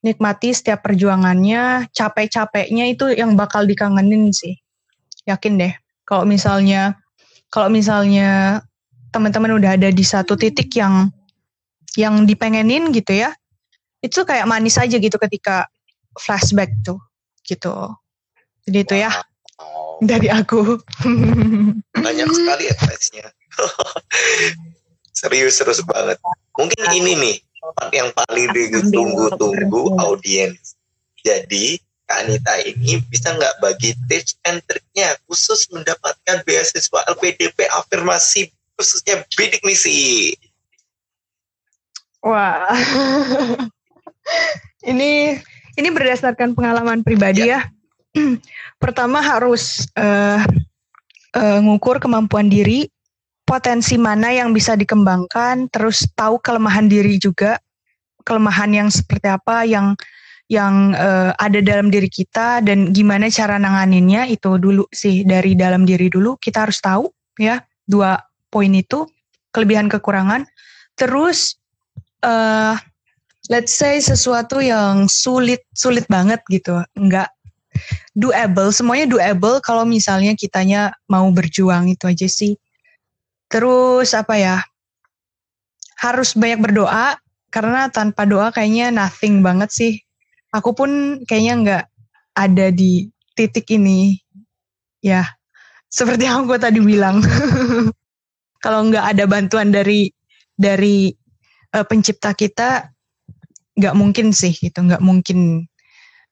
nikmati 0.04 0.52
setiap 0.52 0.84
perjuangannya 0.84 1.88
capek-capeknya 1.96 2.92
itu 2.92 3.08
yang 3.14 3.38
bakal 3.38 3.64
dikangenin 3.64 4.34
sih. 4.34 4.58
Yakin 5.24 5.56
deh 5.56 5.72
kalau 6.04 6.28
misalnya 6.28 7.00
kalau 7.48 7.72
misalnya 7.72 8.60
teman-teman 9.14 9.54
udah 9.54 9.78
ada 9.78 9.94
di 9.94 10.02
satu 10.02 10.34
titik 10.34 10.74
yang 10.74 11.14
yang 11.94 12.26
dipengenin 12.26 12.90
gitu 12.90 13.14
ya 13.14 13.30
itu 14.02 14.26
kayak 14.26 14.50
manis 14.50 14.76
aja 14.76 14.98
gitu 14.98 15.16
ketika 15.16 15.70
flashback 16.18 16.74
tuh 16.84 16.98
gitu. 17.48 17.72
Jadi 18.64 18.78
itu 18.80 18.94
ya 18.96 19.12
wow. 19.60 20.00
dari 20.04 20.28
aku. 20.28 20.80
Banyak 22.04 22.28
sekali 22.28 22.64
advice-nya. 22.68 23.26
Serius 25.14 25.62
serius 25.62 25.78
banget. 25.86 26.18
Mungkin 26.58 26.90
ini 26.90 27.14
nih 27.14 27.36
yang 27.94 28.10
paling 28.18 28.50
ditunggu-tunggu 28.50 29.94
audiens. 30.02 30.74
Jadi 31.22 31.78
Kak 32.10 32.26
Anita 32.26 32.58
ini 32.66 32.98
bisa 33.08 33.30
nggak 33.30 33.62
bagi 33.62 33.94
tips 34.10 34.34
and 34.42 34.58
triknya 34.66 35.14
khusus 35.24 35.70
mendapatkan 35.70 36.42
beasiswa 36.42 37.00
LPDP 37.14 37.62
afirmasi 37.78 38.50
khususnya 38.74 39.22
bidik 39.38 39.62
misi 39.62 40.34
Wah. 42.24 42.72
ini 44.90 45.36
ini 45.76 45.88
berdasarkan 45.92 46.56
pengalaman 46.56 47.04
pribadi 47.04 47.52
ya. 47.52 47.68
ya. 48.16 48.16
Pertama 48.82 49.20
harus 49.20 49.84
uh, 50.00 50.40
uh, 51.36 51.58
ngukur 51.60 52.00
kemampuan 52.00 52.48
diri, 52.48 52.88
potensi 53.44 54.00
mana 54.00 54.32
yang 54.32 54.56
bisa 54.56 54.72
dikembangkan, 54.72 55.68
terus 55.68 56.08
tahu 56.16 56.40
kelemahan 56.40 56.88
diri 56.88 57.20
juga, 57.20 57.60
kelemahan 58.24 58.72
yang 58.72 58.88
seperti 58.88 59.28
apa 59.28 59.68
yang 59.68 59.92
yang 60.48 60.92
uh, 60.96 61.32
ada 61.40 61.60
dalam 61.64 61.88
diri 61.88 62.08
kita 62.08 62.60
dan 62.60 62.92
gimana 62.92 63.32
cara 63.32 63.56
nanganinnya 63.56 64.28
itu 64.28 64.60
dulu 64.60 64.84
sih 64.92 65.24
dari 65.24 65.56
dalam 65.56 65.88
diri 65.88 66.12
dulu 66.12 66.36
kita 66.36 66.68
harus 66.68 66.84
tahu 66.84 67.08
ya 67.40 67.64
dua 67.88 68.20
poin 68.54 68.70
itu 68.70 69.10
kelebihan 69.50 69.90
kekurangan. 69.90 70.46
Terus 70.94 71.58
uh, 72.22 72.78
let's 73.50 73.74
say 73.74 73.98
sesuatu 73.98 74.62
yang 74.62 75.10
sulit 75.10 75.66
sulit 75.74 76.06
banget 76.06 76.38
gitu. 76.46 76.78
Nggak 76.94 77.34
doable 78.14 78.70
semuanya 78.70 79.10
doable 79.10 79.58
kalau 79.58 79.82
misalnya 79.82 80.38
kitanya 80.38 80.94
mau 81.10 81.26
berjuang 81.34 81.90
itu 81.90 82.06
aja 82.06 82.30
sih. 82.30 82.54
Terus 83.50 84.14
apa 84.14 84.38
ya 84.38 84.56
harus 85.98 86.38
banyak 86.38 86.62
berdoa 86.62 87.18
karena 87.50 87.90
tanpa 87.90 88.26
doa 88.26 88.54
kayaknya 88.54 88.94
nothing 88.94 89.42
banget 89.42 89.70
sih. 89.74 89.92
Aku 90.54 90.70
pun 90.70 91.22
kayaknya 91.26 91.54
nggak 91.58 91.84
ada 92.38 92.66
di 92.70 93.10
titik 93.34 93.66
ini. 93.74 94.22
Ya 95.02 95.26
seperti 95.90 96.26
yang 96.26 96.46
aku 96.46 96.58
tadi 96.58 96.82
bilang 96.82 97.22
kalau 98.64 98.88
nggak 98.88 99.12
ada 99.12 99.28
bantuan 99.28 99.68
dari 99.68 100.08
dari 100.56 101.12
uh, 101.76 101.84
pencipta 101.84 102.32
kita 102.32 102.88
nggak 103.76 103.92
mungkin 103.92 104.32
sih 104.32 104.56
gitu 104.56 104.80
nggak 104.80 105.04
mungkin. 105.04 105.68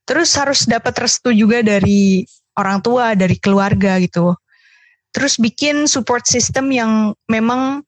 Terus 0.09 0.33
harus 0.41 0.65
dapat 0.65 0.97
restu 0.97 1.29
juga 1.37 1.61
dari 1.61 2.25
orang 2.57 2.81
tua 2.81 3.13
dari 3.13 3.37
keluarga 3.37 4.01
gitu. 4.01 4.33
Terus 5.13 5.37
bikin 5.37 5.85
support 5.85 6.25
system 6.25 6.73
yang 6.73 7.13
memang 7.29 7.85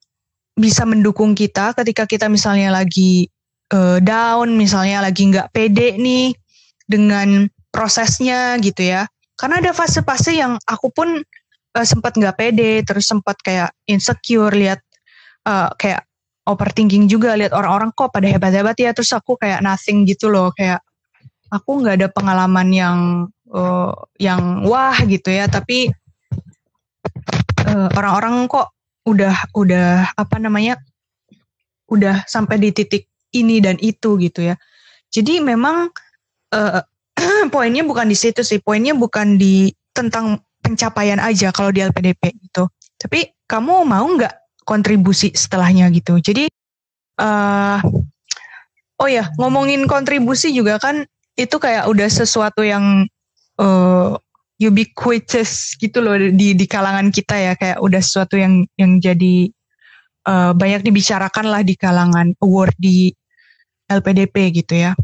bisa 0.54 0.84
mendukung 0.84 1.32
kita 1.32 1.72
ketika 1.72 2.04
kita 2.04 2.28
misalnya 2.28 2.68
lagi 2.68 3.32
uh, 3.72 3.98
down 3.98 4.54
misalnya 4.54 5.00
lagi 5.02 5.32
nggak 5.32 5.50
pede 5.56 5.96
nih 5.96 6.36
dengan 6.84 7.48
prosesnya 7.72 8.60
gitu 8.60 8.92
ya. 8.92 9.08
Karena 9.34 9.58
ada 9.58 9.72
fase-fase 9.74 10.36
yang 10.36 10.60
aku 10.68 10.92
pun 10.94 11.24
uh, 11.74 11.86
sempat 11.86 12.14
nggak 12.14 12.36
pede 12.38 12.82
terus 12.86 13.06
sempat 13.10 13.38
kayak 13.42 13.70
insecure 13.90 14.54
lihat 14.54 14.80
uh, 15.46 15.70
kayak 15.76 16.06
overthinking 16.44 17.08
juga 17.08 17.34
lihat 17.34 17.52
orang-orang 17.56 17.90
kok 17.92 18.12
pada 18.12 18.28
hebat-hebat 18.28 18.76
ya 18.78 18.90
terus 18.92 19.12
aku 19.12 19.36
kayak 19.36 19.60
nothing 19.64 20.04
gitu 20.04 20.28
loh 20.30 20.52
kayak 20.54 20.80
aku 21.50 21.84
nggak 21.84 22.00
ada 22.00 22.08
pengalaman 22.12 22.68
yang 22.72 22.98
uh, 23.52 23.94
yang 24.20 24.64
wah 24.64 24.96
gitu 25.04 25.32
ya 25.32 25.48
tapi 25.48 25.92
uh, 27.68 27.88
orang-orang 27.96 28.46
kok 28.48 28.74
udah 29.04 29.36
udah 29.52 30.16
apa 30.16 30.36
namanya 30.40 30.80
udah 31.92 32.24
sampai 32.24 32.56
di 32.56 32.70
titik 32.72 33.04
ini 33.36 33.60
dan 33.60 33.76
itu 33.82 34.16
gitu 34.16 34.54
ya. 34.54 34.54
Jadi 35.12 35.42
memang 35.42 35.90
uh, 36.54 36.80
poinnya 37.54 37.84
bukan 37.84 38.08
di 38.08 38.16
situ 38.16 38.40
sih 38.40 38.62
poinnya 38.62 38.96
bukan 38.96 39.36
di 39.36 39.70
tentang 39.94 40.40
pencapaian 40.64 41.20
aja 41.20 41.52
kalau 41.52 41.68
di 41.68 41.84
LPDP 41.84 42.32
gitu 42.40 42.72
tapi 43.04 43.28
kamu 43.44 43.84
mau 43.84 44.08
nggak 44.08 44.64
kontribusi 44.64 45.28
setelahnya 45.36 45.92
gitu. 45.92 46.16
Jadi 46.16 46.48
uh, 47.20 47.78
oh 48.96 49.08
ya 49.08 49.28
ngomongin 49.36 49.84
kontribusi 49.84 50.56
juga 50.56 50.80
kan 50.80 51.04
itu 51.36 51.56
kayak 51.60 51.84
udah 51.90 52.08
sesuatu 52.08 52.64
yang 52.64 53.04
uh, 53.60 54.16
ubiquitous 54.56 55.76
gitu 55.76 56.00
loh 56.00 56.16
di 56.16 56.56
di 56.56 56.64
kalangan 56.64 57.12
kita 57.12 57.36
ya 57.36 57.52
kayak 57.58 57.78
udah 57.84 58.00
sesuatu 58.00 58.40
yang 58.40 58.64
yang 58.80 58.96
jadi 59.02 59.52
uh, 60.24 60.56
banyak 60.56 60.80
dibicarakan 60.80 61.52
lah 61.52 61.60
di 61.60 61.76
kalangan 61.76 62.32
award 62.40 62.72
di 62.80 63.12
LPDP 63.92 64.64
gitu 64.64 64.80
ya. 64.80 64.96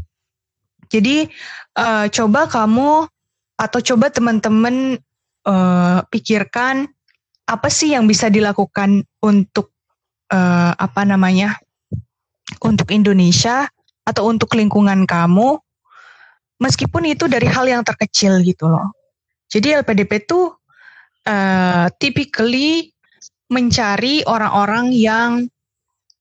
Jadi 0.89 1.29
uh, 1.77 2.09
coba 2.09 2.49
kamu 2.49 3.05
atau 3.61 3.79
coba 3.93 4.09
teman-teman 4.09 4.97
uh, 5.45 6.03
pikirkan 6.09 6.89
apa 7.47 7.67
sih 7.67 7.93
yang 7.93 8.07
bisa 8.07 8.31
dilakukan 8.31 9.03
untuk 9.19 9.75
uh, 10.31 10.71
apa 10.77 11.01
namanya 11.03 11.59
untuk 12.63 12.93
Indonesia 12.93 13.67
atau 14.05 14.31
untuk 14.31 14.53
lingkungan 14.55 15.03
kamu 15.05 15.59
meskipun 16.61 17.09
itu 17.09 17.25
dari 17.25 17.49
hal 17.49 17.65
yang 17.65 17.81
terkecil 17.81 18.39
gitu 18.45 18.69
loh. 18.69 18.93
Jadi 19.51 19.75
LPDP 19.83 20.29
itu 20.29 20.53
uh, 21.27 21.85
typically 21.99 22.93
mencari 23.51 24.23
orang-orang 24.23 24.95
yang 24.95 25.31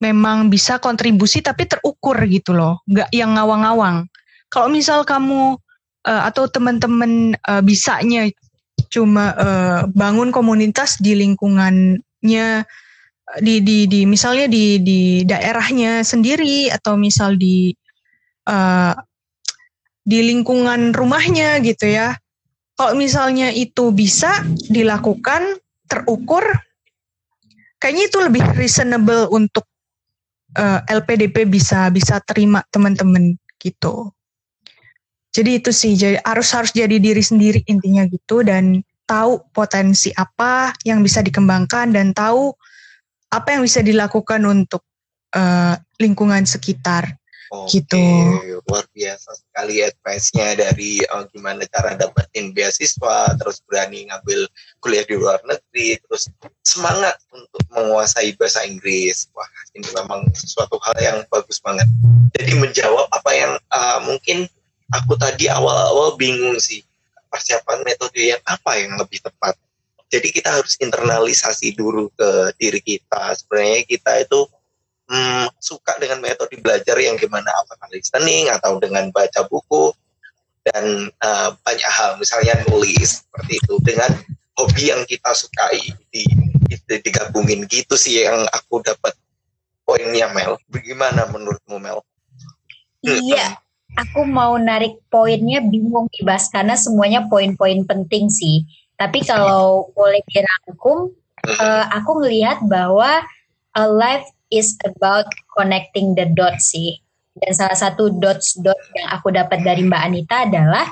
memang 0.03 0.51
bisa 0.51 0.81
kontribusi 0.83 1.45
tapi 1.45 1.69
terukur 1.69 2.19
gitu 2.27 2.57
loh. 2.57 2.83
Nggak 2.91 3.13
yang 3.15 3.37
ngawang-ngawang. 3.39 4.09
Kalau 4.51 4.67
misal 4.67 5.07
kamu 5.07 5.61
uh, 6.09 6.23
atau 6.27 6.51
teman-teman 6.51 7.39
uh, 7.47 7.63
bisanya 7.63 8.27
cuma 8.91 9.33
uh, 9.39 9.81
bangun 9.95 10.35
komunitas 10.35 10.99
di 10.99 11.15
lingkungannya 11.15 12.67
di 13.39 13.63
di 13.63 13.87
di 13.87 14.01
misalnya 14.03 14.51
di 14.51 14.83
di 14.83 15.23
daerahnya 15.23 16.03
sendiri 16.03 16.67
atau 16.75 16.99
misal 16.99 17.39
di 17.39 17.71
uh, 18.51 18.95
di 20.03 20.19
lingkungan 20.27 20.91
rumahnya 20.91 21.63
gitu 21.63 21.87
ya. 21.87 22.19
Kalau 22.75 22.97
misalnya 22.97 23.53
itu 23.53 23.93
bisa 23.93 24.43
dilakukan 24.73 25.61
terukur, 25.85 26.43
kayaknya 27.77 28.05
itu 28.09 28.19
lebih 28.25 28.45
reasonable 28.57 29.29
untuk 29.31 29.69
uh, 30.57 30.81
LPDP 30.89 31.45
bisa 31.45 31.93
bisa 31.93 32.19
terima 32.25 32.65
teman-teman 32.73 33.37
gitu. 33.61 34.11
Jadi 35.31 35.63
itu 35.63 35.71
sih 35.71 35.95
jadi 35.95 36.19
harus 36.27 36.51
harus 36.51 36.75
jadi 36.75 36.99
diri 36.99 37.23
sendiri 37.23 37.63
intinya 37.71 38.03
gitu 38.11 38.43
dan 38.43 38.83
tahu 39.07 39.43
potensi 39.55 40.11
apa 40.15 40.75
yang 40.83 41.03
bisa 41.03 41.23
dikembangkan 41.23 41.95
dan 41.95 42.11
tahu 42.11 42.55
apa 43.31 43.55
yang 43.55 43.63
bisa 43.63 43.83
dilakukan 43.83 44.43
untuk 44.43 44.83
uh, 45.35 45.79
lingkungan 46.03 46.43
sekitar 46.47 47.15
Oke, 47.51 47.83
gitu. 47.83 47.99
Luar 48.71 48.87
biasa 48.95 49.35
sekali 49.35 49.83
advice-nya 49.83 50.55
dari 50.55 51.03
uh, 51.11 51.27
gimana 51.35 51.67
cara 51.67 51.99
dapetin 51.99 52.55
beasiswa, 52.55 53.35
terus 53.43 53.59
berani 53.67 54.07
ngambil 54.07 54.47
kuliah 54.79 55.03
di 55.03 55.19
luar 55.19 55.43
negeri, 55.43 55.99
terus 56.07 56.31
semangat 56.63 57.19
untuk 57.35 57.63
menguasai 57.75 58.39
bahasa 58.39 58.63
Inggris. 58.63 59.27
Wah, 59.35 59.51
ini 59.75 59.83
memang 59.99 60.31
sesuatu 60.31 60.79
hal 60.79 60.95
yang 61.03 61.19
bagus 61.27 61.59
banget. 61.59 61.91
Jadi 62.39 62.55
menjawab 62.55 63.11
apa 63.11 63.31
yang 63.35 63.59
uh, 63.75 63.99
mungkin 64.07 64.47
aku 64.95 65.15
tadi 65.19 65.47
awal-awal 65.47 66.19
bingung 66.19 66.59
sih 66.59 66.83
persiapan 67.31 67.87
metode 67.87 68.19
yang 68.19 68.43
apa 68.47 68.77
yang 68.79 68.99
lebih 68.99 69.23
tepat. 69.23 69.55
Jadi 70.11 70.35
kita 70.35 70.59
harus 70.59 70.75
internalisasi 70.83 71.79
dulu 71.79 72.11
ke 72.19 72.31
diri 72.59 72.83
kita. 72.83 73.31
Sebenarnya 73.39 73.87
kita 73.87 74.13
itu 74.27 74.41
hmm, 75.07 75.47
suka 75.63 75.95
dengan 76.03 76.19
metode 76.19 76.59
belajar 76.59 76.99
yang 76.99 77.15
gimana 77.15 77.47
apakah 77.63 77.87
listening 77.95 78.51
atau 78.51 78.83
dengan 78.83 79.07
baca 79.15 79.47
buku 79.47 79.95
dan 80.67 81.09
uh, 81.23 81.55
banyak 81.63 81.91
hal 81.91 82.19
misalnya 82.19 82.59
nulis 82.69 83.23
seperti 83.23 83.63
itu 83.63 83.75
dengan 83.87 84.11
hobi 84.59 84.93
yang 84.93 85.03
kita 85.07 85.31
sukai 85.33 85.81
di, 86.13 86.27
di 86.69 86.77
digabungin 87.01 87.65
gitu 87.71 87.95
sih 87.95 88.27
yang 88.27 88.45
aku 88.51 88.83
dapat 88.83 89.15
poinnya 89.87 90.27
Mel. 90.35 90.59
Bagaimana 90.67 91.31
menurutmu 91.31 91.79
Mel? 91.79 92.03
Iya, 93.01 93.57
aku 93.99 94.27
mau 94.27 94.55
narik 94.61 95.01
poinnya 95.11 95.65
bingung 95.65 96.07
Ibas 96.21 96.51
karena 96.53 96.79
semuanya 96.79 97.27
poin-poin 97.27 97.83
penting 97.87 98.31
sih. 98.31 98.67
Tapi 99.01 99.25
kalau 99.25 99.89
boleh 99.97 100.21
dirangkum, 100.29 101.09
uh, 101.49 101.85
aku 101.89 102.21
melihat 102.21 102.61
bahwa 102.69 103.25
a 103.73 103.85
life 103.89 104.29
is 104.53 104.77
about 104.85 105.27
connecting 105.57 106.13
the 106.13 106.29
dots 106.37 106.75
sih. 106.75 107.01
Dan 107.41 107.57
salah 107.57 107.79
satu 107.79 108.13
dots 108.21 108.59
dots 108.61 108.85
yang 108.93 109.09
aku 109.09 109.33
dapat 109.33 109.65
dari 109.65 109.87
Mbak 109.87 110.03
Anita 110.05 110.37
adalah 110.45 110.87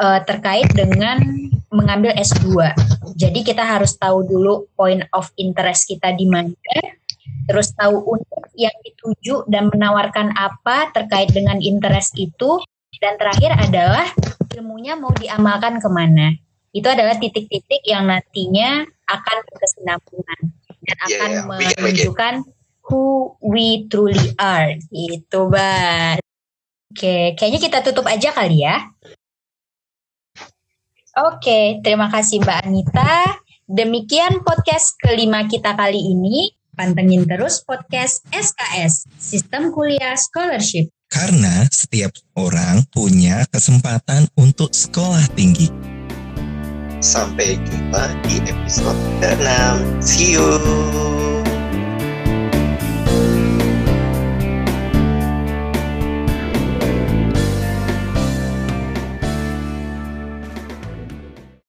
uh, 0.00 0.20
terkait 0.24 0.70
dengan 0.72 1.20
mengambil 1.68 2.16
S2. 2.16 2.72
Jadi 3.18 3.40
kita 3.44 3.64
harus 3.64 3.96
tahu 4.00 4.24
dulu 4.24 4.70
point 4.72 5.04
of 5.12 5.28
interest 5.36 5.88
kita 5.88 6.16
di 6.16 6.24
mana, 6.24 6.52
terus 7.48 7.74
tahu 7.74 8.02
untuk 8.18 8.42
yang 8.54 8.74
dituju 8.84 9.48
dan 9.48 9.72
menawarkan 9.72 10.34
apa 10.36 10.92
terkait 10.94 11.32
dengan 11.32 11.58
interest 11.58 12.14
itu, 12.18 12.62
dan 13.02 13.18
terakhir 13.18 13.56
adalah 13.58 14.06
ilmunya 14.54 14.94
mau 14.94 15.10
diamalkan 15.10 15.82
ke 15.82 15.88
mana. 15.90 16.36
Itu 16.72 16.88
adalah 16.88 17.18
titik-titik 17.20 17.84
yang 17.84 18.08
nantinya 18.08 18.86
akan 19.10 19.36
berkesinambungan 19.50 20.40
dan 20.82 20.96
iya, 20.96 21.16
akan 21.18 21.30
yeah, 21.30 21.42
yeah. 21.60 21.76
menunjukkan 21.82 22.34
who 22.88 23.34
we 23.44 23.86
truly 23.90 24.34
are 24.40 24.74
gitu 24.90 25.50
Mbak. 25.50 26.22
Oke, 26.92 27.32
kayaknya 27.36 27.60
kita 27.60 27.78
tutup 27.80 28.04
aja 28.04 28.32
kali 28.36 28.68
ya. 28.68 28.76
Oke, 31.12 31.80
terima 31.84 32.08
kasih 32.08 32.40
Mbak 32.40 32.58
Anita. 32.64 33.12
Demikian 33.68 34.44
podcast 34.44 34.96
kelima 35.00 35.44
kita 35.48 35.72
kali 35.72 36.00
ini. 36.00 36.52
Pantengin 36.72 37.28
terus 37.28 37.60
podcast 37.60 38.24
SKS, 38.32 39.04
Sistem 39.20 39.68
Kuliah 39.76 40.16
Scholarship. 40.16 40.88
Karena 41.12 41.68
setiap 41.68 42.16
orang 42.32 42.88
punya 42.88 43.44
kesempatan 43.52 44.24
untuk 44.40 44.72
sekolah 44.72 45.28
tinggi. 45.36 45.68
Sampai 47.04 47.60
jumpa 47.68 48.16
di 48.24 48.40
episode 48.48 48.96
ke-6. 49.20 49.50
See 50.00 50.40
you. 50.40 51.41